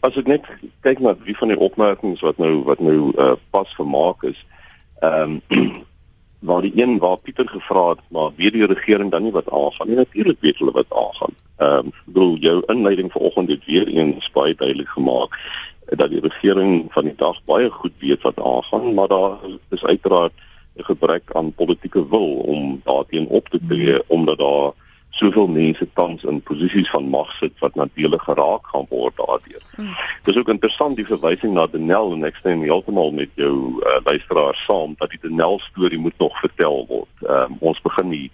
as 0.00 0.16
ek 0.16 0.26
net 0.26 0.46
kyk 0.80 1.00
na 1.00 1.14
wie 1.24 1.36
van 1.36 1.48
die 1.48 1.58
opmerkings 1.58 2.20
wat 2.20 2.38
nou 2.38 2.62
wat 2.66 2.80
nou 2.80 3.12
uh, 3.16 3.32
pas 3.50 3.74
gemaak 3.74 4.22
is. 4.22 4.46
Ehm 5.00 5.40
um, 5.48 5.82
waar 6.42 6.62
die 6.62 6.72
een 6.74 6.98
waar 6.98 7.16
Pieter 7.16 7.48
gevra 7.48 7.88
het 7.88 7.98
maar 8.08 8.30
weet 8.36 8.52
die 8.52 8.66
regering 8.66 9.10
dan 9.10 9.22
nie 9.22 9.32
wat 9.32 9.50
aangaan 9.50 9.88
nie 9.88 9.96
natuurlik 9.96 10.40
weet 10.40 10.58
hulle 10.58 10.72
wat 10.72 10.90
aangaan. 11.02 11.34
Ehm 11.56 11.86
um, 11.86 11.92
bedoel 12.04 12.36
jou 12.36 12.62
inleiding 12.66 13.12
vanoggend 13.12 13.50
het 13.50 13.64
weer 13.64 13.86
eens 13.86 14.30
baie 14.30 14.54
duidelik 14.54 14.88
gemaak 14.88 15.38
dat 15.86 16.10
die 16.10 16.20
regering 16.20 16.86
van 16.92 17.04
die 17.04 17.14
dag 17.16 17.44
baie 17.44 17.70
goed 17.70 17.92
weet 17.98 18.22
wat 18.22 18.42
aangaan 18.42 18.94
maar 18.94 19.08
daar 19.08 19.38
is 19.70 19.84
uiteraard 19.84 20.32
'n 20.76 20.84
gebrek 20.84 21.30
aan 21.32 21.52
politieke 21.52 22.08
wil 22.08 22.30
om 22.54 22.80
daarteen 22.84 23.26
op 23.26 23.48
te 23.48 23.60
tree 23.68 24.02
omdat 24.06 24.38
daar 24.38 24.72
soveel 25.12 25.46
mense 25.52 25.86
tans 25.94 26.22
in 26.24 26.40
posisies 26.48 26.90
van 26.90 27.08
mag 27.12 27.32
sit 27.36 27.52
wat 27.60 27.74
nadelig 27.76 28.22
geraak 28.24 28.66
gaan 28.72 28.86
word 28.88 29.16
daardeur. 29.20 29.64
Hmm. 29.76 29.94
Dis 30.24 30.36
ook 30.40 30.48
interessant 30.48 30.96
die 30.96 31.06
verwysing 31.06 31.52
na 31.56 31.66
Denel 31.68 32.14
en 32.16 32.24
ek 32.28 32.40
stem 32.40 32.64
heeltemal 32.64 33.12
met 33.12 33.32
jou 33.40 33.54
uh, 33.80 33.98
luisteraar 34.08 34.56
saam 34.64 34.96
dat 34.98 35.12
die 35.12 35.20
Denel 35.26 35.60
storie 35.68 36.00
moet 36.00 36.16
nog 36.18 36.38
vertel 36.40 36.86
word. 36.88 37.26
Um, 37.28 37.58
ons 37.60 37.82
begin 37.84 38.08
die 38.14 38.28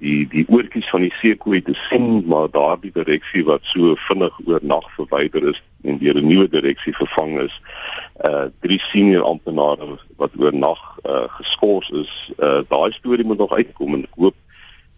die 0.00 0.26
die 0.28 0.44
oortjies 0.52 0.88
van 0.92 1.06
die 1.06 1.12
seekoei 1.20 1.62
te 1.64 1.74
sien 1.86 2.20
maar 2.28 2.50
daardie 2.52 2.92
direksie 2.92 3.44
wat 3.48 3.64
so 3.64 3.94
vinnig 4.08 4.34
oor 4.44 4.60
nag 4.62 4.84
verwyder 4.96 5.48
is 5.52 5.62
en 5.88 5.98
deur 5.98 6.18
'n 6.20 6.28
nuwe 6.28 6.48
direksie 6.48 6.92
vervang 6.92 7.40
is 7.40 7.54
uh 8.28 8.46
drie 8.60 8.80
senior 8.80 9.24
amptenare 9.24 9.96
wat 10.16 10.36
oor 10.36 10.52
nag 10.52 10.82
uh 11.04 11.28
geskort 11.38 11.88
is 11.92 12.12
uh 12.38 12.60
daai 12.68 12.92
storie 12.92 13.24
moet 13.24 13.38
nog 13.38 13.52
uitkom 13.52 13.94
en 13.94 14.04
ek 14.04 14.20
hoop 14.20 14.36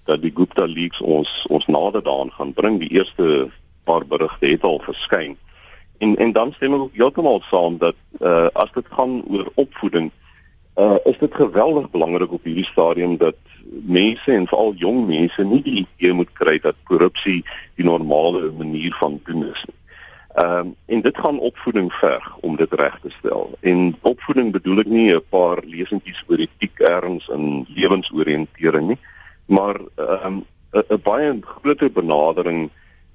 dat 0.08 0.22
die 0.24 0.32
Gupta 0.34 0.64
leaks 0.64 1.00
ons 1.00 1.30
ons 1.52 1.66
nader 1.66 2.02
daaraan 2.02 2.32
gaan 2.32 2.52
bring. 2.56 2.80
Die 2.80 2.94
eerste 2.96 3.48
paar 3.84 4.06
berigte 4.06 4.46
het 4.46 4.64
al 4.64 4.80
verskyn. 4.84 5.36
En 5.98 6.16
en 6.16 6.32
dan 6.32 6.52
stem 6.56 6.76
ek 6.76 6.86
ook 6.86 6.96
heeltemal 7.00 7.42
saam 7.50 7.76
dat 7.82 7.98
uh 8.20 8.46
as 8.64 8.72
dit 8.72 8.88
gaan 8.96 9.20
oor 9.28 9.50
opvoeding, 9.54 10.10
uh 10.80 10.96
is 11.04 11.18
dit 11.18 11.34
geweldig 11.34 11.90
belangrik 11.90 12.32
op 12.32 12.48
hierdie 12.48 12.70
stadium 12.70 13.16
dat 13.16 13.36
mense 13.98 14.32
en 14.32 14.46
veral 14.46 14.72
jong 14.80 15.04
mense 15.06 15.44
nie 15.44 15.60
die 15.62 15.76
idee 15.82 16.12
moet 16.12 16.32
kry 16.40 16.56
dat 16.64 16.80
korrupsie 16.88 17.42
die 17.76 17.84
normale 17.84 18.48
manier 18.62 18.96
van 19.00 19.20
doen 19.28 19.44
is 19.50 19.64
nie. 19.68 19.76
Ehm 20.38 20.58
um, 20.58 20.74
en 20.86 21.00
dit 21.04 21.18
gaan 21.18 21.38
opvoeding 21.50 21.92
verg 21.92 22.36
om 22.46 22.56
dit 22.56 22.72
reg 22.80 22.98
te 23.02 23.10
stel. 23.18 23.50
En 23.60 23.96
opvoeding 24.00 24.52
bedoel 24.56 24.84
ek 24.86 24.90
nie 24.96 25.12
'n 25.12 25.22
paar 25.28 25.60
lesentjies 25.64 26.24
oor 26.28 26.38
etiek 26.38 26.80
erns 26.80 27.28
en 27.28 27.66
lewensoriëntering 27.68 28.88
nie 28.94 29.00
maar 29.48 29.76
ehm 29.96 30.24
um, 30.24 30.44
'n 30.88 31.00
baie 31.02 31.38
groter 31.40 31.92
benadering 31.92 32.70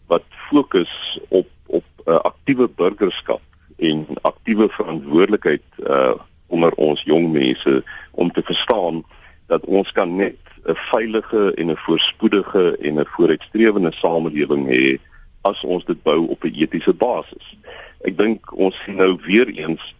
wat 0.07 0.23
fokus 0.49 1.19
op 1.29 1.47
op 1.65 1.85
uh, 2.05 2.15
aktiewe 2.15 2.69
burgerskap 2.69 3.41
en 3.77 4.07
aktiewe 4.21 4.69
verantwoordelikheid 4.69 5.63
uh 5.77 6.13
onder 6.47 6.73
ons 6.73 7.01
jong 7.01 7.31
mense 7.31 7.83
om 8.11 8.31
te 8.31 8.41
verstaan 8.45 9.03
dat 9.47 9.65
ons 9.65 9.91
kan 9.91 10.15
net 10.15 10.37
'n 10.65 10.75
veilige 10.75 11.53
en 11.53 11.71
'n 11.71 11.77
voorspoedige 11.85 12.77
en 12.77 12.99
'n 12.99 13.05
vooruitstrewende 13.05 13.91
samelewing 13.91 14.67
hê 14.67 14.99
as 15.41 15.63
ons 15.63 15.85
dit 15.85 16.03
bou 16.03 16.27
op 16.27 16.43
'n 16.43 16.53
etiese 16.53 16.93
basis. 16.93 17.57
Ek 18.01 18.17
dink 18.17 18.53
ons 18.53 18.83
sien 18.83 18.95
nou 18.95 19.17
weer 19.25 19.47
eens 19.47 19.95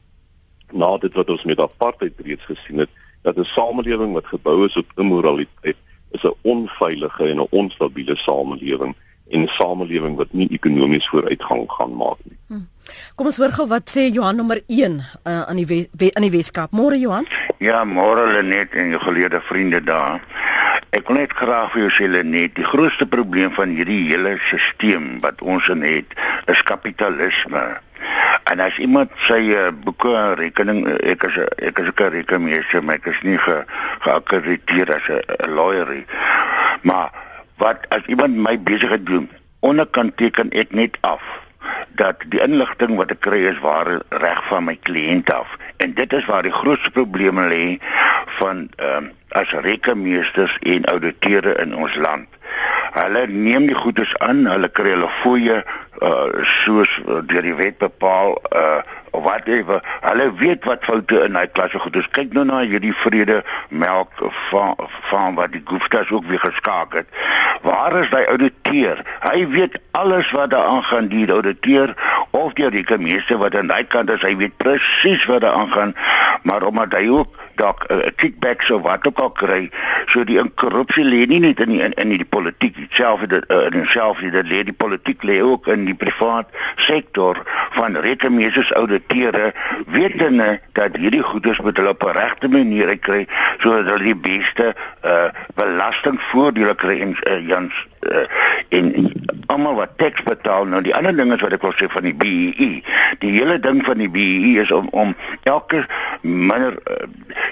na 0.71 0.97
dit 0.97 1.13
wat 1.13 1.29
ons 1.29 1.43
met 1.43 1.59
apartheid 1.59 2.13
reeds 2.17 2.45
gesien 2.45 2.77
het, 2.77 2.89
dat 3.21 3.37
'n 3.37 3.43
samelewing 3.43 4.13
wat 4.13 4.25
gebou 4.25 4.65
is 4.65 4.77
op 4.77 4.91
immoraliteit 4.95 5.77
is 6.13 6.23
'n 6.23 6.35
onveilige 6.41 7.29
en 7.29 7.39
'n 7.39 7.47
onstabiele 7.49 8.15
samelewing 8.15 8.95
en 9.29 9.41
'n 9.41 9.47
samelewing 9.47 10.15
wat 10.15 10.31
nie 10.31 10.49
ekonomies 10.49 11.09
vooruitgang 11.09 11.71
gaan 11.71 11.95
maak 11.95 12.17
nie. 12.23 12.37
Hmm. 12.47 12.67
Kom 13.15 13.29
ons 13.29 13.37
hoor 13.37 13.53
gou 13.55 13.67
wat 13.67 13.89
sê 13.89 14.09
Johan 14.11 14.35
nommer 14.35 14.61
1 14.67 14.99
uh, 14.99 15.41
aan 15.47 15.55
die 15.55 15.65
we, 15.65 15.87
we, 15.91 16.11
aan 16.13 16.25
die 16.25 16.33
Weskaap. 16.33 16.71
Môre 16.71 16.99
Johan? 16.99 17.27
Ja, 17.57 17.83
môre 17.85 18.25
Lenet 18.33 18.75
en 18.75 18.89
jou 18.89 19.01
geleerde 19.01 19.41
vriende 19.41 19.81
daar. 19.83 20.21
Ek 20.93 21.07
wil 21.07 21.17
net 21.23 21.33
graag 21.33 21.71
vir 21.73 21.85
jou 21.85 21.91
sê 21.93 22.09
Lenet, 22.09 22.55
die 22.55 22.67
grootste 22.67 23.05
probleem 23.05 23.53
van 23.55 23.69
hierdie 23.73 24.03
hele 24.11 24.35
stelsel 24.41 25.19
wat 25.23 25.41
ons 25.41 25.69
in 25.73 25.81
het, 25.81 26.17
is 26.51 26.61
kapitalisme. 26.67 27.63
En 28.43 28.59
as 28.59 28.77
iemand 28.77 29.11
sy 29.27 29.39
uh, 29.55 29.67
boeke 29.83 30.15
en 30.15 30.35
rekening 30.35 30.83
ek 30.99 31.23
is 31.29 31.37
ek 31.57 31.79
is 31.79 31.91
'n 31.93 32.11
rekenmeester, 32.17 32.83
maar 32.83 32.95
ek 32.95 33.05
is 33.13 33.21
nie 33.21 33.37
ge, 33.37 33.63
geakkrediteer 33.99 34.93
as 34.93 35.07
'n 35.09 35.53
lawyer 35.55 35.89
nie. 35.89 36.05
Maar 36.81 37.09
wat 37.57 37.85
as 37.89 38.05
iemand 38.05 38.35
my 38.35 38.59
besigheid 38.59 39.05
doen, 39.05 39.29
onderkant 39.59 40.17
teken 40.17 40.51
ek 40.51 40.71
net 40.71 40.97
af 41.01 41.21
dat 41.95 42.23
die 42.27 42.41
inligting 42.41 42.95
wat 42.99 43.11
ek 43.11 43.21
kry 43.23 43.45
is 43.47 43.59
waar 43.63 43.87
reg 44.09 44.41
van 44.49 44.65
my 44.67 44.75
kliënt 44.87 45.31
af 45.31 45.57
en 45.77 45.93
dit 45.93 46.13
is 46.13 46.25
waar 46.25 46.43
die 46.43 46.51
grootste 46.51 46.91
probleme 46.91 47.47
lê 47.47 47.65
van 48.39 48.67
ehm 48.75 49.03
um, 49.03 49.11
as 49.33 49.49
rekenmeesters 49.65 50.57
en 50.61 50.85
ouditeure 50.85 51.55
in 51.57 51.71
ons 51.75 51.95
land. 51.95 52.27
Hulle 52.93 53.27
neem 53.27 53.65
die 53.67 53.77
goedes 53.77 54.11
aan, 54.21 54.45
hulle 54.45 54.69
kry 54.69 54.93
hulle 54.93 55.09
fooie 55.21 55.63
uh 56.03 56.43
soos 56.63 56.91
uh, 57.07 57.21
deur 57.25 57.45
die 57.45 57.55
wet 57.57 57.79
bepaal 57.81 58.37
uh 58.53 58.81
wat 59.21 59.47
ewe 59.47 59.81
hulle 60.01 60.33
weet 60.41 60.65
wat 60.65 60.85
foute 60.85 61.19
in 61.25 61.35
hy 61.37 61.45
klasse 61.47 61.79
goed 61.79 61.95
is. 61.95 62.09
Kyk 62.17 62.33
nou 62.33 62.45
na 62.49 62.63
hierdie 62.65 62.93
vrede 63.03 63.41
melk 63.69 64.23
van 64.49 64.75
van 65.09 65.37
wat 65.37 65.53
die 65.53 65.61
Gupta's 65.65 66.11
ook 66.11 66.25
weer 66.31 66.41
geskaak 66.41 66.93
het. 66.93 67.07
Waar 67.61 67.95
is 68.01 68.09
daai 68.09 68.25
ouditeur 68.25 69.03
hy 69.23 69.45
weet 69.53 69.79
alles 69.91 70.31
wat 70.31 70.49
daar 70.49 70.65
aangaan 70.65 71.07
die 71.07 71.31
ouditeur 71.31 71.93
of 72.31 72.53
die 72.57 72.69
rekenmeester 72.69 73.37
wat 73.37 73.55
aan 73.55 73.69
daai 73.69 73.85
kant 73.85 74.09
is 74.09 74.25
hy 74.25 74.35
weet 74.37 74.57
presies 74.57 75.25
wat 75.29 75.41
daar 75.41 75.53
aangaan. 75.61 75.95
Maar 76.43 76.63
omdat 76.63 76.97
hy 76.97 77.07
ook 77.09 77.43
dalk 77.55 77.85
'n 77.87 77.93
uh, 77.93 78.09
kickback 78.15 78.61
so 78.61 78.81
wat 78.81 79.07
ook 79.07 79.19
al 79.19 79.31
kry 79.31 79.69
so 80.05 80.23
die 80.23 80.41
korrupsie 80.55 81.05
lê 81.05 81.25
nie 81.25 81.39
net 81.39 81.59
in 81.59 81.69
die, 81.69 81.81
in, 81.81 81.93
in 81.93 82.09
die 82.09 82.25
politiek 82.25 82.77
self 82.89 83.21
dit 83.21 83.45
uh, 83.51 83.69
in 83.69 83.85
self 83.85 84.19
dit 84.19 84.47
lê 84.49 84.63
die 84.63 84.73
politiek 84.73 85.23
lê 85.23 85.41
ook 85.41 85.67
in 85.67 85.85
die 85.85 85.95
privaat 85.95 86.49
sektor 86.75 87.43
van 87.77 87.95
rekenmeesters 87.95 88.73
ouditeure 89.03 89.53
wetende 89.87 90.59
dat 90.71 90.95
hierdie 90.95 91.21
goederes 91.21 91.59
moet 91.59 91.77
hulle 91.77 91.89
op 91.89 92.03
'n 92.03 92.17
regte 92.17 92.47
manier 92.47 92.97
kry 92.97 93.27
sodat 93.57 93.85
hulle 93.85 94.03
die 94.03 94.15
beste 94.15 94.75
uh, 95.05 95.29
belastingvoordele 95.55 96.75
kry 96.75 96.99
en 96.99 97.15
uh, 97.27 97.47
Jans 97.47 97.87
uh, 98.11 98.25
en 98.69 99.11
almal 99.45 99.75
wat 99.75 99.97
teks 99.97 100.23
betaal 100.23 100.65
nou 100.65 100.81
die 100.81 100.95
ander 100.95 101.15
ding 101.15 101.33
is 101.33 101.41
wat 101.41 101.53
ek 101.55 101.65
wil 101.65 101.75
sê 101.77 101.89
van 101.91 102.07
die 102.07 102.15
BEE 102.15 102.53
e. 102.57 102.69
die 103.23 103.33
hele 103.37 103.59
ding 103.59 103.83
van 103.85 104.01
die 104.01 104.09
BEE 104.09 104.53
e 104.53 104.61
is 104.63 104.71
om 104.71 104.87
om 104.91 105.15
elke 105.49 105.83
minder 106.21 106.77
uh, 106.89 107.07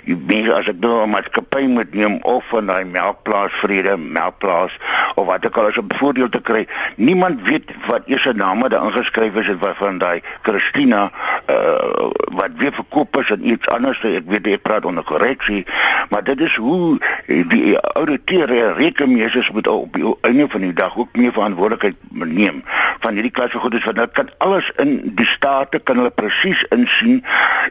mense 0.06 0.54
as 0.56 0.70
ek 0.72 0.80
nou 0.82 1.04
'n 1.04 1.14
maatskappy 1.14 1.66
moet 1.68 1.94
neem 1.94 2.18
of 2.22 2.46
van 2.50 2.66
daai 2.66 2.86
melkplaas 2.86 3.54
vrede 3.62 3.98
melkplaas 3.98 4.78
of 5.16 5.26
wat 5.28 5.46
ek 5.46 5.58
al 5.58 5.70
as 5.70 5.78
'n 5.78 5.94
voordeel 6.00 6.30
te 6.30 6.42
kry 6.42 6.68
niemand 6.96 7.42
weet 7.48 7.72
wat 7.88 8.08
eers 8.08 8.22
se 8.22 8.34
name 8.34 8.70
daar 8.70 8.86
ingeskryf 8.86 9.36
is 9.36 9.54
wat 9.60 9.78
van 9.78 9.98
daai 9.98 10.22
Christina 10.42 11.12
uh, 11.48 12.10
wat 12.32 12.52
weer 12.58 12.74
verkoop 12.74 13.18
is 13.18 13.30
en 13.30 13.48
iets 13.48 13.68
anders 13.68 14.04
ek 14.04 14.28
weet 14.28 14.48
ek 14.48 14.62
praat 14.62 14.86
onder 14.86 15.04
korreksie 15.04 15.66
maar 16.10 16.24
dit 16.24 16.42
is 16.42 16.56
hoe 16.56 16.98
die 17.28 17.78
ouditeure 17.80 18.74
rekenmeesters 18.74 19.52
moet 19.52 19.68
op 19.68 19.94
die 19.94 20.16
einde 20.42 20.52
van 20.52 20.62
die 20.62 20.74
dag 20.74 20.98
ook 20.98 21.16
meer 21.16 21.34
verantwoordelikheid 21.34 21.96
neem 22.10 22.64
van 23.00 23.14
hierdie 23.14 23.32
klas 23.32 23.52
van 23.52 23.62
goedes 23.62 23.84
want 23.86 23.98
hulle 23.98 24.12
kan 24.12 24.30
alles 24.38 24.72
in 24.82 25.12
die 25.16 25.26
state 25.26 25.80
kan 25.80 25.98
hulle 26.02 26.10
presies 26.10 26.64
insien. 26.70 27.24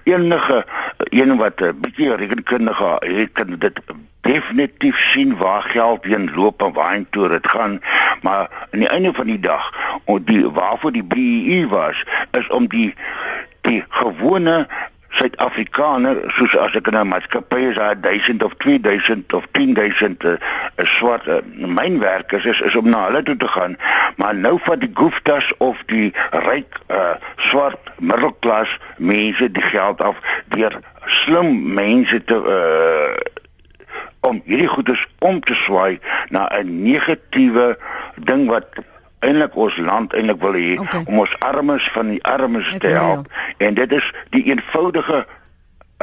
Enige 0.05 0.65
een 1.11 1.37
wat 1.37 1.61
'n 1.61 1.81
bietjie 1.81 2.15
rekenkundige 2.15 2.97
het 2.99 3.33
kan 3.33 3.57
dit 3.59 3.81
definitief 4.21 4.99
sien 4.99 5.37
waar 5.37 5.63
geld 5.63 6.05
heen 6.05 6.31
loop 6.35 6.63
en 6.63 6.73
waarheen 6.73 7.07
dit 7.11 7.47
gaan. 7.47 7.81
Maar 8.23 8.49
aan 8.73 8.79
die 8.79 8.89
einde 8.89 9.13
van 9.15 9.27
die 9.27 9.41
dag 9.41 9.73
om 10.05 10.25
die 10.25 10.51
waarvoor 10.51 10.93
die 10.93 11.05
BEE 11.05 11.61
e 11.61 11.67
was 11.67 12.05
is 12.31 12.49
om 12.49 12.69
die 12.69 12.95
die 13.61 13.85
gewone 13.89 14.69
Suid-Afrikaner 15.11 16.21
soos 16.37 16.57
as 16.57 16.77
ek 16.79 16.87
in 16.87 16.99
'n 16.99 17.09
maatskappy 17.09 17.61
is 17.71 17.77
daar 17.77 18.01
1000 18.01 18.43
of 18.43 18.55
2000 18.63 19.33
of 19.33 19.47
10000 19.53 20.23
'n 20.23 20.39
uh, 20.39 20.87
swart 20.87 21.27
uh, 21.27 21.41
mynwerkers 21.55 22.45
is 22.45 22.61
is 22.61 22.77
om 22.77 22.89
na 22.89 23.05
hulle 23.07 23.23
toe 23.23 23.37
te 23.37 23.49
gaan. 23.49 23.77
Maar 24.17 24.35
nou 24.35 24.59
vat 24.63 24.81
die 24.81 24.91
Guptas 24.95 25.53
of 25.59 25.83
die 25.87 26.13
ryk 26.31 26.79
uh, 26.89 27.15
swart 27.37 27.91
middelklas 27.99 28.79
mense 28.97 29.51
die 29.51 29.63
geld 29.63 30.01
af 30.01 30.17
deur 30.55 30.79
slim 31.07 31.75
mense 31.75 32.25
te 32.25 32.35
uh, 32.35 33.19
om 34.21 34.43
hierdie 34.45 34.69
goedes 34.69 35.07
om 35.19 35.41
te 35.41 35.55
swaai 35.55 35.99
na 36.29 36.49
'n 36.59 36.83
negatiewe 36.83 37.79
ding 38.17 38.49
wat 38.49 38.69
eintlik 39.21 39.57
ons 39.57 39.77
land 39.77 40.15
eintlik 40.17 40.41
wil 40.43 40.57
hê 40.59 40.79
okay. 40.81 41.03
om 41.07 41.23
ons 41.25 41.35
armes 41.45 41.89
van 41.95 42.13
die 42.15 42.23
armes 42.25 42.71
te 42.83 42.93
help 42.95 43.29
en 43.59 43.75
dit 43.79 43.93
is 43.99 44.13
die 44.37 44.45
eenvoudige 44.53 45.25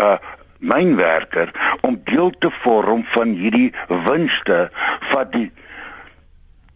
uh 0.01 0.17
mynwerker 0.57 1.51
om 1.85 1.99
deel 2.09 2.31
te 2.41 2.49
vorm 2.63 3.03
van 3.13 3.35
hierdie 3.37 3.69
winste 4.07 4.71
van 5.11 5.27
die 5.35 5.51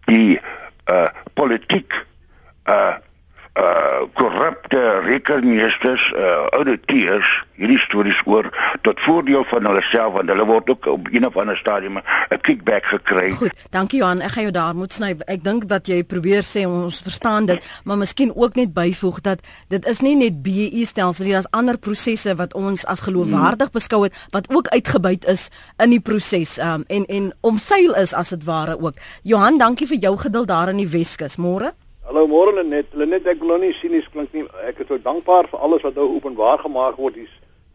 die 0.05 0.37
uh 0.85 1.07
politiek 1.33 1.97
uh 2.69 2.99
uh 3.59 4.07
korrupte 4.13 5.01
rekenmeesters, 5.03 6.11
uh 6.15 6.47
auditeurs 6.55 7.27
hierdie 7.61 7.79
stories 7.79 8.21
oor 8.25 8.47
tot 8.81 8.99
voordeel 9.03 9.43
van 9.49 9.67
hulle 9.67 9.81
self 9.85 10.15
want 10.15 10.31
hulle 10.31 10.45
word 10.47 10.69
ook 10.71 10.87
op 10.89 11.09
een 11.11 11.27
of 11.27 11.35
ander 11.37 11.57
stadium 11.57 11.99
'n 11.99 12.39
kickback 12.41 12.85
gekry. 12.85 13.31
Goed, 13.31 13.53
dankie 13.69 13.99
Johan. 13.99 14.21
Ek 14.21 14.31
gaan 14.31 14.43
jou 14.43 14.53
daar 14.53 14.75
moet 14.75 14.93
sny. 14.93 15.15
Ek 15.27 15.43
dink 15.43 15.67
dat 15.67 15.87
jy 15.87 16.03
probeer 16.03 16.43
sê 16.43 16.65
ons 16.65 17.01
verstaan 17.03 17.45
dit, 17.45 17.59
maar 17.83 17.97
miskien 17.97 18.31
ook 18.35 18.55
net 18.55 18.73
byvoeg 18.73 19.21
dat 19.21 19.39
dit 19.67 19.85
is 19.85 19.99
nie 19.99 20.15
net 20.15 20.41
BEE 20.41 20.85
stelsel 20.85 21.25
nie, 21.25 21.33
daar's 21.33 21.51
ander 21.51 21.77
prosesse 21.77 22.35
wat 22.35 22.53
ons 22.53 22.85
as 22.85 22.99
geloofwaardig 22.99 23.67
hmm. 23.67 23.73
beskou 23.73 24.03
het 24.03 24.13
wat 24.31 24.49
ook 24.49 24.67
uitgebuit 24.67 25.25
is 25.25 25.49
in 25.77 25.89
die 25.89 25.99
proses 25.99 26.57
um, 26.57 26.83
en 26.87 27.05
en 27.05 27.33
omseil 27.41 27.93
is 27.93 28.13
as 28.13 28.29
dit 28.29 28.43
ware 28.43 28.79
ook. 28.79 28.95
Johan, 29.23 29.57
dankie 29.57 29.87
vir 29.87 29.97
jou 29.97 30.17
geduld 30.17 30.47
daar 30.47 30.69
in 30.69 30.77
die 30.77 30.87
Weskus. 30.87 31.35
Môre 31.37 31.73
Hallo 32.03 32.25
môre 32.27 32.51
Lenet. 32.55 32.95
Lenet 32.97 33.27
ek 33.29 33.37
glo 33.39 33.59
nie 33.61 33.75
sinies 33.77 34.07
klink 34.09 34.33
nie. 34.33 34.41
Ek 34.65 34.79
is 34.81 34.87
so 34.89 34.97
dankbaar 34.97 35.45
vir 35.51 35.61
alles 35.61 35.83
wat 35.85 35.97
nou 35.99 36.07
openbaar 36.15 36.63
gemaak 36.63 36.97
word, 36.97 37.19
die 37.19 37.27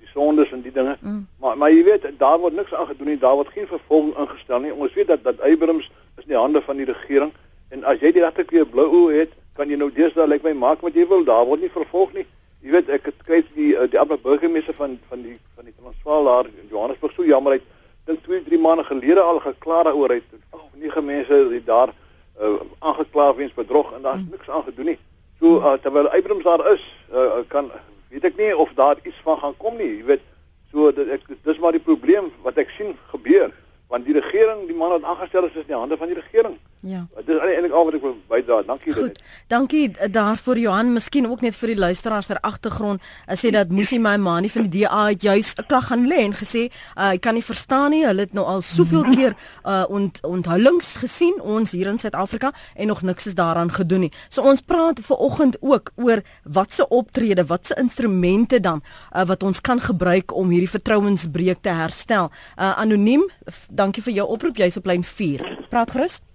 die 0.02 0.08
sondes 0.10 0.50
en 0.52 0.64
die 0.64 0.72
dinge. 0.74 0.96
Mm. 1.00 1.20
Maar 1.40 1.58
maar 1.60 1.70
jy 1.70 1.84
weet, 1.86 2.08
daar 2.18 2.40
word 2.42 2.56
niks 2.58 2.74
aangedoen 2.74 3.12
nie. 3.12 3.18
Daar 3.22 3.36
word 3.38 3.52
geen 3.54 3.68
vervolging 3.70 4.16
ingestel 4.18 4.64
nie. 4.64 4.72
Ons 4.74 4.94
weet 4.98 5.12
dat 5.12 5.22
dat 5.22 5.40
Abrams 5.46 5.86
is 6.18 6.24
in 6.24 6.32
die 6.32 6.40
hande 6.40 6.62
van 6.66 6.82
die 6.82 6.88
regering 6.90 7.30
en 7.70 7.84
as 7.86 8.02
jy 8.02 8.10
die 8.16 8.24
regte 8.24 8.44
keer 8.50 8.66
blou 8.66 8.86
oë 9.00 9.20
het, 9.20 9.36
kan 9.54 9.70
jy 9.70 9.78
nou 9.78 9.88
deesdae 9.94 10.26
lyk 10.26 10.42
like 10.42 10.48
my 10.48 10.54
maak 10.66 10.82
wat 10.82 10.98
jy 10.98 11.06
wil. 11.06 11.22
Daar 11.24 11.46
word 11.46 11.62
nie 11.62 11.70
vervolg 11.70 12.16
nie. 12.18 12.26
Jy 12.66 12.74
weet, 12.74 12.90
ek 12.98 13.06
het 13.12 13.22
skryf 13.22 13.52
die 13.54 13.76
eh, 13.76 13.86
die 13.92 14.00
ander 14.02 14.18
burgemeester 14.18 14.74
van 14.74 14.98
van 15.06 15.22
die 15.22 15.36
van 15.54 15.70
die 15.70 15.76
Transvaal 15.78 16.26
daar 16.32 16.50
in 16.50 16.66
Johannesburg 16.74 17.14
so 17.14 17.22
jammer 17.22 17.60
uit 17.60 17.70
dink 18.10 18.26
2, 18.26 18.42
3 18.50 18.58
maande 18.58 18.84
gelede 18.90 19.22
al 19.22 19.38
geklaar 19.46 19.86
daaroor 19.86 20.18
uit. 20.18 20.34
Ag, 20.50 20.58
oh, 20.58 20.66
nege 20.82 21.02
mense 21.02 21.40
het 21.54 21.66
daar 21.66 21.94
uh, 22.40 22.61
aangekla 22.79 23.35
weens 23.35 23.55
bedrog 23.55 23.92
en 23.92 24.03
daar's 24.03 24.22
mm. 24.22 24.31
niks 24.31 24.49
aan 24.49 24.64
gedoen 24.68 24.92
nie. 24.92 24.99
So 25.40 25.59
uh, 25.59 25.72
terwyl 25.83 26.09
Abrams 26.09 26.44
daar 26.44 26.72
is, 26.72 26.85
uh, 27.12 27.42
kan 27.49 27.70
weet 28.09 28.25
ek 28.25 28.37
nie 28.37 28.57
of 28.57 28.72
daar 28.75 28.96
iets 29.03 29.20
van 29.25 29.38
gaan 29.38 29.57
kom 29.57 29.77
nie. 29.77 29.92
Jy 29.99 30.05
weet, 30.05 30.25
so 30.72 30.92
dit 30.92 31.09
ek 31.16 31.29
dis 31.42 31.59
maar 31.62 31.77
die 31.77 31.83
probleem 31.83 32.31
wat 32.42 32.59
ek 32.61 32.72
sien 32.77 32.96
gebeur 33.12 33.53
want 33.87 34.03
die 34.03 34.16
regering, 34.16 34.64
die 34.66 34.75
man 34.75 34.90
wat 34.96 35.05
aangestel 35.07 35.44
is, 35.46 35.55
is 35.55 35.62
in 35.62 35.70
die 35.70 35.79
hande 35.79 35.96
van 35.96 36.11
die 36.11 36.18
regering. 36.18 36.57
Ja. 36.80 37.06
Dit 37.16 37.28
is 37.28 37.40
eintlik 37.40 37.72
al 37.72 37.84
wat 37.84 37.94
ek 37.96 38.02
wil 38.04 38.16
bydra. 38.30 38.60
Dankie 38.66 38.92
Goed, 38.94 39.16
dit. 39.16 39.22
Dankie 39.50 39.84
eh, 39.90 40.10
daarvoor 40.12 40.58
Johan, 40.58 40.92
miskien 40.92 41.26
ook 41.30 41.40
net 41.40 41.56
vir 41.56 41.72
die 41.72 41.78
luisteraars 41.78 42.26
ter 42.26 42.40
agtergrond. 42.46 43.02
Ek 43.26 43.40
sê 43.40 43.50
dat 43.54 43.72
Musi 43.74 43.98
my 43.98 44.16
ma 44.20 44.36
nie 44.40 44.50
van 44.52 44.68
die 44.68 44.84
DA 44.84 45.06
het 45.08 45.22
juis 45.22 45.54
'n 45.56 45.66
klag 45.66 45.88
gaan 45.88 46.06
lê 46.06 46.20
en 46.26 46.34
gesê, 46.34 46.68
uh, 46.96 47.14
ek 47.14 47.20
kan 47.20 47.34
nie 47.34 47.42
verstaan 47.42 47.90
nie, 47.90 48.04
hulle 48.06 48.20
het 48.20 48.32
nou 48.32 48.44
al 48.46 48.60
soveel 48.60 49.04
keer 49.14 49.34
uh 49.64 49.84
ont 49.88 50.20
onthullings 50.22 50.96
gesien 50.96 51.40
ons 51.40 51.70
hier 51.70 51.86
in 51.86 51.98
Suid-Afrika 51.98 52.52
en 52.74 52.86
nog 52.86 53.02
niks 53.02 53.26
is 53.26 53.34
daaraan 53.34 53.70
gedoen 53.70 54.00
nie. 54.00 54.12
So 54.28 54.42
ons 54.42 54.60
praat 54.60 55.00
ver 55.00 55.16
oggend 55.16 55.56
ook 55.60 55.90
oor 55.96 56.22
watse 56.44 56.88
optrede, 56.88 57.46
watse 57.46 57.74
instrumente 57.74 58.60
dan 58.60 58.82
uh, 59.14 59.24
wat 59.24 59.42
ons 59.42 59.60
kan 59.60 59.80
gebruik 59.80 60.34
om 60.34 60.50
hierdie 60.50 60.70
vertrouensbreuk 60.70 61.62
te 61.62 61.68
herstel. 61.68 62.30
Uh 62.58 62.78
anoniem, 62.78 63.30
dankie 63.70 64.02
vir 64.02 64.12
jou 64.12 64.28
oproep, 64.28 64.56
jy's 64.56 64.76
op 64.76 64.86
lyn 64.86 65.04
4. 65.04 65.66
Praat 65.70 65.90
gerus. 65.90 66.25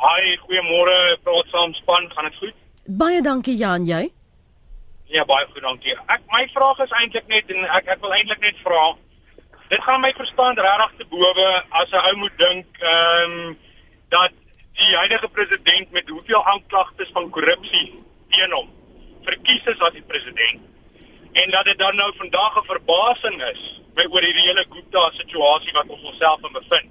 Hi, 0.00 0.36
goeiemôre. 0.46 1.16
Praat 1.22 1.46
saam 1.50 1.74
span, 1.74 2.10
gaan 2.10 2.24
dit 2.24 2.36
goed? 2.36 2.54
Baie 2.86 3.20
dankie 3.22 3.56
Jan, 3.56 3.86
jy? 3.86 4.12
Ja, 5.12 5.24
baie 5.24 5.46
goed, 5.52 5.62
dankie. 5.62 5.96
Ek 6.06 6.22
my 6.32 6.48
vraag 6.54 6.78
is 6.78 6.90
eintlik 6.90 7.26
net 7.28 7.50
en 7.50 7.64
ek 7.78 7.86
ek 7.86 8.00
wil 8.00 8.14
eintlik 8.16 8.40
net 8.40 8.56
vra 8.64 8.94
dit 9.72 9.80
gaan 9.80 10.02
my 10.04 10.12
verstand 10.16 10.58
regtig 10.60 10.92
te 10.98 11.06
bowe 11.12 11.48
as 11.80 11.90
'n 11.90 12.04
ou 12.08 12.16
moet 12.22 12.38
dink 12.38 12.66
ehm 12.78 13.32
um, 13.32 13.58
dat 14.08 14.32
die 14.80 14.96
huidige 14.96 15.28
president 15.28 15.90
met 15.90 16.08
hoeveel 16.08 16.44
aanklagtes 16.52 17.10
van 17.12 17.30
korrupsie 17.30 17.86
teen 18.28 18.52
hom 18.52 18.68
verkies 19.28 19.64
is 19.72 19.80
as 19.80 19.94
die 19.96 20.08
president 20.12 20.60
en 21.32 21.50
dat 21.50 21.64
dit 21.64 21.78
dan 21.78 21.96
nou 21.96 22.10
vandag 22.16 22.58
'n 22.60 22.70
verbasing 22.72 23.38
is 23.52 23.62
by 23.96 24.04
oor 24.10 24.26
hierdie 24.28 24.48
hele 24.48 24.66
Gupta 24.68 25.10
situasie 25.20 25.72
wat 25.72 25.88
ons 25.88 26.02
onsself 26.10 26.40
in 26.42 26.52
bevind. 26.52 26.90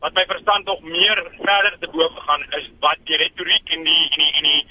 Wat 0.00 0.14
my 0.16 0.24
verstand 0.26 0.64
nog 0.64 0.80
meer 0.82 1.18
verder 1.38 1.76
te 1.78 1.88
bowe 1.88 2.20
gaan 2.26 2.44
is 2.58 2.70
wat 2.80 2.98
die 3.04 3.16
retoriek 3.16 3.72
en 3.76 3.84
die 3.84 4.08
en 4.10 4.22
die 4.24 4.32
en 4.38 4.48
die 4.48 4.66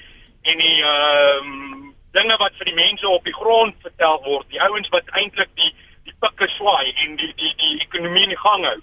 en 0.51 0.57
die 0.57 0.83
ehm 0.83 1.53
um, 1.53 1.95
dinge 2.17 2.37
wat 2.41 2.55
vir 2.57 2.71
die 2.71 2.77
mense 2.79 3.07
op 3.07 3.25
die 3.25 3.33
grond 3.33 3.75
vertel 3.85 4.17
word, 4.25 4.49
die 4.49 4.61
ouens 4.65 4.89
wat 4.89 5.09
eintlik 5.21 5.51
die 5.61 5.73
die 6.09 6.15
pikke 6.19 6.49
swaai 6.49 6.93
en 7.05 7.15
die 7.21 7.33
die 7.35 7.53
die 7.61 7.75
ekonomie 7.85 8.25
in 8.29 8.37
gang 8.43 8.65
hou 8.65 8.77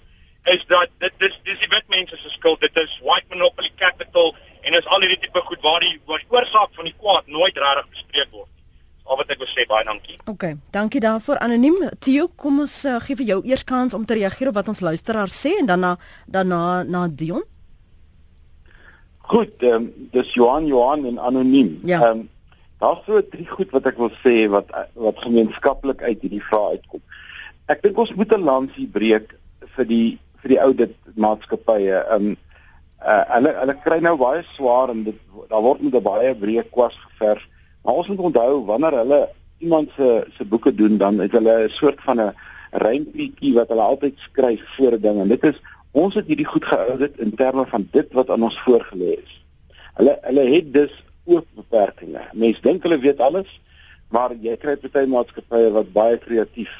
is 0.55 0.63
dat 0.71 0.91
dit 1.03 1.19
dis 1.19 1.39
dis 1.43 1.59
die 1.59 1.73
wit 1.75 1.87
mense 1.91 2.17
se 2.17 2.29
skuld. 2.29 2.61
Dit 2.61 2.79
is 2.79 2.99
white 3.03 3.27
monopoly 3.29 3.71
capital 3.75 4.35
en 4.61 4.79
is 4.79 4.87
al 4.87 5.03
hierdie 5.03 5.19
tipe 5.25 5.41
goed 5.49 5.65
waar 5.69 5.83
die 5.83 5.97
waar 6.05 6.23
die 6.23 6.31
oorsaak 6.37 6.71
van 6.79 6.87
die 6.87 6.95
kwaad 7.01 7.27
nooit 7.27 7.57
regtig 7.57 7.91
bespreek 7.97 8.31
word 8.31 8.56
al 9.07 9.17
wat 9.17 9.29
ek 9.31 9.39
wil 9.43 9.51
sê 9.51 9.65
baie 9.67 9.85
dankie 9.85 10.17
OK 10.25 10.45
dankie 10.71 11.03
daarvoor 11.03 11.39
anoniem 11.39 11.77
Theo 11.99 12.27
kom 12.27 12.59
ons 12.59 12.85
uh, 12.85 12.99
gee 13.01 13.15
vir 13.15 13.29
jou 13.33 13.41
eers 13.45 13.63
kans 13.63 13.93
om 13.93 14.05
te 14.05 14.13
reageer 14.19 14.49
op 14.49 14.59
wat 14.59 14.67
ons 14.67 14.81
luisteraar 14.81 15.29
sê 15.33 15.57
en 15.59 15.65
dan 15.65 15.79
na 15.79 15.97
daarna 16.25 16.83
na 16.83 17.07
Dion 17.07 17.43
Goed 19.27 19.63
ehm 19.63 19.75
um, 19.75 20.09
dis 20.11 20.33
Johan 20.33 20.67
Johan 20.67 21.05
en 21.05 21.19
anoniem 21.19 21.79
ehm 21.83 21.89
ja. 21.89 22.09
um, 22.09 22.27
Daar's 22.77 23.05
so 23.05 23.21
drie 23.21 23.47
goed 23.49 23.71
wat 23.73 23.87
ek 23.89 23.97
wil 23.97 24.11
sê 24.21 24.45
wat 24.53 24.69
wat 24.93 25.21
gemeenskaplik 25.25 26.03
uit 26.05 26.21
hierdie 26.21 26.43
vraag 26.45 26.77
uitkom. 26.77 27.01
Ek 27.73 27.81
dink 27.81 27.97
ons 27.97 28.13
moet 28.13 28.33
'n 28.33 28.45
lansie 28.45 28.85
breek 28.85 29.33
vir 29.75 29.85
die 29.89 30.19
vir 30.41 30.49
die 30.53 30.59
ou 30.61 30.73
dit 30.73 30.93
maatskappye. 31.15 32.03
Um 32.13 32.35
uh, 33.01 33.23
hulle 33.33 33.53
hulle 33.61 33.75
kry 33.81 33.97
nou 34.05 34.13
baie 34.21 34.43
swaar 34.53 34.93
en 34.93 35.03
dit 35.09 35.17
daar 35.49 35.65
word 35.65 35.81
met 35.81 35.97
'n 35.97 36.03
baie 36.05 36.35
breë 36.35 36.69
kwas 36.69 36.93
gevers. 37.07 37.47
Maar 37.87 37.95
ons 37.95 38.07
moet 38.07 38.19
onthou 38.19 38.65
wanneer 38.65 38.95
hulle 38.99 39.29
iemand 39.63 39.89
se 39.95 40.27
se 40.37 40.45
boeke 40.45 40.75
doen 40.75 40.97
dan 40.97 41.19
het 41.23 41.31
hulle 41.31 41.53
'n 41.65 41.69
soort 41.69 42.01
van 42.03 42.19
'n 42.21 42.33
rympietjie 42.71 43.53
wat 43.53 43.67
hulle 43.67 43.81
altyd 43.81 44.13
skryf 44.17 44.61
voor 44.75 44.91
'n 44.91 45.01
ding 45.01 45.19
en 45.21 45.27
dit 45.27 45.43
is 45.43 45.61
ons 45.91 46.13
het 46.13 46.27
hierdie 46.27 46.45
goed 46.45 46.65
geaudit 46.65 47.17
in 47.17 47.35
terme 47.35 47.65
van 47.65 47.87
dit 47.91 48.11
wat 48.11 48.29
aan 48.29 48.43
ons 48.43 48.59
voorgelê 48.59 49.11
is. 49.23 49.43
Hulle 49.93 50.17
hulle 50.21 50.45
het 50.55 50.73
dus 50.73 51.03
ook 51.25 51.45
beperkings. 51.55 52.31
Mense 52.33 52.61
dink 52.61 52.83
hulle 52.83 52.99
weet 52.99 53.19
alles, 53.19 53.61
maar 54.09 54.35
jy 54.41 54.57
kry 54.57 54.75
baie 54.91 55.07
maatskappye 55.07 55.71
wat 55.71 55.91
baie 55.91 56.17
kreatief 56.17 56.73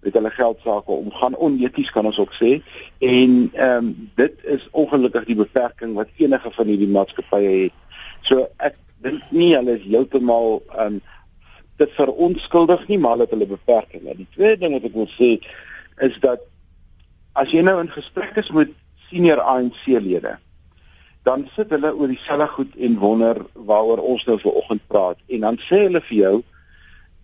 met 0.00 0.12
hulle 0.12 0.30
geld 0.30 0.58
sake 0.62 0.90
omgaan, 0.90 1.36
oneties 1.36 1.90
kan 1.90 2.06
ons 2.06 2.18
ook 2.18 2.32
sê. 2.32 2.62
En 2.98 3.50
ehm 3.52 3.76
um, 3.76 4.10
dit 4.14 4.34
is 4.44 4.68
ongelukkig 4.70 5.24
die 5.24 5.36
beperking 5.36 5.94
wat 5.94 6.08
enige 6.16 6.50
van 6.50 6.66
hierdie 6.66 6.88
maatskappye 6.88 7.62
het. 7.62 7.72
So 8.20 8.48
ek 8.56 8.74
dink 9.04 9.28
nie 9.30 9.52
hulle 9.54 9.76
is 9.78 9.84
heeltemal 9.86 10.62
um, 10.80 11.00
te 11.78 11.88
veronskuldig 11.96 12.86
nie, 12.88 12.98
maar 12.98 13.16
hulle 13.16 13.28
het 13.28 13.34
hulle 13.34 13.50
beperkings. 13.50 14.16
Die 14.16 14.30
tweede 14.36 14.64
ding 14.64 14.76
wat 14.76 14.88
ek 14.88 14.96
wil 14.96 15.10
sê 15.16 15.36
is 16.06 16.16
dat 16.22 16.42
as 17.38 17.52
jy 17.54 17.64
nou 17.66 17.76
in 17.82 17.90
gesprek 17.90 18.36
is 18.40 18.50
met 18.54 18.72
senior 19.08 19.42
ANC-lede, 19.42 20.36
dan 21.24 21.46
sit 21.56 21.70
hulle 21.72 21.90
oor 21.96 22.10
dieselfde 22.12 22.46
goed 22.52 22.74
en 22.86 22.98
wonder 23.00 23.40
waaroor 23.70 24.02
ons 24.04 24.24
nou 24.28 24.36
vanoggend 24.42 24.82
praat 24.92 25.20
en 25.32 25.46
dan 25.46 25.58
sê 25.66 25.86
hulle 25.86 26.02
vir 26.10 26.18
jou 26.18 26.34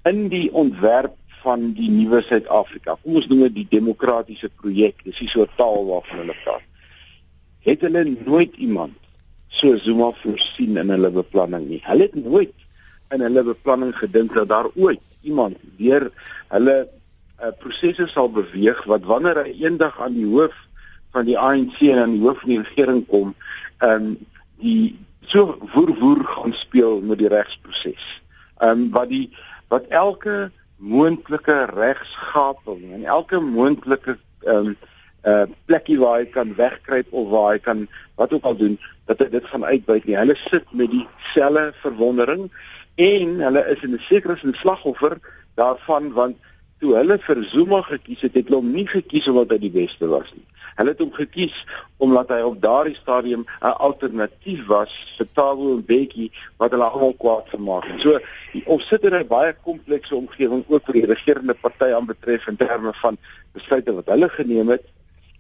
in 0.09 0.23
die 0.33 0.47
ontwerp 0.57 1.17
van 1.43 1.71
die 1.77 1.91
nuwe 1.93 2.23
Suid-Afrika 2.25 2.97
kom 3.03 3.19
ons 3.21 3.29
noem 3.29 3.45
dit 3.49 3.59
die 3.61 3.67
demokratiese 3.77 4.49
projek 4.63 5.05
dis 5.05 5.21
die 5.21 5.29
soort 5.29 5.53
taal 5.61 5.85
waarvan 5.91 6.23
hulle 6.23 6.37
praat 6.45 6.65
het 7.69 7.85
hulle 7.85 8.07
nooit 8.15 8.57
iemand 8.57 8.97
so 9.51 9.77
Zuma 9.83 10.11
voorsien 10.23 10.79
in 10.81 10.91
hulle 10.95 11.11
beplanning 11.11 11.69
nie 11.69 11.83
hulle 11.85 12.09
het 12.09 12.17
nooit 12.19 12.55
in 13.15 13.27
hulle 13.27 13.45
beplanning 13.53 13.93
gedink 13.99 14.35
dat 14.35 14.49
daar 14.49 14.71
ooit 14.75 15.03
iemand 15.27 15.59
deur 15.79 16.11
hulle 16.55 16.77
uh, 16.87 17.53
prosesse 17.59 18.07
sal 18.09 18.31
beweeg 18.33 18.85
wat 18.91 19.07
wanneer 19.11 19.43
hy 19.45 19.55
eendag 19.67 20.01
aan 20.01 20.17
die 20.19 20.29
hoof 20.29 20.57
van 21.15 21.27
die 21.27 21.39
ANC 21.39 21.81
en 21.91 22.03
aan 22.05 22.17
die 22.17 22.25
hoof 22.25 22.43
van 22.45 22.55
die 22.55 22.63
regering 22.65 23.07
kom 23.11 23.35
ehm 23.81 24.11
um, 24.11 24.19
die 24.61 24.99
so 25.31 25.57
woer 25.75 25.93
woer 26.01 26.25
gaan 26.25 26.53
speel 26.53 27.01
met 27.01 27.19
die 27.19 27.31
regsproses. 27.31 28.07
Ehm 28.59 28.71
um, 28.71 28.89
wat 28.95 29.09
die 29.09 29.27
wat 29.73 29.87
elke 29.89 30.51
moontlike 30.77 31.57
regsgaping 31.75 32.83
en 32.93 33.05
elke 33.05 33.41
moontlike 33.41 34.19
ehm 34.45 34.73
um, 34.73 34.77
uh 35.25 35.45
plekkie 35.65 35.99
waar 36.01 36.19
hy 36.19 36.27
kan 36.33 36.55
wegkruip 36.57 37.13
of 37.13 37.29
waar 37.29 37.53
hy 37.53 37.59
kan 37.59 37.89
wat 38.17 38.33
ook 38.33 38.45
al 38.45 38.57
doen 38.57 38.79
dat 39.05 39.19
hy 39.19 39.29
dit 39.29 39.45
gaan 39.45 39.65
uitbuit 39.65 40.05
nie. 40.05 40.17
Hulle 40.17 40.37
sit 40.37 40.73
met 40.73 40.91
dieselfde 40.91 41.73
verwondering 41.83 42.51
en 42.97 43.41
hulle 43.41 43.65
is 43.75 43.83
in 43.83 43.95
'n 43.95 44.07
sekere 44.09 44.37
sin 44.37 44.55
slagoffer 44.55 45.19
daarvan 45.55 46.13
want 46.13 46.37
toe 46.81 46.95
hulle 46.97 47.19
vir 47.19 47.43
Zuma 47.45 47.83
gekies 47.83 48.21
het, 48.21 48.35
het 48.35 48.49
hulle 48.49 48.61
hom 48.63 48.73
nie 48.73 48.87
gekies 48.87 49.29
omdat 49.29 49.51
hy 49.51 49.59
die 49.59 49.75
beste 49.75 50.09
was 50.09 50.31
nie. 50.33 50.47
Hulle 50.79 50.95
het 50.95 51.03
hom 51.03 51.13
gekies 51.13 51.57
omdat 51.99 52.31
hy 52.33 52.41
op 52.47 52.61
daardie 52.63 52.97
stadium 52.97 53.45
'n 53.61 53.75
alternatief 53.89 54.67
was 54.67 54.93
vir 55.19 55.29
Thabo 55.35 55.77
Mbeki 55.77 56.31
wat 56.57 56.71
hulle 56.71 56.85
almal 56.85 57.15
kwaad 57.19 57.49
gemaak 57.49 57.85
het. 57.85 58.01
So 58.01 58.19
ons 58.65 58.87
sit 58.89 59.05
in 59.05 59.15
'n 59.15 59.27
baie 59.27 59.53
komplekse 59.65 60.17
omgewing 60.17 60.65
ook 60.69 60.85
vir 60.85 60.95
die 60.95 61.07
regerende 61.07 61.55
party 61.55 61.93
aanbetref 61.93 62.47
in 62.47 62.57
terme 62.57 62.93
van 63.03 63.19
besluite 63.53 63.93
wat 63.93 64.07
hulle 64.07 64.29
geneem 64.29 64.69
het 64.69 64.85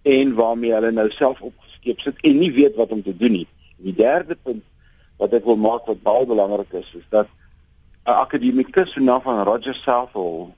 en 0.02 0.34
waarmee 0.34 0.72
hulle 0.72 0.90
nou 0.90 1.10
self 1.10 1.40
opgeskep 1.40 2.00
sit 2.00 2.20
en 2.20 2.38
nie 2.38 2.52
weet 2.52 2.76
wat 2.76 2.90
om 2.90 3.02
te 3.02 3.16
doen 3.16 3.32
nie. 3.32 3.46
Die 3.76 3.94
derde 3.94 4.36
punt 4.42 4.64
wat 5.20 5.34
ek 5.36 5.44
wil 5.44 5.60
maak 5.60 5.86
wat 5.86 6.02
baie 6.02 6.26
belangrik 6.26 6.72
is, 6.72 6.88
is 6.94 7.06
dat 7.10 7.28
'n 8.06 8.16
akademikus 8.24 8.92
so 8.92 9.00
na 9.00 9.20
van 9.20 9.44
Roger 9.44 9.74
Southall 9.74 10.52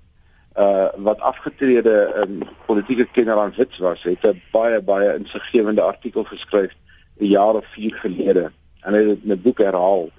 uh 0.59 0.89
wat 0.97 1.21
afgetrede 1.21 2.13
um, 2.23 2.43
politieke 2.67 3.09
kenner 3.13 3.39
aan 3.39 3.55
Wits 3.57 3.79
was, 3.79 4.03
het 4.03 4.25
'n 4.25 4.43
baie 4.53 4.81
baie 4.81 5.15
insiggewende 5.19 5.83
artikel 5.83 6.25
geskryf 6.25 6.73
'n 7.19 7.27
jaar 7.27 7.55
of 7.55 7.67
4 7.67 7.95
gelede 7.95 8.53
en 8.83 8.95
hy 8.95 8.99
het 8.99 9.09
dit 9.09 9.25
in 9.25 9.33
'n 9.33 9.43
boek 9.43 9.59
herhaal 9.59 10.11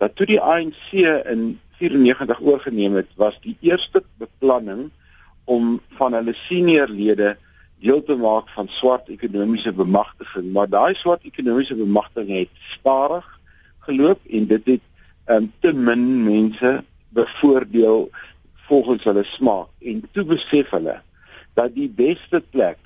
dat 0.00 0.16
toe 0.16 0.26
die 0.26 0.40
ANC 0.40 0.92
in 1.28 1.60
94 1.80 2.40
oorgeneem 2.40 2.94
het, 2.94 3.08
was 3.20 3.36
die 3.44 3.56
eerste 3.60 4.02
beplanning 4.20 4.88
om 5.44 5.80
van 5.98 6.16
hulle 6.16 6.34
seniorlede 6.34 7.36
deel 7.80 8.02
te 8.04 8.16
maak 8.16 8.48
van 8.54 8.68
swart 8.68 9.08
ekonomiese 9.08 9.72
bemagtiging, 9.72 10.52
maar 10.52 10.68
daai 10.68 10.94
swart 10.94 11.24
ekonomiese 11.24 11.74
bemagtiging 11.78 12.42
het 12.42 12.64
stadig 12.76 13.26
geloop 13.88 14.20
en 14.30 14.46
dit 14.46 14.66
het 14.74 14.84
um, 15.36 15.52
te 15.60 15.72
min 15.72 16.22
mense 16.24 16.72
bevoordeel 17.08 18.10
volgens 18.68 19.04
hulle 19.04 19.24
smaak 19.24 19.68
en 19.92 20.02
toe 20.12 20.24
besef 20.24 20.70
hulle 20.70 21.00
dat 21.58 21.74
die 21.74 21.88
beste 21.88 22.42
plek 22.50 22.78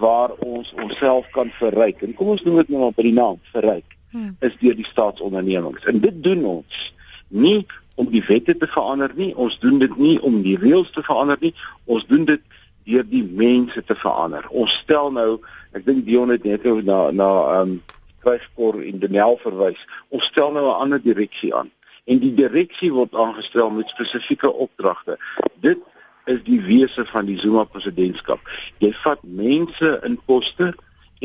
waar 0.00 0.32
ons 0.44 0.72
onsself 0.82 1.28
kan 1.34 1.50
verryk 1.58 2.02
en 2.06 2.14
kom 2.14 2.32
ons 2.34 2.44
noem 2.46 2.62
dit 2.62 2.72
nou 2.72 2.84
maar 2.84 2.96
by 2.96 3.04
die 3.08 3.16
naam 3.16 3.40
verryk 3.52 3.96
hmm. 4.14 4.36
is 4.46 4.56
deur 4.62 4.78
die 4.78 4.88
staatsondernemings 4.88 5.84
en 5.90 6.00
dit 6.04 6.22
doen 6.24 6.44
ons 6.54 6.80
nie 7.28 7.58
om 7.98 8.08
die 8.12 8.22
wette 8.28 8.54
te 8.56 8.68
verander 8.70 9.12
nie 9.18 9.32
ons 9.34 9.58
doen 9.64 9.80
dit 9.82 9.98
nie 10.00 10.16
om 10.24 10.40
die 10.44 10.56
reëls 10.60 10.92
te 10.94 11.04
verander 11.04 11.40
nie 11.42 11.54
ons 11.84 12.06
doen 12.08 12.24
dit 12.28 12.44
deur 12.88 13.06
die 13.06 13.24
mense 13.24 13.84
te 13.84 13.94
verander 13.94 14.48
ons 14.50 14.74
stel 14.82 15.12
nou 15.12 15.30
ek 15.76 15.84
dink 15.86 16.04
Dion 16.08 16.32
het 16.34 16.44
net 16.48 16.64
nou 16.64 16.80
na 16.82 17.00
na 17.10 17.30
ehm 17.54 17.76
um, 17.76 17.78
Kruiskor 18.18 18.80
en 18.82 18.98
Denel 18.98 19.36
verwys 19.44 19.82
ons 20.08 20.24
stel 20.24 20.52
nou 20.52 20.66
'n 20.66 20.80
ander 20.84 21.02
direksie 21.02 21.54
aan 21.54 21.70
en 22.08 22.20
die 22.22 22.32
direksie 22.34 22.90
word 22.92 23.14
aangestel 23.14 23.70
met 23.70 23.92
spesifieke 23.92 24.50
opdragte. 24.52 25.18
Dit 25.60 25.80
is 26.28 26.40
die 26.44 26.60
wese 26.64 27.04
van 27.08 27.28
die 27.28 27.38
Zuma 27.40 27.64
presidentskap. 27.68 28.40
Jy 28.82 28.92
vat 29.02 29.22
mense 29.22 29.94
in 30.06 30.18
poste 30.28 30.72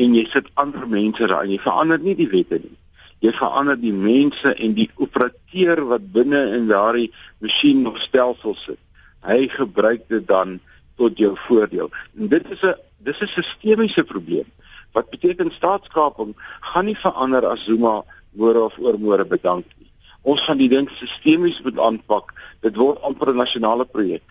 en 0.00 0.16
jy 0.16 0.24
sit 0.32 0.48
ander 0.60 0.86
mense 0.90 1.28
daar 1.30 1.46
en 1.46 1.52
jy 1.54 1.60
verander 1.64 2.00
nie 2.02 2.16
die 2.18 2.28
wette 2.32 2.60
nie. 2.60 2.76
Jy 3.24 3.32
verander 3.38 3.78
die 3.80 3.94
mense 3.96 4.52
en 4.52 4.76
die 4.76 4.90
operateur 5.00 5.80
wat 5.88 6.10
binne 6.12 6.42
in 6.58 6.68
daardie 6.68 7.10
masjien 7.44 7.86
of 7.88 8.00
stelsel 8.02 8.56
sit. 8.60 8.80
Hy 9.24 9.46
gebruik 9.48 10.04
dit 10.12 10.26
dan 10.28 10.58
tot 10.96 11.18
jou 11.18 11.36
voordeel. 11.46 11.90
En 12.18 12.28
dit 12.28 12.50
is 12.50 12.62
'n 12.62 12.74
dis 12.98 13.20
'n 13.20 13.26
sistemiese 13.26 14.04
probleem. 14.04 14.48
Wat 14.92 15.10
beteken 15.10 15.50
staatskaping 15.50 16.34
gaan 16.60 16.84
nie 16.84 16.96
verander 16.96 17.46
as 17.46 17.64
Zuma 17.64 18.04
môre 18.36 18.60
of 18.64 18.78
oormôre 18.78 19.26
bedank 19.26 19.64
nie 19.78 19.84
ons 20.24 20.44
gaan 20.46 20.60
die 20.60 20.70
ding 20.72 20.88
sistemies 20.98 21.60
moet 21.64 21.78
aanpak. 21.80 22.32
Dit 22.64 22.78
word 22.80 23.00
amper 23.04 23.32
'n 23.32 23.36
nasionale 23.36 23.84
projek. 23.84 24.22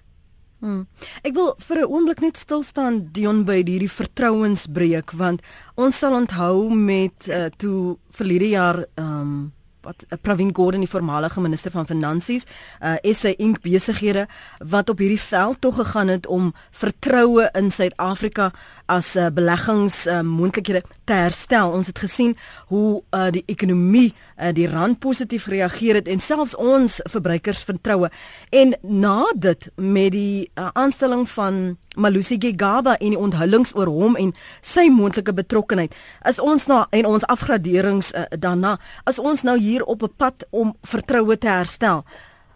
Hmm. 0.60 0.88
Ek 1.24 1.34
wil 1.34 1.56
vir 1.60 1.78
'n 1.78 1.92
oomblik 1.92 2.22
net 2.22 2.38
stil 2.38 2.64
staan 2.64 3.10
Dion 3.12 3.44
by 3.44 3.64
hierdie 3.64 3.90
vertrouensbreuk 3.90 5.12
want 5.12 5.42
ons 5.76 5.98
sal 5.98 6.14
onthou 6.14 6.70
met 6.70 7.28
uh, 7.28 7.50
toe 7.58 7.98
verlede 8.10 8.50
jaar 8.50 8.86
ehm 8.96 9.22
um, 9.22 9.52
wat 9.84 10.06
uh, 10.08 10.18
Pravin 10.22 10.52
Gordhan 10.56 10.84
die 10.84 10.90
voormalige 10.90 11.42
minister 11.42 11.72
van 11.72 11.88
finansies 11.88 12.48
uh, 12.82 12.96
SA 13.14 13.34
Inc 13.38 13.62
besighede 13.64 14.28
wat 14.60 14.90
op 14.90 15.02
hierdie 15.04 15.22
veld 15.22 15.62
toe 15.62 15.74
gegaan 15.74 16.08
het 16.08 16.28
om 16.28 16.54
vertroue 16.72 17.50
in 17.54 17.72
Suid-Afrika 17.72 18.52
as 18.86 19.16
uh, 19.16 19.28
beleggings 19.34 20.06
uh, 20.08 20.22
moontlikhede 20.22 20.84
te 21.06 21.14
herstel. 21.14 21.72
Ons 21.72 21.88
het 21.92 22.00
gesien 22.00 22.36
hoe 22.72 23.04
uh, 23.12 23.30
die 23.32 23.44
ekonomie 23.46 24.14
uh, 24.14 24.52
die 24.56 24.68
rand 24.68 25.00
positief 25.00 25.48
gereageer 25.50 26.02
het 26.02 26.08
en 26.08 26.20
selfs 26.24 26.56
ons 26.56 27.00
verbruikers 27.12 27.64
vertroue 27.68 28.10
en 28.50 28.76
na 28.82 29.26
dit 29.36 29.70
met 29.76 30.12
die 30.16 30.50
uh, 30.56 30.70
aanstelling 30.74 31.28
van 31.30 31.78
Malusi 31.96 32.38
Gigaba 32.40 32.96
en 33.00 33.10
die 33.10 33.20
onthullings 33.20 33.76
oor 33.76 33.88
hom 33.88 34.16
en 34.16 34.34
sy 34.62 34.90
moontlike 34.90 35.34
betrokkeheid. 35.34 35.94
Is 36.30 36.40
ons 36.40 36.68
na 36.68 36.88
en 36.92 37.06
ons 37.06 37.26
afgraderings 37.26 38.14
uh, 38.14 38.26
daarna, 38.30 38.78
as 39.06 39.20
ons 39.20 39.44
nou 39.44 39.58
hier 39.60 39.84
op 39.84 40.04
'n 40.04 40.14
pad 40.18 40.46
om 40.52 40.76
vertroue 40.82 41.38
te 41.38 41.48
herstel. 41.48 42.06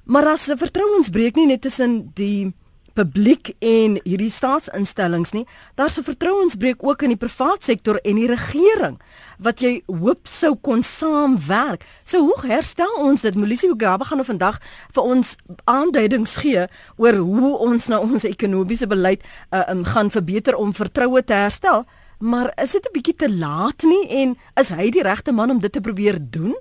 Maar 0.06 0.26
as 0.26 0.48
'n 0.50 0.58
vertrouensbreek 0.58 1.36
nie 1.36 1.48
net 1.48 1.62
tussen 1.62 2.12
die 2.14 2.54
publiek 2.98 3.52
en 3.62 4.00
hierdie 4.04 4.32
staatsinstellings 4.34 5.34
nie. 5.36 5.46
Daar's 5.76 5.98
'n 5.98 6.04
vertrouensbreuk 6.04 6.84
ook 6.84 7.02
in 7.02 7.14
die 7.14 7.24
privaat 7.26 7.64
sektor 7.64 8.00
en 8.04 8.16
die 8.16 8.28
regering 8.28 9.00
wat 9.40 9.62
jy 9.62 9.82
hoop 9.86 10.28
sou 10.28 10.56
kon 10.56 10.84
saamwerk. 10.84 11.86
So 12.04 12.20
hoe 12.20 12.48
herstel 12.48 12.94
ons 12.98 13.22
dit? 13.22 13.36
Molisi 13.36 13.68
Ugaba 13.68 14.06
gaan 14.06 14.18
nou 14.18 14.26
vandag 14.26 14.60
vir 14.92 15.04
ons 15.04 15.36
aanduidings 15.66 16.36
gee 16.36 16.68
oor 16.98 17.14
hoe 17.14 17.58
ons 17.58 17.88
nou 17.88 18.02
ons 18.02 18.24
ekonomiese 18.24 18.88
beleid 18.88 19.22
uh, 19.52 19.64
um, 19.70 19.84
gaan 19.84 20.10
verbeter 20.10 20.56
om 20.56 20.74
vertroue 20.74 21.24
te 21.24 21.34
herstel. 21.34 21.86
Maar 22.20 22.52
is 22.64 22.72
dit 22.72 22.86
'n 22.86 22.94
bietjie 22.94 23.16
te 23.16 23.30
laat 23.30 23.84
nie 23.84 24.10
en 24.10 24.38
is 24.56 24.70
hy 24.70 24.90
die 24.90 25.04
regte 25.04 25.32
man 25.32 25.50
om 25.50 25.60
dit 25.60 25.72
te 25.72 25.82
probeer 25.82 26.18
doen? 26.20 26.56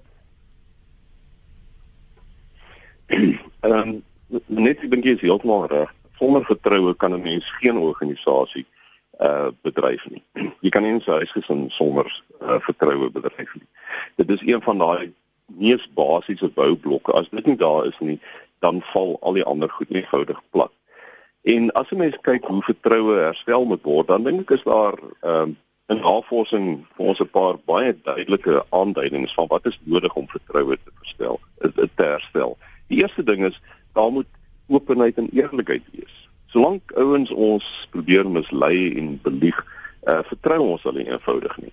Ehm 3.06 3.42
um, 3.62 4.02
net 4.46 4.82
ek 4.82 4.90
dink 4.90 5.04
jy 5.04 5.14
is 5.14 5.20
heeltemal 5.22 5.68
reg 5.70 5.95
sonder 6.18 6.44
vertroue 6.44 6.94
kan 6.94 7.12
'n 7.12 7.22
mens 7.22 7.50
geen 7.60 7.76
organisasie 7.76 8.66
uh 9.20 9.48
bedryf 9.62 10.08
nie. 10.10 10.22
Jy 10.64 10.70
kan 10.70 10.82
nie 10.82 10.92
'n 10.92 11.02
huisgesin 11.04 11.70
sonder 11.70 12.22
uh, 12.42 12.60
vertroue 12.60 13.10
bedryf 13.10 13.54
nie. 13.54 13.68
Dit 14.16 14.30
is 14.30 14.42
een 14.46 14.62
van 14.62 14.78
daai 14.78 15.12
mees 15.46 15.88
basiese 15.94 16.48
boublokke. 16.48 17.12
As 17.12 17.28
dit 17.30 17.46
nie 17.46 17.56
daar 17.56 17.86
is 17.86 17.98
nie, 17.98 18.20
dan 18.58 18.82
val 18.82 19.16
al 19.20 19.32
die 19.32 19.44
ander 19.44 19.70
goed 19.70 19.90
eenvoudig 19.90 20.40
plat. 20.50 20.72
En 21.42 21.72
as 21.72 21.90
'n 21.90 21.96
mens 21.96 22.16
kyk 22.20 22.44
hoe 22.44 22.62
vertroue 22.62 23.14
herstel 23.18 23.64
moet 23.64 23.82
word, 23.82 24.08
dan 24.08 24.24
dink 24.24 24.40
ek 24.40 24.50
is 24.58 24.64
daar 24.64 24.98
ehm 25.20 25.50
uh, 25.50 25.54
in 25.86 26.00
navorsing 26.02 26.86
vir 26.96 27.06
ons 27.06 27.20
'n 27.20 27.30
paar 27.30 27.56
baie 27.64 27.92
duidelike 28.02 28.64
aanduidings 28.70 29.34
van 29.34 29.46
wat 29.46 29.66
is 29.66 29.78
nodig 29.84 30.14
om 30.14 30.28
vertroue 30.28 30.76
te 30.76 30.90
herstel, 30.98 31.40
te 31.94 32.02
herstel. 32.02 32.58
Die 32.88 33.02
eerste 33.02 33.22
ding 33.22 33.44
is 33.44 33.60
daar 33.92 34.10
moet 34.10 34.26
openheid 34.66 35.16
en 35.16 35.28
eerlikheid 35.32 35.82
wees. 35.92 36.14
Solank 36.46 36.92
ouens 36.96 37.30
ons 37.30 37.66
probeer 37.90 38.28
mislei 38.30 38.94
en 38.98 39.16
belieg, 39.22 39.58
uh, 40.06 40.22
vertrou 40.30 40.60
ons 40.72 40.82
hulle 40.86 41.04
eenvoudig 41.04 41.56
nie. 41.62 41.72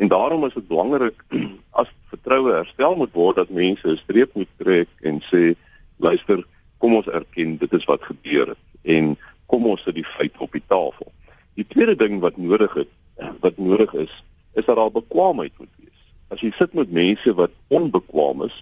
En 0.00 0.08
daarom 0.08 0.44
is 0.46 0.54
dit 0.54 0.68
belangrik 0.68 1.24
as 1.80 1.90
vertroue 2.12 2.52
herstel 2.52 2.96
moet 2.96 3.12
word 3.12 3.36
dat 3.36 3.50
mense 3.50 3.88
'n 3.88 3.96
streep 3.96 4.34
moet 4.34 4.48
trek 4.56 4.88
en 5.02 5.20
sê 5.28 5.54
luister, 5.96 6.44
kom 6.78 6.94
ons 6.94 7.06
erken 7.06 7.56
dit 7.56 7.72
is 7.72 7.84
wat 7.84 8.02
gebeur 8.02 8.54
het 8.54 8.64
en 8.82 9.16
kom 9.46 9.66
ons 9.66 9.82
sit 9.82 9.94
die 9.94 10.06
feit 10.16 10.36
op 10.38 10.52
die 10.52 10.64
tafel. 10.66 11.12
Die 11.54 11.66
tweede 11.66 11.96
ding 11.96 12.20
wat 12.20 12.36
nodig 12.36 12.76
is, 12.76 12.90
wat 13.44 13.58
nodig 13.58 13.92
is, 13.94 14.12
is 14.52 14.64
dat 14.64 14.76
daar 14.76 14.92
bekwaamheid 14.92 15.52
moet 15.58 15.74
wees. 15.76 16.00
As 16.28 16.40
jy 16.40 16.50
sit 16.56 16.72
met 16.74 16.92
mense 16.92 17.34
wat 17.34 17.50
onbekwaam 17.68 18.42
is, 18.42 18.56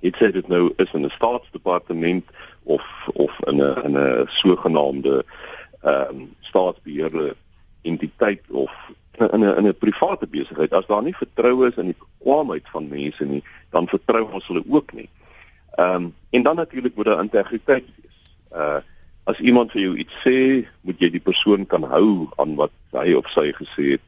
het 0.00 0.16
sê 0.16 0.30
dit 0.32 0.48
nou 0.48 0.72
is 0.76 0.92
in 0.94 1.04
'n 1.04 1.10
staatsdepartement 1.10 2.24
of 2.68 3.08
of 3.14 3.32
in 3.50 3.60
'n 3.62 3.84
in 3.84 3.96
'n 3.96 4.26
sogenaamde 4.28 5.24
ehm 5.80 6.10
um, 6.10 6.34
staatsbeheerde 6.40 7.36
entiteit 7.82 8.42
of 8.50 8.72
in 9.18 9.44
'n 9.44 9.56
in 9.58 9.66
'n 9.66 9.78
private 9.78 10.26
besigheid 10.26 10.72
as 10.72 10.86
daar 10.86 11.02
nie 11.02 11.16
vertroue 11.16 11.68
is 11.68 11.76
in 11.76 11.90
die 11.92 12.00
bekwaamheid 12.04 12.66
van 12.74 12.88
mense 12.88 13.24
nie 13.24 13.42
dan 13.70 13.88
vertrou 13.88 14.32
ons 14.32 14.46
hulle 14.46 14.64
ook 14.68 14.92
nie. 14.92 15.08
Ehm 15.70 15.94
um, 15.94 16.14
en 16.30 16.42
dan 16.42 16.56
natuurlik 16.56 16.94
moet 16.94 17.04
daar 17.04 17.22
integriteit 17.22 17.84
wees. 17.96 18.18
Uh 18.52 18.80
as 19.28 19.38
iemand 19.38 19.70
vir 19.70 19.80
jou 19.80 19.96
iets 19.96 20.14
sê, 20.24 20.64
moet 20.80 21.00
jy 21.00 21.10
die 21.10 21.20
persoon 21.20 21.66
kan 21.66 21.82
hou 21.82 22.28
aan 22.36 22.54
wat 22.56 22.72
hy 22.96 23.12
of 23.12 23.26
sy 23.28 23.52
gesê 23.52 23.90
het 23.90 24.00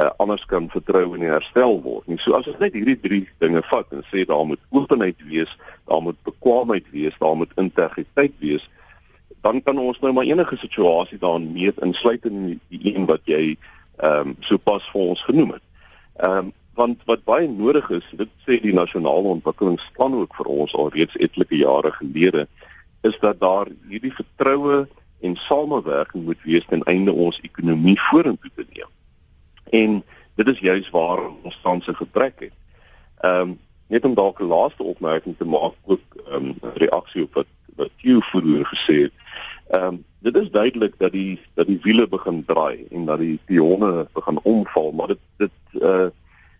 uh, 0.00 0.10
anders 0.16 0.44
kan 0.46 0.68
vertroue 0.70 1.18
nie 1.18 1.30
herstel 1.30 1.80
word 1.82 2.08
nie. 2.08 2.18
So 2.20 2.36
as 2.38 2.48
ons 2.50 2.60
net 2.60 2.76
hierdie 2.76 2.98
drie 3.00 3.22
dinge 3.42 3.62
vat 3.70 3.92
en 3.94 4.04
sê 4.10 4.26
daar 4.28 4.44
moet 4.48 4.62
openheid 4.70 5.20
wees, 5.30 5.52
daar 5.88 6.02
moet 6.04 6.18
bekwaamheid 6.28 6.90
wees, 6.92 7.16
daar 7.20 7.36
moet 7.36 7.52
integriteit 7.60 8.34
wees, 8.42 8.66
dan 9.46 9.62
kan 9.62 9.78
ons 9.78 9.98
nou 10.02 10.12
maar 10.12 10.28
enige 10.28 10.58
situasie 10.60 11.18
daarin 11.22 11.52
meet 11.54 11.80
insluitend 11.84 12.34
in 12.34 12.60
die 12.72 12.94
een 12.94 13.08
wat 13.10 13.24
jy 13.30 13.56
ehm 13.96 14.32
um, 14.32 14.36
sopas 14.44 14.84
vir 14.92 15.12
ons 15.14 15.24
genoem 15.24 15.56
het. 15.56 15.66
Ehm 16.20 16.46
um, 16.46 16.54
want 16.76 17.00
wat 17.08 17.22
baie 17.24 17.46
nodig 17.48 17.86
is, 17.90 18.04
dit 18.20 18.32
sê 18.44 18.58
die 18.60 18.74
nasionale 18.76 19.30
ontwikkelingsplan 19.38 20.18
ook 20.18 20.34
vir 20.36 20.50
ons 20.52 20.74
al 20.76 20.90
reeds 20.92 21.16
etlike 21.24 21.56
jare 21.56 21.92
gelede, 21.96 22.44
is 23.08 23.16
dat 23.22 23.40
daar 23.40 23.70
hierdie 23.88 24.12
vertroue 24.12 24.82
en 25.24 25.36
samewerking 25.40 26.26
moet 26.28 26.42
wees 26.44 26.66
ten 26.68 26.84
einde 26.84 27.12
ons 27.12 27.40
ekonomie 27.48 27.96
vorentoe 28.10 28.50
te 28.52 28.66
neem. 28.68 28.92
En 29.70 30.04
dit 30.34 30.48
is 30.48 30.58
juis 30.58 30.90
waar 30.90 31.20
ons 31.42 31.58
tans 31.62 31.86
'n 31.86 31.94
gebrek 31.94 32.40
het. 32.40 32.52
Ehm 33.20 33.40
um, 33.40 33.58
net 33.86 34.04
om 34.04 34.14
dalk 34.14 34.40
'n 34.40 34.44
laaste 34.44 34.82
opmerking 34.82 35.36
te 35.38 35.44
maak 35.44 35.74
ook 35.84 36.00
ehm 36.30 36.34
um, 36.34 36.56
reaksie 36.74 37.22
op 37.22 37.34
wat 37.34 37.46
wat 37.76 37.90
jy 37.96 38.20
vroeër 38.20 38.64
gesê 38.64 38.96
het. 39.02 39.12
Ehm 39.68 39.84
um, 39.84 40.04
dit 40.18 40.36
is 40.36 40.50
duidelik 40.50 40.94
dat 40.98 41.12
die 41.12 41.40
dat 41.54 41.66
die 41.66 41.78
wiele 41.82 42.08
begin 42.08 42.44
draai 42.44 42.86
en 42.90 43.04
dat 43.04 43.18
die 43.18 43.38
pionne 43.44 44.06
begin 44.12 44.38
omval, 44.42 44.92
maar 44.92 45.06
dit 45.06 45.22
dit 45.36 45.82
uh 45.82 46.08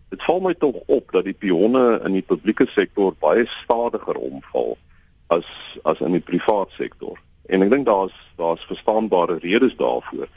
dit 0.09 0.23
val 0.23 0.39
my 0.39 0.53
tog 0.53 0.75
op 0.85 1.11
dat 1.11 1.23
die 1.23 1.33
pionne 1.33 2.01
in 2.05 2.11
die 2.11 2.21
publieke 2.21 2.65
sektor 2.65 3.13
baie 3.19 3.45
stadiger 3.47 4.15
omval 4.15 4.77
as 5.27 5.45
as 5.83 5.99
in 5.99 6.11
die 6.11 6.23
privaat 6.23 6.69
sektor. 6.69 7.19
En 7.45 7.61
ek 7.61 7.69
dink 7.69 7.85
daar's 7.85 8.15
daar's 8.35 8.65
verstaanbare 8.65 9.37
redes 9.43 9.75
daarvoor 9.75 10.27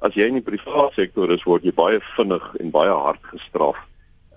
as 0.00 0.16
jy 0.16 0.26
in 0.30 0.38
die 0.40 0.44
private 0.44 0.94
sektor 0.96 1.30
is, 1.32 1.44
word 1.44 1.64
jy 1.64 1.72
baie 1.76 2.00
vinnig 2.16 2.44
en 2.60 2.72
baie 2.74 2.92
hard 3.04 3.22
gestraf 3.32 3.78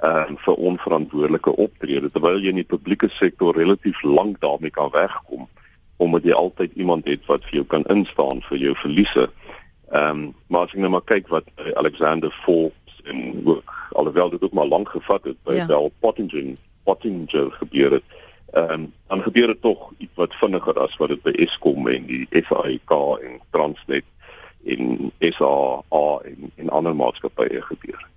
ehm 0.03 0.35
uh, 0.35 0.39
vir 0.43 0.55
onverantwoordelike 0.69 1.51
optrede 1.63 2.09
terwyl 2.11 2.41
jy 2.43 2.51
in 2.51 2.59
die 2.59 2.67
publieke 2.67 3.07
sektor 3.15 3.55
relatief 3.55 4.01
lank 4.03 4.41
daarmee 4.43 4.73
kan 4.75 4.91
wegkom 4.91 5.47
omdat 6.03 6.25
jy 6.27 6.35
altyd 6.35 6.73
iemand 6.75 7.07
het 7.07 7.23
wat 7.31 7.45
vir 7.47 7.61
jou 7.61 7.65
kan 7.71 7.85
instaan 7.93 8.41
vir 8.49 8.57
jou 8.65 8.73
verliese. 8.81 9.29
Ehm 9.93 10.09
um, 10.09 10.25
maar 10.47 10.67
as 10.67 10.73
jy 10.75 10.81
nou 10.83 10.91
maar 10.91 11.07
kyk 11.07 11.31
wat 11.31 11.47
uh, 11.55 11.71
Alexander 11.79 12.33
Forbes 12.43 12.99
en 13.07 13.39
ook 13.45 13.71
alhoewel 13.91 14.29
dit 14.29 14.43
ook 14.43 14.53
maar 14.53 14.67
lank 14.67 14.89
gevat 14.89 15.23
het 15.31 15.39
by 15.47 15.55
ja. 15.61 15.65
Bell 15.71 15.91
Pottinger 15.99 16.51
Pottinger 16.83 17.51
gebeur 17.61 17.99
het. 17.99 18.17
Ehm 18.51 18.71
um, 18.71 18.93
dan 19.07 19.21
gebeur 19.21 19.47
dit 19.47 19.61
tog 19.61 19.91
iets 19.97 20.19
wat 20.19 20.35
vinniger 20.35 20.79
as 20.79 20.97
wat 20.97 21.15
dit 21.15 21.23
by 21.23 21.31
Eskom 21.45 21.87
en 21.87 22.09
die 22.11 22.27
SAIK 22.31 22.91
en 23.21 23.39
Transnet 23.55 24.09
en 24.65 25.11
SA 25.19 25.81
en 25.91 26.51
en 26.55 26.69
ander 26.69 26.95
maatskappye 26.95 27.61
gebeur. 27.61 28.07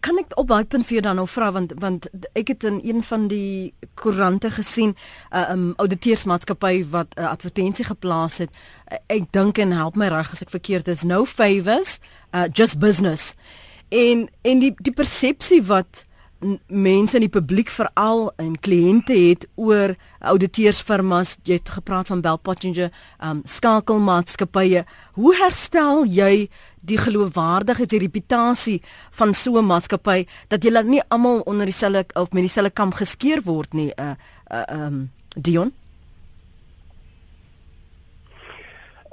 Kan 0.00 0.18
ek 0.20 0.34
op 0.36 0.48
daai 0.48 0.64
punt 0.68 0.84
vir 0.86 0.98
jou 0.98 1.02
dan 1.06 1.16
nou 1.20 1.26
vra 1.28 1.50
want 1.54 1.72
want 1.80 2.08
ek 2.36 2.52
het 2.52 2.64
in 2.68 2.80
een 2.84 3.02
van 3.02 3.28
die 3.28 3.72
koerante 4.00 4.50
gesien 4.50 4.94
'n 4.94 5.36
uh, 5.36 5.50
um, 5.50 5.72
auditeursmaatskappy 5.76 6.84
wat 6.90 7.14
'n 7.16 7.20
uh, 7.20 7.30
advertensie 7.30 7.84
geplaas 7.84 8.38
het. 8.38 8.50
Uh, 8.92 8.98
ek 9.06 9.32
dink 9.32 9.58
en 9.58 9.72
help 9.72 9.96
my 9.96 10.08
reg 10.08 10.32
as 10.32 10.42
ek 10.42 10.50
verkeerd 10.50 10.88
is. 10.88 11.02
No 11.02 11.24
favors, 11.24 11.98
uh, 12.32 12.44
just 12.52 12.78
business. 12.78 13.34
En 13.88 14.28
en 14.42 14.58
die 14.58 14.74
die 14.76 14.92
persepsie 14.92 15.62
wat 15.62 16.06
mense 16.66 17.16
in 17.16 17.24
die 17.24 17.32
publiek 17.32 17.70
veral 17.72 18.28
en 18.42 18.54
kliënte 18.60 19.14
het 19.16 19.46
oor 19.54 19.94
ouditeursfirmas 20.20 21.38
jy 21.48 21.58
het 21.58 21.72
gepraat 21.76 22.10
van 22.12 22.20
Bell 22.24 22.38
Pottinger 22.42 22.90
um 23.22 23.42
skakelmaatskappye. 23.48 24.84
Hoe 25.16 25.34
herstel 25.40 26.04
jy 26.04 26.48
die 26.84 26.98
geloofwaardigheid 27.00 27.90
die 27.90 28.02
reputasie 28.02 28.80
van 29.16 29.34
so 29.34 29.58
'n 29.58 29.66
maatskappy 29.66 30.26
dat 30.48 30.64
jy 30.64 30.82
nie 30.82 31.02
almal 31.08 31.40
onder 31.46 31.66
dieselfde 31.66 32.14
of 32.14 32.32
met 32.32 32.42
dieselfde 32.42 32.70
kam 32.70 32.92
geskeer 32.92 33.42
word 33.42 33.72
nie 33.72 33.92
uh, 33.98 34.14
uh 34.50 34.64
um 34.68 35.10
Dion? 35.36 35.72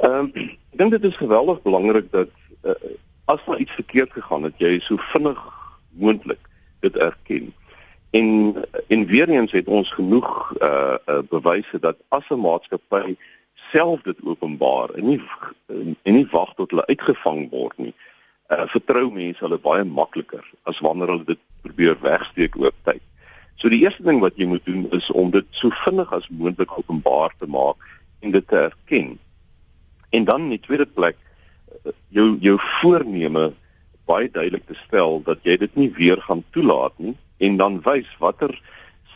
Ehm 0.02 0.14
um, 0.14 0.32
ek 0.72 0.78
dink 0.78 0.92
dit 0.92 1.04
is 1.04 1.18
geweldig 1.18 1.62
belangrik 1.62 2.12
dat 2.12 2.30
uh, 2.64 2.74
as 3.26 3.40
daar 3.46 3.60
iets 3.60 3.72
verkeerd 3.72 4.12
gegaan 4.12 4.44
het 4.44 4.54
jy 4.58 4.80
so 4.80 4.98
vinnig 4.98 5.40
moontlik 5.90 6.51
dit 6.82 6.98
erken. 6.98 7.54
En 8.12 8.56
en 8.88 9.06
weer 9.06 9.30
eens 9.30 9.52
het 9.52 9.68
ons 9.68 9.92
genoeg 9.92 10.54
uh, 10.60 10.96
uh 11.06 11.20
bewyse 11.30 11.80
dat 11.80 11.98
as 12.10 12.28
'n 12.30 12.40
maatskappy 12.40 13.16
self 13.72 14.02
dit 14.02 14.18
openbaar 14.24 14.90
en 14.90 15.06
nie 15.06 15.22
en 16.04 16.14
nie 16.14 16.28
wag 16.32 16.54
tot 16.56 16.70
hulle 16.70 16.86
uitgevang 16.86 17.50
word 17.50 17.78
nie, 17.78 17.94
uh 18.50 18.68
vertrou 18.68 19.12
mense 19.12 19.40
hulle 19.40 19.58
baie 19.58 19.84
makliker 19.84 20.44
as 20.64 20.80
wanneer 20.80 21.08
hulle 21.08 21.26
dit 21.26 21.40
probeer 21.62 21.98
wegsteek 22.02 22.58
oor 22.60 22.76
tyd. 22.84 23.02
So 23.56 23.70
die 23.70 23.84
eerste 23.86 24.04
ding 24.04 24.20
wat 24.20 24.36
jy 24.36 24.46
moet 24.50 24.66
doen 24.66 24.88
is 24.92 25.12
om 25.12 25.32
dit 25.32 25.46
so 25.50 25.70
vinnig 25.86 26.12
as 26.12 26.30
moontlik 26.30 26.78
openbaar 26.78 27.34
te 27.38 27.48
maak 27.48 27.78
en 28.20 28.32
dit 28.32 28.48
te 28.48 28.58
erken. 28.58 29.20
En 30.10 30.24
dan 30.24 30.42
in 30.42 30.56
die 30.58 30.66
tweede 30.66 30.86
plek 30.86 31.18
jou 32.10 32.38
jou 32.42 32.58
voorneme 32.60 33.52
baie 34.12 34.30
duidelik 34.32 34.68
te 34.68 34.78
stel 34.86 35.22
dat 35.26 35.42
jy 35.48 35.58
dit 35.64 35.80
nie 35.80 35.90
weer 35.98 36.22
gaan 36.28 36.44
toelaat 36.56 36.96
nie 37.00 37.16
en 37.48 37.58
dan 37.58 37.82
wys 37.88 38.10
watter 38.20 38.54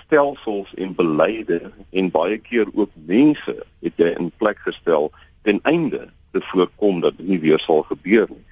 stelsels 0.05 0.73
en 0.81 0.95
beleide 0.95 1.59
en 1.91 2.11
baie 2.13 2.37
keer 2.37 2.69
ook 2.73 2.91
mense 3.09 3.55
het 3.85 4.01
jy 4.01 4.13
in 4.19 4.31
plek 4.41 4.61
gestel 4.65 5.11
ten 5.45 5.59
einde 5.63 6.07
te 6.35 6.41
voorkom 6.51 7.01
dat 7.01 7.17
dit 7.17 7.27
nie 7.27 7.39
weer 7.39 7.59
sal 7.59 7.83
gebeur 7.91 8.29
nie. 8.29 8.45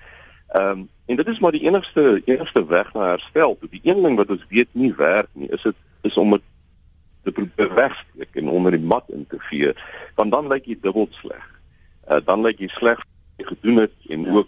Ehm 0.53 0.83
um, 0.83 0.89
en 1.05 1.17
dit 1.19 1.27
is 1.27 1.39
maar 1.43 1.51
die 1.51 1.65
enigste 1.67 2.21
enigste 2.25 2.61
weg 2.65 2.93
na 2.93 3.09
herstel. 3.09 3.57
Die 3.59 3.81
een 3.83 4.01
ding 4.05 4.15
wat 4.15 4.29
ons 4.31 4.45
weet 4.49 4.69
nie 4.71 4.93
werk 4.95 5.27
nie, 5.33 5.49
is 5.51 5.61
dit 5.61 5.75
is 6.07 6.17
om 6.17 6.31
dit 6.31 6.45
te 7.23 7.31
probeer 7.31 7.73
wegsteek 7.75 8.39
en 8.39 8.49
onder 8.49 8.71
die 8.71 8.87
mat 8.93 9.09
in 9.11 9.25
te 9.27 9.39
vee, 9.49 9.73
want 10.15 10.31
dan 10.31 10.47
lyk 10.47 10.69
jy 10.71 10.77
dubbel 10.81 11.09
sleg. 11.19 11.43
Uh, 12.07 12.21
dan 12.23 12.43
lyk 12.47 12.63
jy 12.63 12.69
sleg 12.71 13.03
gedoen 13.37 13.83
het 13.83 14.07
en 14.09 14.23
ja. 14.23 14.37
ook 14.39 14.47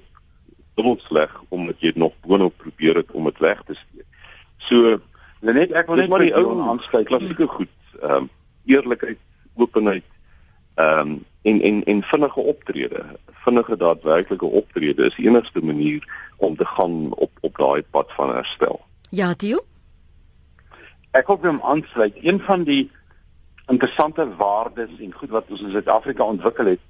dubbel 0.76 0.97
sleg 1.07 1.32
omdat 1.49 1.80
jy 1.80 1.91
nog 1.95 2.13
boonop 2.26 2.57
probeer 2.57 2.95
het 3.01 3.11
om 3.11 3.30
dit 3.30 3.38
weg 3.43 3.61
te 3.65 3.76
steek. 3.76 4.07
So 4.57 4.97
net 5.45 5.71
ek 5.71 5.88
wil 5.88 6.01
net 6.01 6.09
maar 6.09 6.26
die 6.26 6.36
ou 6.36 6.59
aansluit 6.69 7.07
klassieke 7.11 7.47
goed, 7.47 7.71
ehm 8.01 8.26
um, 8.26 8.30
eerlikheid, 8.65 9.19
openheid, 9.55 10.07
ehm 10.76 10.99
um, 10.99 11.23
en 11.45 11.61
en 11.61 11.84
en 11.84 12.03
vinnige 12.03 12.39
optrede 12.39 13.05
vinnige 13.45 13.78
daadwerklike 13.78 14.45
optrede 14.45 15.05
is 15.05 15.15
die 15.15 15.28
enigste 15.30 15.61
manier 15.61 16.01
om 16.38 16.55
te 16.57 16.65
gaan 16.65 17.13
op 17.13 17.32
op 17.41 17.57
daai 17.57 17.84
pad 17.84 18.11
van 18.17 18.34
herstel. 18.34 18.82
Ja, 19.09 19.34
Tio. 19.34 19.61
Ek 21.15 21.30
hoop 21.32 21.45
hom 21.45 21.61
aansluit. 21.63 22.17
Een 22.21 22.41
van 22.43 22.65
die 22.67 22.89
interessante 23.71 24.26
waardes 24.36 24.91
en 24.99 25.13
goed 25.13 25.32
wat 25.38 25.49
ons 25.49 25.61
in 25.61 25.71
Suid-Afrika 25.71 26.23
ontwikkel 26.23 26.73
het 26.73 26.84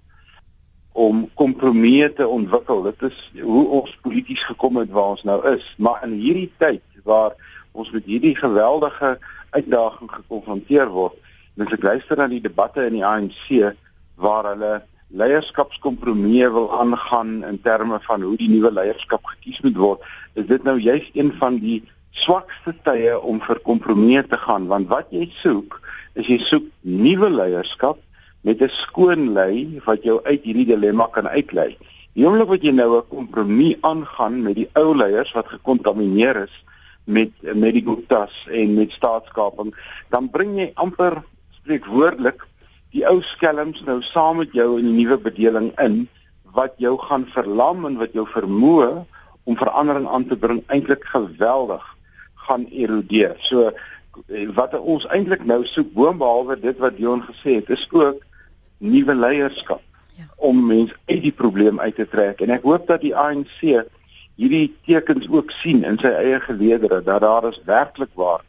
om 0.96 1.26
kompromieë 1.36 2.14
te 2.16 2.28
ontwikkel. 2.28 2.86
Dit 2.88 3.02
is 3.10 3.18
hoe 3.42 3.66
ons 3.82 3.92
polities 4.06 4.44
gekom 4.48 4.80
het 4.80 4.94
waar 4.96 5.16
ons 5.18 5.26
nou 5.28 5.40
is. 5.52 5.66
Maar 5.78 6.06
in 6.08 6.16
hierdie 6.22 6.50
tyd 6.62 6.84
waar 7.04 7.36
ons 7.76 7.92
met 7.92 8.06
hierdie 8.08 8.36
geweldige 8.38 9.18
uitdaging 9.52 10.12
gekonfronteer 10.12 10.90
word, 10.90 11.18
mens 11.60 11.74
ek 11.76 11.84
luister 11.84 12.20
na 12.20 12.30
die 12.32 12.42
debatte 12.44 12.88
in 12.88 12.96
die 12.98 13.06
ANC 13.06 13.76
waar 14.16 14.48
hulle 14.54 14.78
leierskapskompromieë 15.16 16.48
wil 16.56 16.72
aangaan 16.80 17.44
in 17.48 17.60
terme 17.64 18.00
van 18.08 18.24
hoe 18.26 18.38
die 18.40 18.50
nuwe 18.50 18.72
leierskap 18.74 19.28
gekies 19.36 19.60
moet 19.68 19.78
word, 19.78 20.08
is 20.40 20.48
dit 20.48 20.64
nou 20.64 20.80
juist 20.80 21.12
een 21.14 21.34
van 21.40 21.60
die 21.60 21.82
swakste 22.16 22.74
tye 22.88 23.14
om 23.20 23.42
vir 23.44 23.60
kompromieë 23.68 24.24
te 24.32 24.40
gaan 24.40 24.70
want 24.72 24.88
wat 24.92 25.12
jy 25.12 25.28
soek 25.42 25.78
is 26.16 26.30
jy 26.32 26.40
soek 26.48 26.68
nuwe 26.88 27.30
leierskap 27.34 28.00
met 28.46 28.62
'n 28.62 28.70
skoon 28.70 29.34
lei 29.34 29.82
wat 29.86 30.04
jou 30.04 30.20
uit 30.24 30.44
hierdie 30.44 30.66
dilemma 30.66 31.08
kan 31.12 31.28
uitlei. 31.28 31.78
Die 32.14 32.26
oomblik 32.26 32.48
wat 32.48 32.64
jy 32.64 32.72
nou 32.72 32.98
'n 32.98 33.08
kompromie 33.10 33.78
aangaan 33.82 34.44
met 34.44 34.56
die 34.56 34.70
ou 34.74 34.96
leiers 34.96 35.32
wat 35.34 35.48
gekontamineer 35.48 36.44
is 36.44 36.64
met 37.04 37.32
met 37.42 37.74
die 37.74 37.86
Guptas 37.86 38.48
en 38.50 38.74
met 38.74 38.92
staatskaping, 38.92 39.76
dan 40.10 40.30
bring 40.30 40.58
jy 40.60 40.72
amper 40.74 41.24
spreekwoordelik 41.52 42.46
die 42.92 43.06
ou 43.08 43.22
skelms 43.22 43.82
nou 43.86 44.02
saam 44.02 44.38
met 44.38 44.52
jou 44.54 44.78
in 44.80 44.86
die 44.86 45.04
nuwe 45.04 45.18
bedeling 45.18 45.72
in 45.80 46.08
wat 46.56 46.74
jou 46.78 46.98
gaan 46.98 47.26
verlam 47.34 47.86
en 47.86 47.98
wat 47.98 48.14
jou 48.14 48.28
vermoë 48.28 49.06
om 49.44 49.58
verandering 49.58 50.08
aan 50.08 50.28
te 50.28 50.38
bring 50.38 50.64
eintlik 50.68 51.04
geweldig 51.04 51.84
gaan 52.48 52.66
erodeer. 52.72 53.36
So 53.40 53.72
wat 54.56 54.78
ons 54.80 55.06
eintlik 55.12 55.44
nou 55.46 55.66
soek 55.66 55.92
boonbehalwe 55.94 56.60
dit 56.60 56.78
wat 56.78 56.96
Dion 56.98 57.24
gesê 57.28 57.60
het, 57.60 57.70
is 57.70 57.88
ook 57.92 58.24
nuwe 58.78 59.16
leierskap 59.16 59.82
ja. 60.18 60.26
om 60.36 60.66
mense 60.68 60.96
uit 61.06 61.22
die 61.22 61.36
probleem 61.36 61.80
uit 61.80 61.96
te 61.96 62.08
trek 62.08 62.42
en 62.42 62.50
ek 62.50 62.64
hoop 62.64 62.88
dat 62.88 63.02
die 63.02 63.16
ANC 63.16 63.62
hierdie 64.36 64.74
tekens 64.86 65.28
ook 65.32 65.52
sien 65.62 65.84
in 65.88 65.98
sy 66.02 66.12
eie 66.12 66.40
geleedere 66.44 67.02
dat 67.04 67.24
daar 67.24 67.48
is 67.50 67.62
werklik 67.66 68.12
waar 68.14 68.44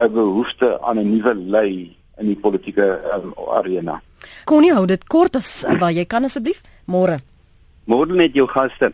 'n 0.00 0.12
behoefte 0.12 0.80
aan 0.82 0.98
'n 0.98 1.10
nuwe 1.10 1.34
lei 1.34 1.96
in 2.18 2.26
die 2.26 2.36
politieke 2.36 3.00
um, 3.14 3.32
arena. 3.54 4.00
Konnie 4.44 4.72
hou 4.74 4.86
dit 4.86 5.04
kort 5.06 5.36
as 5.36 5.64
waar 5.78 5.92
jy 5.92 6.04
kan 6.04 6.24
asseblief. 6.24 6.62
Môre. 6.86 7.18
Môre 7.84 8.14
net 8.14 8.34
jou 8.34 8.46
gaste. 8.46 8.92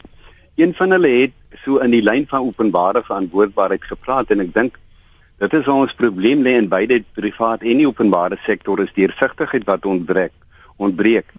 Een 0.57 0.75
van 0.75 0.91
hulle 0.91 1.09
het 1.09 1.33
so 1.65 1.79
in 1.79 1.91
die 1.91 2.03
lyn 2.03 2.27
van 2.27 2.47
openbare 2.47 3.03
verantwoordbaarheid 3.03 3.85
gepraat 3.85 4.31
en 4.31 4.41
ek 4.41 4.55
dink 4.55 4.79
dit 5.39 5.55
is 5.55 5.69
ons 5.69 5.95
probleem 5.95 6.43
lê 6.43 6.57
in 6.61 6.69
beide 6.69 7.03
privaat 7.15 7.63
en 7.63 7.81
die 7.83 7.89
openbare 7.89 8.39
sektor 8.45 8.81
is 8.81 8.93
deursigtigheid 8.95 9.65
wat 9.65 9.87
ontbreek. 9.87 10.33
Ontbreek. 10.77 11.31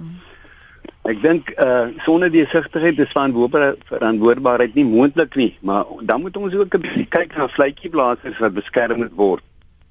Ek 1.05 1.19
dink 1.21 1.51
uh 1.61 1.91
sonder 2.01 2.31
die 2.33 2.45
sigtigheid 2.49 2.99
is 2.99 3.11
van 3.13 3.33
verantwoordbaarheid 3.33 4.73
nie 4.73 4.85
moontlik 4.85 5.35
nie, 5.35 5.51
maar 5.61 5.85
dan 6.01 6.21
moet 6.21 6.37
ons 6.37 6.53
ook 6.53 6.75
'n 6.75 6.81
bietjie 6.81 7.05
kyk 7.05 7.35
na 7.37 7.47
vletjieblassers 7.47 8.39
wat 8.39 8.53
beskerm 8.53 8.97
moet 8.97 9.13
word. 9.13 9.43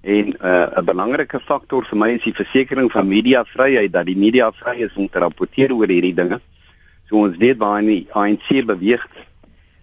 En 0.03 0.35
uh, 0.41 0.67
'n 0.77 0.85
belangrike 0.85 1.41
faktor 1.41 1.85
vir 1.85 1.99
my 1.99 2.11
is 2.11 2.25
die 2.25 2.35
versekering 2.35 2.91
van 2.93 3.09
mediavryheid 3.09 3.93
dat 3.93 4.07
die 4.07 4.17
media 4.17 4.51
vry 4.53 4.83
is 4.83 4.97
om 4.97 5.09
te 5.09 5.19
rapporteer 5.19 5.73
oor 5.73 5.89
hierdie 5.89 6.15
dinge. 6.15 6.41
So 7.09 7.17
ons 7.17 7.37
weet 7.37 7.57
waar 7.57 7.81
die 7.81 8.07
ANC 8.13 8.67
beweeg 8.67 9.07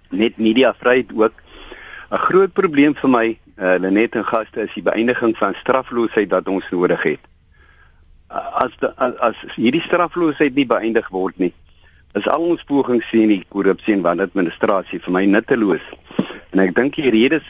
net 0.10 0.38
mediavryheid 0.38 1.10
ook 1.16 1.34
'n 2.12 2.18
groot 2.28 2.54
probleem 2.54 2.94
vir 2.96 3.10
my 3.10 3.38
uh, 3.56 3.76
Lenet 3.80 4.16
en 4.16 4.26
gaste 4.26 4.62
is 4.62 4.74
die 4.74 4.84
beëindiging 4.84 5.38
van 5.38 5.54
strafloosheid 5.54 6.30
wat 6.30 6.48
ons 6.48 6.70
nodig 6.70 7.04
het. 7.04 7.31
As 8.32 8.76
de, 8.80 8.92
as, 8.98 9.16
as 9.20 9.56
hierdie 9.58 9.84
strafloosheid 9.84 10.56
nie 10.56 10.68
beëindig 10.68 11.10
word 11.12 11.40
nie, 11.42 11.52
is 12.16 12.28
al 12.28 12.44
ons 12.54 12.64
pogings 12.68 13.08
sien 13.12 13.32
die 13.32 13.44
korrupsie 13.52 13.96
en 13.96 14.06
wanadministrasie 14.06 15.00
vir 15.04 15.16
my 15.16 15.26
nutteloos. 15.28 15.84
En 16.52 16.64
ek 16.64 16.76
dink 16.76 17.00
die 17.00 17.12
rede 17.12 17.40
is 17.42 17.50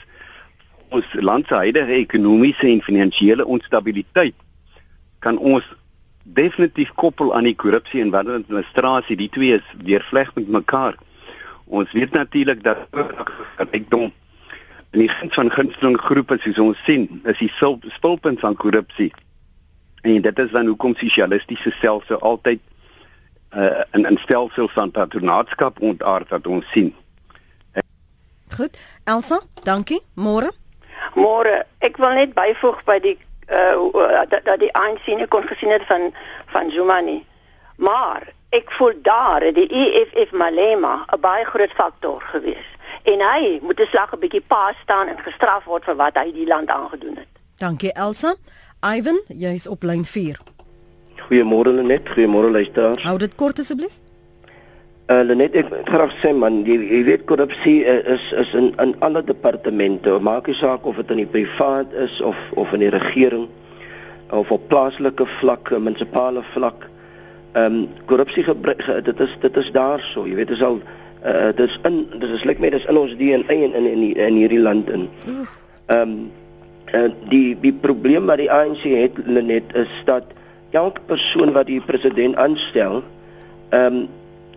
ons 0.91 1.07
land 1.23 1.47
se 1.47 1.55
huidige 1.55 1.95
ekonomiese 2.01 2.67
en 2.69 2.81
finansiële 2.83 3.45
onstabiliteit 3.45 4.35
kan 5.21 5.37
ons 5.37 5.65
definitief 6.23 6.91
koppel 6.99 7.31
aan 7.35 7.47
die 7.47 7.55
korrupsie 7.55 8.01
en 8.01 8.11
wanneer 8.13 8.41
administrasie 8.41 9.17
die 9.17 9.29
twee 9.29 9.57
is 9.59 9.73
deurvleg 9.85 10.33
met 10.35 10.49
mekaar. 10.49 10.97
Ons 11.65 11.91
weet 11.95 12.13
natuurlik 12.17 12.63
dat 12.63 12.87
rykdom 13.71 14.11
in 14.91 14.99
die 15.05 15.09
guns 15.09 15.37
van 15.39 15.51
gunsteling 15.51 15.97
groepe 16.03 16.37
soos 16.43 16.59
ons 16.59 16.79
sien, 16.83 17.07
is 17.23 17.39
die 17.39 17.51
spulpunt 17.95 18.41
van 18.43 18.57
korrupsie. 18.59 19.11
En 20.01 20.21
dit 20.21 20.39
is 20.39 20.51
dan 20.51 20.65
hoekom 20.65 20.95
sosialistiese 20.95 21.71
stelsels 21.71 22.19
altyd 22.19 22.59
uh, 23.55 23.81
in 23.91 24.07
'n 24.07 24.17
stelsel 24.17 24.67
van 24.67 24.91
patronaatskap 24.91 25.81
ontaard 25.81 26.29
wat 26.29 26.47
ons 26.47 26.71
sien. 26.71 26.95
Goed, 28.55 28.77
Elsa, 29.03 29.41
dankie. 29.63 30.01
Môre 30.13 30.51
Môre, 31.15 31.65
ek 31.83 31.97
wil 31.97 32.13
net 32.15 32.35
byvoeg 32.37 32.83
by 32.87 32.99
die 33.03 33.17
uh 33.51 34.21
dat 34.31 34.45
dat 34.45 34.59
die 34.61 34.71
ANC 34.77 35.09
nie 35.11 35.27
kon 35.27 35.43
gesien 35.47 35.73
het 35.73 35.83
van 35.89 36.11
van 36.53 36.71
Zuma 36.71 36.99
nie. 37.03 37.25
Maar 37.75 38.29
ek 38.55 38.71
voel 38.77 38.93
daar 39.03 39.43
die 39.53 39.67
EFF 39.67 40.31
Malema 40.31 41.03
'n 41.07 41.19
baie 41.19 41.45
groot 41.45 41.73
faktor 41.75 42.21
gewees. 42.21 42.67
En 43.03 43.19
hy 43.19 43.59
moet 43.61 43.79
'n 43.79 43.89
slag 43.91 44.13
'n 44.13 44.19
bietjie 44.19 44.45
pa 44.47 44.73
staan 44.83 45.07
en 45.07 45.17
gestraf 45.19 45.63
word 45.63 45.83
vir 45.83 45.95
wat 45.95 46.17
hy 46.17 46.31
die 46.31 46.47
land 46.47 46.69
aangedoen 46.69 47.15
het. 47.15 47.31
Dankie 47.57 47.93
Elsa. 47.93 48.35
Ivan, 48.81 49.21
jy's 49.29 49.67
op 49.69 49.83
lyn 49.83 50.05
4. 50.05 50.39
Goeiemôre 51.27 51.69
Lenet, 51.69 52.07
goeiemôre 52.09 52.49
luisteraars. 52.49 53.03
Hou 53.05 53.17
dit 53.21 53.35
kort 53.37 53.59
asseblief. 53.61 53.93
Uh, 55.11 55.21
net 55.37 55.53
ek 55.59 55.69
graag 55.85 56.15
sê 56.21 56.31
man, 56.33 56.61
jy, 56.65 56.79
jy 56.89 57.01
weet 57.05 57.27
korrupsie 57.29 57.81
uh, 57.85 57.99
is 58.15 58.25
is 58.41 58.55
in 58.57 58.71
in 58.81 58.95
alle 59.05 59.21
departemente. 59.27 60.15
Maak 60.23 60.49
nie 60.49 60.57
saak 60.57 60.87
of 60.89 60.97
dit 60.97 61.13
in 61.13 61.21
die 61.21 61.29
privaat 61.29 61.93
is 61.93 62.17
of 62.25 62.39
of 62.57 62.73
in 62.73 62.81
die 62.81 62.89
regering 62.89 63.45
of 64.33 64.49
op 64.55 64.65
plaaslike 64.71 65.29
vlak, 65.37 65.69
munisipale 65.77 66.41
vlak. 66.55 66.89
Ehm 67.53 67.83
um, 67.83 67.87
korrupsie 68.09 68.47
gebruik 68.49 68.81
dit 69.05 69.25
is 69.27 69.37
dit 69.45 69.61
is 69.61 69.71
daarso. 69.77 70.25
Jy 70.25 70.41
weet 70.41 70.55
dit 70.55 70.57
is 70.57 70.65
al 70.65 70.81
uh, 70.81 71.51
dit 71.53 71.67
is 71.69 71.79
in 71.85 72.05
dit 72.17 72.29
is 72.33 72.49
lyk 72.49 72.63
my 72.63 72.73
dis 72.73 72.89
in 72.89 72.97
ons 72.97 73.17
DNA 73.19 73.61
in 73.67 73.75
in 73.77 73.89
in, 73.93 74.05
in 74.15 74.41
hierdie 74.41 74.63
land 74.63 74.89
in. 74.89 75.09
Ehm 75.27 76.01
um, 76.01 76.31
uh, 76.93 77.09
die 77.29 77.57
die 77.61 77.73
probleem 77.73 78.25
wat 78.29 78.41
die 78.41 78.51
ANC 78.51 78.83
het 78.83 79.19
net 79.27 79.75
is 79.75 79.91
dat 80.05 80.23
elke 80.71 81.01
persoon 81.05 81.51
wat 81.51 81.67
die 81.67 81.81
president 81.81 82.35
aanstel 82.35 83.03
ehm 83.69 84.01
um, 84.01 84.09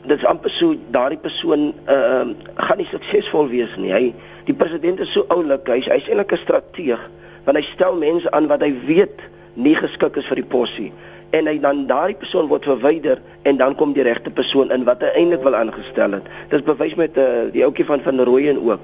dit 0.04 0.18
is 0.18 0.26
amper 0.28 0.52
so 0.52 0.74
daardie 0.92 1.18
persoon 1.18 1.72
uh 1.88 2.26
gaan 2.54 2.80
nie 2.80 2.88
suksesvol 2.90 3.48
wees 3.48 3.72
nie. 3.80 3.92
Hy 3.92 4.12
die 4.44 4.56
president 4.56 5.00
is 5.00 5.12
so 5.16 5.24
oulik. 5.32 5.64
Hy's 5.64 5.88
hy's 5.88 6.08
eintlik 6.10 6.34
'n 6.36 6.42
strateeg 6.44 7.06
want 7.44 7.56
hy 7.56 7.64
stel 7.64 7.96
mense 7.96 8.30
aan 8.30 8.48
wat 8.48 8.62
hy 8.64 8.72
weet 8.84 9.20
nie 9.54 9.74
geskik 9.76 10.16
is 10.16 10.28
vir 10.28 10.40
die 10.42 10.50
posie 10.56 10.92
en 11.34 11.48
hy 11.50 11.58
dan 11.58 11.86
daardie 11.90 12.18
persoon 12.20 12.48
word 12.48 12.66
verwyder 12.68 13.20
en 13.42 13.56
dan 13.56 13.74
kom 13.74 13.92
die 13.92 14.04
regte 14.06 14.30
persoon 14.30 14.70
in 14.74 14.84
wat 14.84 15.02
hy 15.02 15.10
eintlik 15.18 15.42
wil 15.42 15.56
aangestel 15.58 16.18
het. 16.18 16.28
Dis 16.50 16.62
bewys 16.62 16.94
met 16.94 17.16
uh, 17.18 17.50
die 17.52 17.64
ouetjie 17.66 17.86
van 17.88 18.04
van 18.04 18.20
Rooyen 18.20 18.60
ook. 18.62 18.80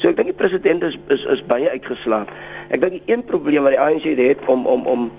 So 0.00 0.08
ek 0.08 0.16
dink 0.16 0.32
die 0.32 0.40
president 0.40 0.84
is 0.86 0.96
is 1.12 1.26
is 1.28 1.42
baie 1.44 1.68
uitgeslaap. 1.68 2.32
Ek 2.72 2.80
dink 2.80 2.98
die 2.98 3.12
een 3.12 3.24
probleem 3.28 3.66
wat 3.66 3.76
die 3.76 3.82
ANC 3.84 4.06
het 4.16 4.46
om 4.48 4.64
om 4.66 4.86
om 4.88 5.10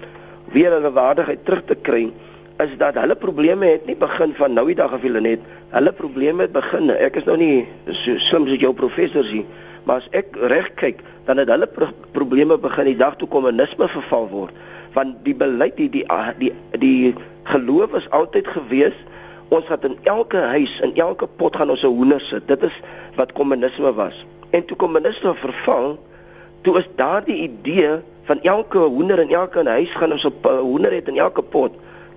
weer 0.55 0.73
hulle 0.73 0.91
waardigheid 0.91 1.45
terug 1.45 1.65
te 1.69 1.77
kry 1.77 2.07
is 2.61 2.73
dat 2.81 2.97
hulle 2.97 3.15
probleme 3.15 3.69
het 3.69 3.85
nie 3.85 3.95
begin 3.97 4.33
van 4.37 4.53
nou 4.57 4.65
die 4.67 4.77
dag 4.77 4.93
of 4.93 5.05
hulle 5.05 5.21
net 5.21 5.45
hulle 5.71 5.93
probleme 5.95 6.47
het 6.47 6.53
begin. 6.53 6.89
Ek 6.97 7.21
is 7.21 7.29
nou 7.29 7.37
nie 7.37 7.67
so 7.93 8.17
slim 8.17 8.49
soos 8.49 8.61
jou 8.61 8.73
professor 8.77 9.25
sien, 9.25 9.45
maar 9.85 10.01
as 10.01 10.09
ek 10.17 10.35
reg 10.51 10.73
kyk, 10.81 11.05
dan 11.29 11.41
het 11.41 11.53
hulle 11.53 11.69
pro 11.69 11.91
probleme 12.17 12.57
begin 12.61 12.89
die 12.89 12.97
dag 12.97 13.15
toe 13.21 13.29
kommunisme 13.29 13.87
verval 13.87 14.27
word. 14.33 14.57
Want 14.97 15.21
die 15.25 15.37
beleid 15.37 15.77
die 15.77 15.89
die 15.93 16.03
die 16.41 16.51
die, 16.73 16.81
die 16.81 17.13
geloof 17.53 17.95
is 18.01 18.09
altyd 18.09 18.49
gewees 18.49 18.97
ons 19.51 19.67
gaan 19.67 19.87
in 19.91 19.97
elke 20.07 20.41
huis 20.53 20.73
in 20.81 20.93
elke 20.95 21.27
pot 21.27 21.55
gaan 21.55 21.69
ons 21.69 21.83
'n 21.83 21.93
hoender 21.93 22.21
sit. 22.21 22.47
Dit 22.47 22.63
is 22.63 22.75
wat 23.15 23.33
kommunisme 23.33 23.93
was. 23.93 24.25
En 24.51 24.65
toe 24.65 24.77
kommunisme 24.77 25.35
verval, 25.35 25.99
toe 26.61 26.77
is 26.77 26.87
daardie 26.95 27.37
idee 27.47 27.99
van 28.29 28.41
elke 28.41 28.77
hoender 28.77 29.19
in 29.19 29.31
elke 29.31 29.63
huis 29.69 29.93
gaan 29.95 30.11
ons 30.11 30.25
'n 30.25 30.47
hoender 30.47 30.91
het 30.91 31.07
in 31.07 31.17
elke 31.17 31.41
pot. 31.41 31.71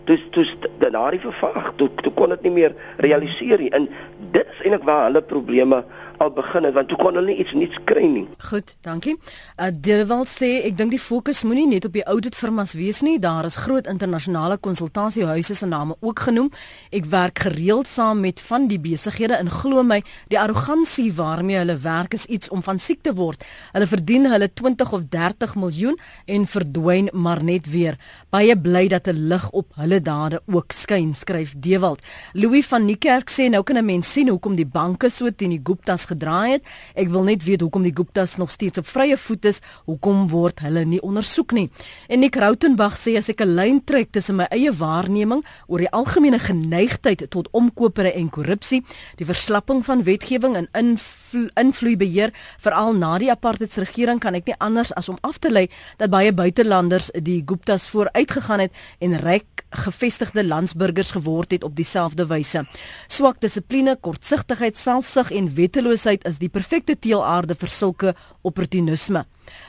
Dis 0.05 0.20
dis 0.30 0.57
daardie 0.78 1.20
vervaag. 1.20 1.72
Toe, 1.76 1.89
toe 1.95 2.12
kon 2.12 2.28
dit 2.28 2.43
nie 2.43 2.51
meer 2.51 2.74
realiseer 2.97 3.59
nie. 3.59 3.70
En 3.70 3.89
dit 4.30 4.47
is 4.47 4.61
eintlik 4.62 4.85
waar 4.85 5.05
hulle 5.05 5.22
probleme 5.22 5.85
al 6.19 6.31
begin 6.31 6.65
het 6.65 6.75
want 6.75 6.89
toe 6.89 6.99
kon 6.99 7.15
hulle 7.15 7.27
nie 7.27 7.39
iets 7.43 7.53
nuuts 7.53 7.79
kry 7.89 8.05
nie. 8.07 8.25
Goed, 8.49 8.75
dankie. 8.87 9.17
Uh 9.57 9.71
Dewald 9.73 10.29
sê 10.31 10.51
ek 10.69 10.77
dink 10.79 10.95
die 10.95 11.01
fokus 11.01 11.43
moenie 11.45 11.67
net 11.69 11.85
op 11.89 11.95
die 11.97 12.05
audit 12.11 12.37
firmas 12.39 12.75
wees 12.79 13.03
nie. 13.03 13.19
Daar 13.19 13.45
is 13.49 13.57
groot 13.65 13.87
internasionale 13.91 14.57
konsultasiehuise 14.59 15.55
se 15.55 15.67
name 15.67 15.97
ook 16.01 16.25
genoem. 16.29 16.51
Ek 16.91 17.09
werk 17.12 17.39
gereeld 17.47 17.89
saam 17.91 18.21
met 18.21 18.41
van 18.41 18.69
die 18.71 18.79
besighede 18.79 19.39
en 19.39 19.51
glo 19.51 19.83
my, 19.83 20.01
die 20.33 20.39
arrogansie 20.41 21.11
waarmee 21.15 21.59
hulle 21.62 21.77
werk 21.83 22.15
is 22.15 22.27
iets 22.27 22.49
om 22.49 22.62
van 22.62 22.79
siek 22.79 23.03
te 23.03 23.15
word. 23.15 23.45
Hulle 23.73 23.89
verdien 23.91 24.31
hulle 24.31 24.51
20 24.53 24.93
of 24.93 25.09
30 25.11 25.57
miljoen 25.61 25.99
en 26.27 26.47
verdwyn 26.47 27.11
maar 27.12 27.43
net 27.45 27.71
weer. 27.71 27.99
Baie 28.31 28.57
bly 28.57 28.89
dat 28.89 29.09
'n 29.09 29.29
lig 29.29 29.51
op 29.51 29.75
hulle 29.75 30.01
dade 30.01 30.43
ook 30.47 30.73
skyn, 30.73 31.15
skryf 31.15 31.55
Dewald. 31.57 32.01
Louis 32.33 32.67
van 32.67 32.85
Niekerk 32.85 33.31
sê 33.31 33.49
nou 33.51 33.62
kan 33.62 33.77
'n 33.77 33.85
mens 33.85 34.12
sien 34.12 34.29
hoekom 34.29 34.55
die 34.57 34.67
banke 34.67 35.11
so 35.11 35.31
teen 35.31 35.51
die 35.51 35.61
Guptas 35.62 36.04
gedraai 36.11 36.57
het. 36.57 36.65
Ek 36.95 37.09
wil 37.09 37.27
net 37.29 37.45
weet 37.45 37.61
hoekom 37.65 37.83
die 37.87 37.95
Guptas 37.95 38.37
nog 38.37 38.51
steeds 38.51 38.79
op 38.79 38.87
vrye 38.87 39.17
voet 39.17 39.45
is. 39.45 39.61
Hoekom 39.87 40.29
word 40.29 40.61
hulle 40.65 40.85
nie 40.85 41.01
ondersoek 41.03 41.53
nie? 41.53 41.71
En 42.09 42.21
Nick 42.21 42.37
Rautenbach 42.37 42.99
sê 42.99 43.17
as 43.19 43.29
ek 43.29 43.41
'n 43.41 43.55
lyn 43.55 43.85
trek 43.85 44.13
tussen 44.13 44.37
my 44.37 44.47
eie 44.51 44.73
waarneming 44.73 45.45
oor 45.67 45.79
die 45.79 45.91
algemene 45.91 46.39
geneigtheid 46.39 47.31
tot 47.31 47.49
omkopery 47.53 48.13
en 48.15 48.31
korrupsie, 48.31 48.85
die 49.17 49.27
verslapping 49.27 49.85
van 49.85 50.05
wetgewing 50.05 50.57
en 50.57 50.69
invlo 50.73 51.23
invloeibeheer 51.59 52.33
veral 52.63 52.95
na 52.95 53.17
die 53.19 53.31
apartheidsregering 53.33 54.21
kan 54.23 54.37
ek 54.39 54.51
nie 54.51 54.59
anders 54.63 54.93
as 54.99 55.11
om 55.11 55.19
af 55.27 55.41
te 55.43 55.51
lei 55.51 55.67
dat 55.99 56.13
baie 56.13 56.33
buitelanders 56.33 57.11
die 57.27 57.43
Guptas 57.47 57.89
vooruitgegaan 57.93 58.67
het 58.67 58.73
en 59.01 59.19
ryk 59.23 59.65
gevestigde 59.75 60.45
landsburgers 60.47 61.11
geword 61.17 61.51
het 61.51 61.65
op 61.65 61.75
dieselfde 61.77 62.27
wyse. 62.31 62.63
Swak 63.11 63.41
dissipline, 63.43 63.97
kortsigtigheid, 64.01 64.77
selfsug 64.79 65.33
en 65.35 65.51
wetteloosheid 65.55 65.94
werkloosheid 65.95 66.25
is 66.27 66.39
die 66.39 66.51
perfekte 66.51 66.97
teelaarde 66.97 67.55
vir 67.55 67.71
sulke 67.71 68.15
opportunisme 68.43 69.25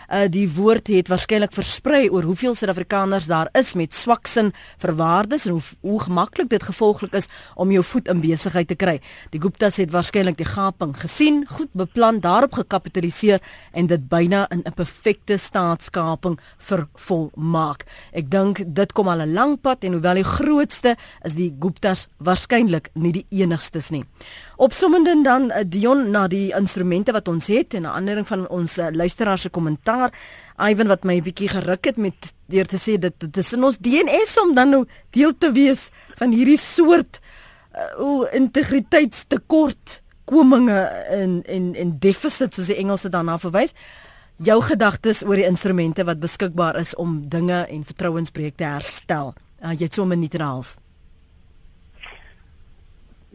uh, 0.09 0.25
die 0.31 0.45
woord 0.51 0.89
het 0.93 1.09
waarskynlik 1.11 1.53
versprei 1.55 2.07
oor 2.09 2.25
hoeveel 2.27 2.55
Suid-Afrikaners 2.55 3.27
daar 3.29 3.49
is 3.57 3.73
met 3.77 3.93
swak 3.95 4.27
sin 4.29 4.51
vir 4.81 4.95
waardes 4.99 5.47
en 5.47 5.57
hoe, 5.57 5.63
hoe 5.81 5.99
gemaklik 6.05 6.49
dit 6.51 6.63
gevolglik 6.63 7.15
is 7.17 7.29
om 7.55 7.71
jou 7.73 7.83
voet 7.83 8.09
in 8.11 8.21
besigheid 8.23 8.67
te 8.69 8.77
kry. 8.79 8.97
Die 9.33 9.41
Guptas 9.41 9.79
het 9.81 9.93
waarskynlik 9.93 10.37
die 10.39 10.47
gaping 10.47 10.95
gesien, 10.99 11.43
goed 11.49 11.71
beplan, 11.77 12.21
daarop 12.23 12.55
gekapitaliseer 12.59 13.41
en 13.73 13.89
dit 13.91 14.09
byna 14.09 14.45
in 14.51 14.63
'n 14.65 14.73
perfekte 14.73 15.37
staatskaping 15.37 16.39
vervolmaak. 16.57 17.85
Ek 18.13 18.29
dink 18.29 18.63
dit 18.65 18.93
kom 18.93 19.07
al 19.07 19.21
'n 19.21 19.33
lang 19.33 19.61
pad 19.61 19.83
en 19.83 19.93
hoewel 19.93 20.15
die 20.15 20.23
grootste 20.23 20.95
is 21.23 21.33
die 21.33 21.55
Guptas 21.59 22.07
waarskynlik 22.17 22.89
nie 22.93 23.11
die 23.11 23.25
enigstes 23.29 23.89
nie. 23.91 24.05
Opsommende 24.55 25.21
dan 25.23 25.49
uh, 25.51 25.63
Dion 25.67 26.09
na 26.11 26.27
die 26.31 26.53
instrumente 26.55 27.11
wat 27.11 27.27
ons 27.27 27.47
het 27.51 27.73
en 27.73 27.83
'n 27.83 27.91
ander 27.91 28.23
van 28.25 28.47
ons 28.47 28.77
uh, 28.77 28.87
luisteraars 28.91 29.41
se 29.41 29.49
kommentaar. 29.49 30.13
Ivan 30.57 30.87
wat 30.87 31.03
my 31.03 31.17
'n 31.17 31.23
bietjie 31.23 31.49
geruk 31.49 31.85
het 31.85 31.97
met 31.97 32.33
deur 32.47 32.65
te 32.65 32.77
sê 32.77 32.97
dit 32.99 33.13
dit 33.19 33.37
is 33.37 33.53
in 33.53 33.63
ons 33.63 33.77
DNS 33.77 34.37
om 34.41 34.53
dan 34.55 34.69
nou 34.69 34.85
deel 35.09 35.37
te 35.37 35.51
wees 35.51 35.89
van 36.15 36.31
hierdie 36.31 36.57
soort 36.57 37.19
uh, 37.75 37.99
o 37.99 38.23
integriteitstekort 38.23 40.01
kominge 40.23 40.79
en 41.09 41.43
en 41.45 41.75
en 41.75 41.99
deficit 41.99 42.53
soos 42.53 42.67
die 42.67 42.77
Engelse 42.77 43.09
daarna 43.09 43.37
verwys. 43.37 43.73
Jou 44.37 44.61
gedagtes 44.61 45.23
oor 45.23 45.35
die 45.35 45.47
instrumente 45.47 46.03
wat 46.03 46.19
beskikbaar 46.19 46.75
is 46.75 46.95
om 46.95 47.29
dinge 47.29 47.67
en 47.67 47.83
vertrouensbreuk 47.83 48.55
te 48.55 48.63
herstel. 48.63 49.33
Uh, 49.63 49.71
jy 49.71 49.83
het 49.83 49.93
so 49.93 50.03
'n 50.03 50.07
minuut 50.07 50.33
en 50.33 50.41
'n 50.41 50.43
half. 50.45 50.77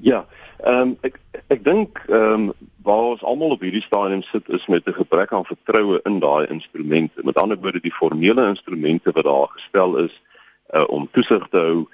Ja, 0.03 0.27
ehm 0.65 0.81
um, 0.81 0.97
ek 1.01 1.21
ek 1.49 1.65
dink 1.65 2.03
ehm 2.09 2.49
um, 2.49 2.53
waar 2.83 3.13
ons 3.13 3.23
almal 3.23 3.51
op 3.51 3.61
hierdie 3.61 3.83
stadium 3.85 4.23
sit 4.23 4.49
is 4.49 4.67
met 4.67 4.87
'n 4.89 4.93
gebrek 4.93 5.33
aan 5.33 5.45
vertroue 5.45 6.01
in 6.05 6.19
daai 6.19 6.47
instrumente. 6.47 7.23
Met 7.25 7.37
ander 7.37 7.59
woorde 7.61 7.81
die 7.81 7.93
formele 7.93 8.49
instrumente 8.49 9.13
wat 9.13 9.25
daar 9.25 9.49
gestel 9.49 9.97
is 9.97 10.23
uh, 10.75 10.85
om 10.89 11.09
toesig 11.13 11.49
te 11.51 11.59
hou 11.59 11.87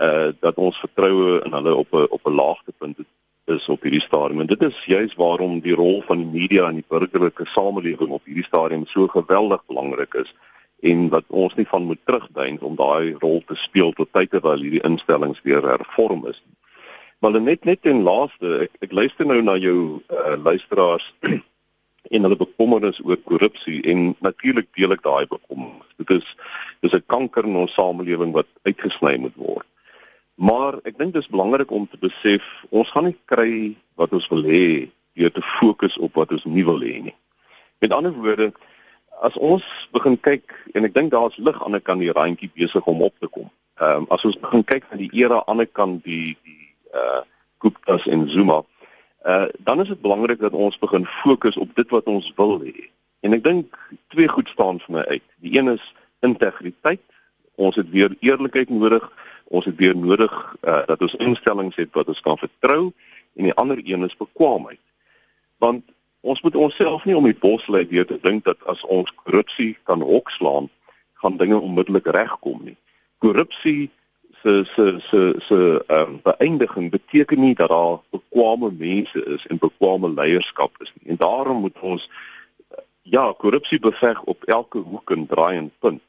uh 0.00 0.32
dat 0.40 0.54
ons 0.56 0.78
vertroue 0.78 1.40
in 1.44 1.52
hulle 1.52 1.74
op 1.74 1.92
'n 1.92 2.06
op 2.10 2.26
'n 2.26 2.34
laagtepunt 2.34 2.98
is 3.44 3.68
op 3.68 3.82
hierdie 3.82 4.00
stadium. 4.00 4.40
En 4.40 4.46
dit 4.46 4.62
is 4.62 4.84
juis 4.84 5.14
waarom 5.14 5.60
die 5.60 5.74
rol 5.74 6.02
van 6.06 6.16
die 6.16 6.40
media 6.40 6.68
en 6.68 6.74
die 6.74 6.88
burgerlike 6.88 7.44
samelewing 7.44 8.10
op 8.10 8.24
hierdie 8.24 8.44
stadium 8.44 8.86
so 8.86 9.06
geweldig 9.06 9.62
belangrik 9.66 10.14
is 10.14 10.34
en 10.80 11.08
dat 11.08 11.24
ons 11.28 11.54
nie 11.54 11.68
van 11.68 11.84
moet 11.84 12.00
terugdink 12.04 12.62
om 12.62 12.76
daai 12.76 13.14
rol 13.18 13.42
te 13.46 13.54
speel 13.54 13.92
tot 13.92 14.12
tyd 14.12 14.30
terwyl 14.30 14.60
hierdie 14.60 14.84
instellings 14.84 15.40
weer 15.42 15.62
hervorm 15.62 16.26
is. 16.26 16.42
Maar 17.24 17.40
net 17.40 17.64
net 17.64 17.86
en 17.88 18.02
laaste, 18.04 18.48
ek 18.66 18.74
ek 18.84 18.90
luister 18.92 19.24
nou 19.24 19.38
na 19.40 19.54
jou 19.56 19.78
uh, 20.12 20.34
luisteraars 20.44 21.06
en 22.14 22.26
hulle 22.26 22.36
bekommernis 22.36 22.98
oor 23.00 23.16
korrupsie 23.30 23.78
en 23.88 24.10
natuurlik 24.26 24.68
deel 24.76 24.92
ek 24.92 25.00
daai 25.06 25.24
bekommernis. 25.30 25.94
Dit 25.96 26.12
is 26.18 26.34
dis 26.84 26.92
'n 26.92 27.06
kanker 27.14 27.48
in 27.48 27.56
ons 27.62 27.72
samelewing 27.72 28.34
wat 28.36 28.50
uitgesny 28.68 29.14
moet 29.22 29.40
word. 29.40 29.64
Maar 30.36 30.76
ek 30.84 30.98
dink 31.00 31.16
dis 31.16 31.32
belangrik 31.32 31.72
om 31.72 31.88
te 31.88 31.96
besef 32.04 32.44
ons 32.68 32.92
gaan 32.92 33.08
nie 33.08 33.16
kry 33.32 33.72
wat 33.96 34.12
ons 34.12 34.28
wil 34.28 34.44
hê 34.44 34.92
deur 35.16 35.32
te 35.32 35.48
fokus 35.56 35.96
op 35.96 36.20
wat 36.20 36.36
ons 36.36 36.44
nie 36.44 36.68
wil 36.68 36.84
hê 36.84 37.00
nie. 37.08 37.16
Met 37.80 37.96
ander 37.96 38.12
woorde, 38.12 38.52
as 39.24 39.40
ons 39.40 39.64
begin 39.96 40.20
kyk 40.20 40.52
en 40.76 40.84
ek 40.84 40.92
dink 40.92 41.16
daar's 41.16 41.40
lig 41.40 41.56
aan 41.64 41.72
die 41.72 41.80
kant 41.88 42.04
die 42.04 42.12
randjie 42.12 42.52
besig 42.52 42.84
om 42.84 43.00
op 43.00 43.16
te 43.16 43.32
kom. 43.32 43.48
Ehm 43.80 44.04
um, 44.04 44.06
as 44.12 44.28
ons 44.28 44.36
begin 44.36 44.62
kyk 44.62 44.84
na 44.90 45.00
die 45.00 45.10
era 45.24 45.40
aan 45.48 45.64
die 45.64 45.72
kant 45.72 46.04
die 46.04 46.36
die 46.44 46.53
uh 46.94 47.22
Guptas 47.58 48.06
en 48.06 48.28
Zuma. 48.30 48.62
Uh 49.26 49.46
dan 49.58 49.80
is 49.80 49.88
dit 49.88 50.00
belangrik 50.00 50.40
dat 50.40 50.52
ons 50.52 50.78
begin 50.78 51.06
fokus 51.06 51.56
op 51.56 51.74
dit 51.74 51.88
wat 51.90 52.04
ons 52.04 52.32
wil 52.36 52.60
hê. 52.60 52.90
En 53.20 53.32
ek 53.32 53.44
dink 53.44 53.78
twee 54.12 54.28
goed 54.28 54.48
staan 54.48 54.80
vir 54.84 54.98
my 54.98 55.04
uit. 55.08 55.24
Die 55.40 55.58
een 55.58 55.72
is 55.72 55.94
integriteit. 56.20 57.02
Ons 57.54 57.76
het 57.76 57.90
weer 57.90 58.16
eerlikheid 58.20 58.68
nodig. 58.68 59.04
Ons 59.44 59.64
het 59.64 59.76
weer 59.76 59.96
nodig 59.96 60.32
uh 60.62 60.82
dat 60.86 61.02
ons 61.02 61.16
instellings 61.16 61.76
het 61.76 61.92
wat 61.92 62.08
ons 62.08 62.20
kan 62.20 62.38
vertrou 62.38 62.92
en 63.34 63.48
die 63.48 63.54
ander 63.54 63.80
een 63.82 64.04
is 64.04 64.16
bekwaamheid. 64.16 64.80
Want 65.58 65.84
ons 66.20 66.40
moet 66.42 66.56
onsself 66.56 67.04
nie 67.04 67.16
om 67.16 67.24
die 67.24 67.36
bos 67.40 67.66
lei 67.66 67.84
deur 67.88 68.06
te 68.06 68.18
dink 68.22 68.44
dat 68.44 68.60
as 68.70 68.84
ons 68.84 69.12
korrupsie 69.24 69.74
kan 69.82 70.00
hokslaan, 70.00 70.70
gaan 71.20 71.36
dinge 71.36 71.58
onmiddellik 71.60 72.06
regkom 72.06 72.62
nie. 72.64 72.76
Korrupsie 73.18 73.90
se 74.44 74.64
se 74.74 75.00
se 75.00 75.34
se 75.38 75.84
ehm 75.86 76.08
um, 76.08 76.20
beëindiging 76.22 76.90
beteken 76.90 77.40
nie 77.40 77.54
dat 77.54 77.68
daar 77.68 77.98
bekwame 78.10 78.70
mense 78.78 79.24
is 79.24 79.46
en 79.46 79.58
bekwame 79.58 80.08
leierskap 80.12 80.72
is 80.82 80.92
nie. 80.94 81.10
En 81.10 81.16
daarom 81.16 81.60
moet 81.60 81.80
ons 81.80 82.10
ja, 83.02 83.32
korrupsie 83.38 83.78
beveg 83.80 84.22
op 84.22 84.44
elke 84.44 84.78
hoek 84.78 85.10
en 85.10 85.26
draai 85.26 85.56
en 85.56 85.72
punt. 85.78 86.02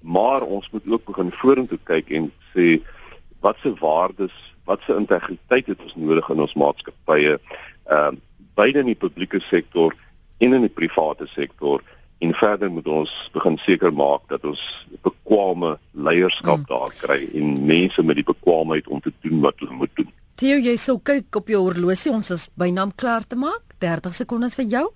Maar 0.00 0.42
ons 0.42 0.70
moet 0.70 0.82
ook 0.88 1.04
begin 1.04 1.32
vorentoe 1.32 1.78
kyk 1.82 2.10
en 2.10 2.32
sê 2.52 2.80
wat 3.40 3.56
se 3.62 3.72
waardes, 3.80 4.36
wat 4.64 4.80
se 4.84 4.94
integriteit 4.94 5.66
het 5.66 5.82
ons 5.82 5.96
nodig 5.96 6.28
in 6.28 6.40
ons 6.40 6.54
maatskappye 6.54 7.38
ehm 7.38 8.06
um, 8.06 8.20
beide 8.54 8.78
in 8.78 8.92
die 8.92 8.98
publieke 9.06 9.40
sektor 9.40 9.94
en 10.38 10.52
in 10.52 10.66
die 10.66 10.76
private 10.76 11.26
sektor 11.32 11.80
en 12.20 12.34
verder 12.36 12.70
moet 12.70 12.88
ons 12.88 13.12
begin 13.32 13.56
seker 13.64 13.92
maak 13.96 14.26
dat 14.28 14.44
ons 14.44 14.60
bekwame 15.04 15.76
leierskap 15.92 16.60
mm. 16.60 16.68
daar 16.68 16.92
kry 17.00 17.20
en 17.34 17.54
mense 17.66 18.02
met 18.04 18.20
die 18.20 18.26
bekwaamheid 18.28 18.88
om 18.88 19.00
te 19.00 19.12
doen 19.24 19.40
wat 19.40 19.56
hulle 19.62 19.78
moet 19.82 19.94
doen. 19.96 20.10
Theo, 20.40 20.56
jy 20.56 20.76
sou 20.80 20.98
kyk 21.04 21.36
op 21.36 21.48
jou 21.52 21.60
horlosie, 21.66 22.12
ons 22.12 22.30
is 22.32 22.46
byna 22.60 22.86
klaar 22.96 23.24
te 23.28 23.36
maak. 23.36 23.64
30 23.80 24.14
sekondes 24.16 24.56
vir 24.60 24.68
jou. 24.72 24.86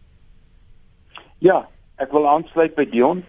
Ja, 1.45 1.64
ek 2.01 2.12
wil 2.16 2.29
aansluit 2.29 2.77
by 2.77 2.87
Dion. 2.89 3.22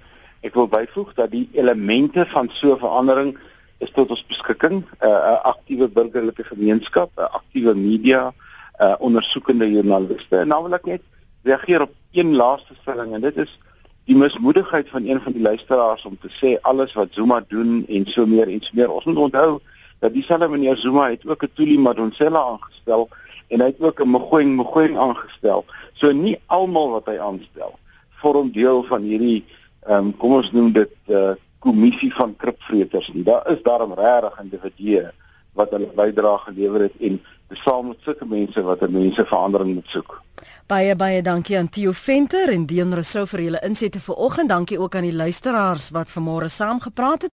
Ek 0.45 0.55
wil 0.55 0.67
byvoeg 0.71 1.13
dat 1.17 1.31
die 1.31 1.47
elemente 1.57 2.25
van 2.31 2.49
so 2.53 2.75
'n 2.75 2.79
verandering 2.79 3.35
is 3.79 3.91
tot 3.91 4.09
ons 4.09 4.23
beskikking, 4.27 4.83
'n 4.83 5.07
uh, 5.07 5.39
aktiewe 5.43 5.87
burgerlike 5.87 6.43
gemeenskap, 6.43 7.11
'n 7.17 7.31
aktiewe 7.31 7.75
media, 7.75 8.31
'n 8.31 8.83
uh, 8.83 8.95
ondersoekende 8.99 9.71
joernaliste. 9.71 10.37
En 10.37 10.47
nou 10.47 10.63
wil 10.63 10.73
ek 10.73 10.85
net 10.85 11.01
reageer 11.43 11.81
op 11.81 11.93
een 12.11 12.35
laaste 12.35 12.75
stelling 12.81 13.13
en 13.13 13.21
dit 13.21 13.37
is 13.37 13.59
die 14.05 14.15
mismoedigheid 14.15 14.89
van 14.89 15.05
een 15.05 15.21
van 15.21 15.33
die 15.33 15.41
luisteraars 15.41 16.05
om 16.05 16.17
te 16.21 16.29
sê 16.29 16.55
alles 16.61 16.93
wat 16.93 17.07
Zuma 17.11 17.43
doen 17.47 17.85
en 17.87 18.05
so 18.05 18.25
meer 18.25 18.47
en 18.47 18.61
so 18.61 18.71
meer. 18.73 18.91
Ons 18.91 19.05
moet 19.05 19.17
onthou 19.17 19.59
dat 19.99 20.13
dieselfde 20.13 20.49
meneer 20.49 20.77
Zuma 20.77 21.09
het 21.09 21.25
ook 21.25 21.43
'n 21.43 21.51
Tuli 21.53 21.77
Madonsela 21.77 22.39
aangestel 22.39 23.09
en 23.47 23.59
hy 23.59 23.65
het 23.65 23.81
ook 23.81 24.01
'n 24.01 24.09
Mogoeng 24.09 24.55
Mogoeng 24.55 24.97
aangestel. 24.97 25.65
So 25.93 26.11
nie 26.11 26.39
almal 26.45 26.89
wat 26.89 27.05
hy 27.05 27.17
aanstel 27.17 27.79
vorm 28.21 28.51
deel 28.51 28.83
van 28.83 29.01
hierdie 29.01 29.45
ehm 29.85 30.05
um, 30.05 30.17
kom 30.17 30.33
ons 30.33 30.51
noem 30.51 30.71
dit 30.71 30.91
'n 31.07 31.13
uh, 31.13 31.33
kommissie 31.59 32.13
van 32.13 32.35
kripvreters 32.35 33.11
nie. 33.13 33.23
Daar 33.23 33.51
is 33.51 33.61
daarom 33.63 33.93
regtig 33.93 34.39
individue 34.39 35.11
wat 35.53 35.69
hulle 35.69 35.89
bydrae 35.95 36.37
gelewer 36.37 36.81
het 36.81 36.95
en 36.99 37.21
saam 37.49 37.87
met 37.87 37.97
sulke 38.05 38.25
mense 38.25 38.61
wat 38.61 38.81
'n 38.81 38.91
mense 38.91 39.25
verandering 39.25 39.73
moet 39.73 39.89
soek. 39.89 40.21
Baie 40.65 40.95
baie 40.97 41.21
dankie 41.21 41.57
aan 41.59 41.67
Theo 41.69 41.91
Venter 41.93 42.49
en 42.49 42.63
Deon 42.65 42.93
Rousseau 42.97 43.27
vir 43.29 43.41
julle 43.43 43.59
insette 43.67 43.99
vanoggend. 44.01 44.49
Dankie 44.49 44.79
ook 44.81 44.95
aan 44.95 45.05
die 45.05 45.13
luisteraars 45.13 45.91
wat 45.93 46.09
vanmôre 46.09 46.49
saam 46.49 46.79
gepraat 46.81 47.21
het. 47.21 47.33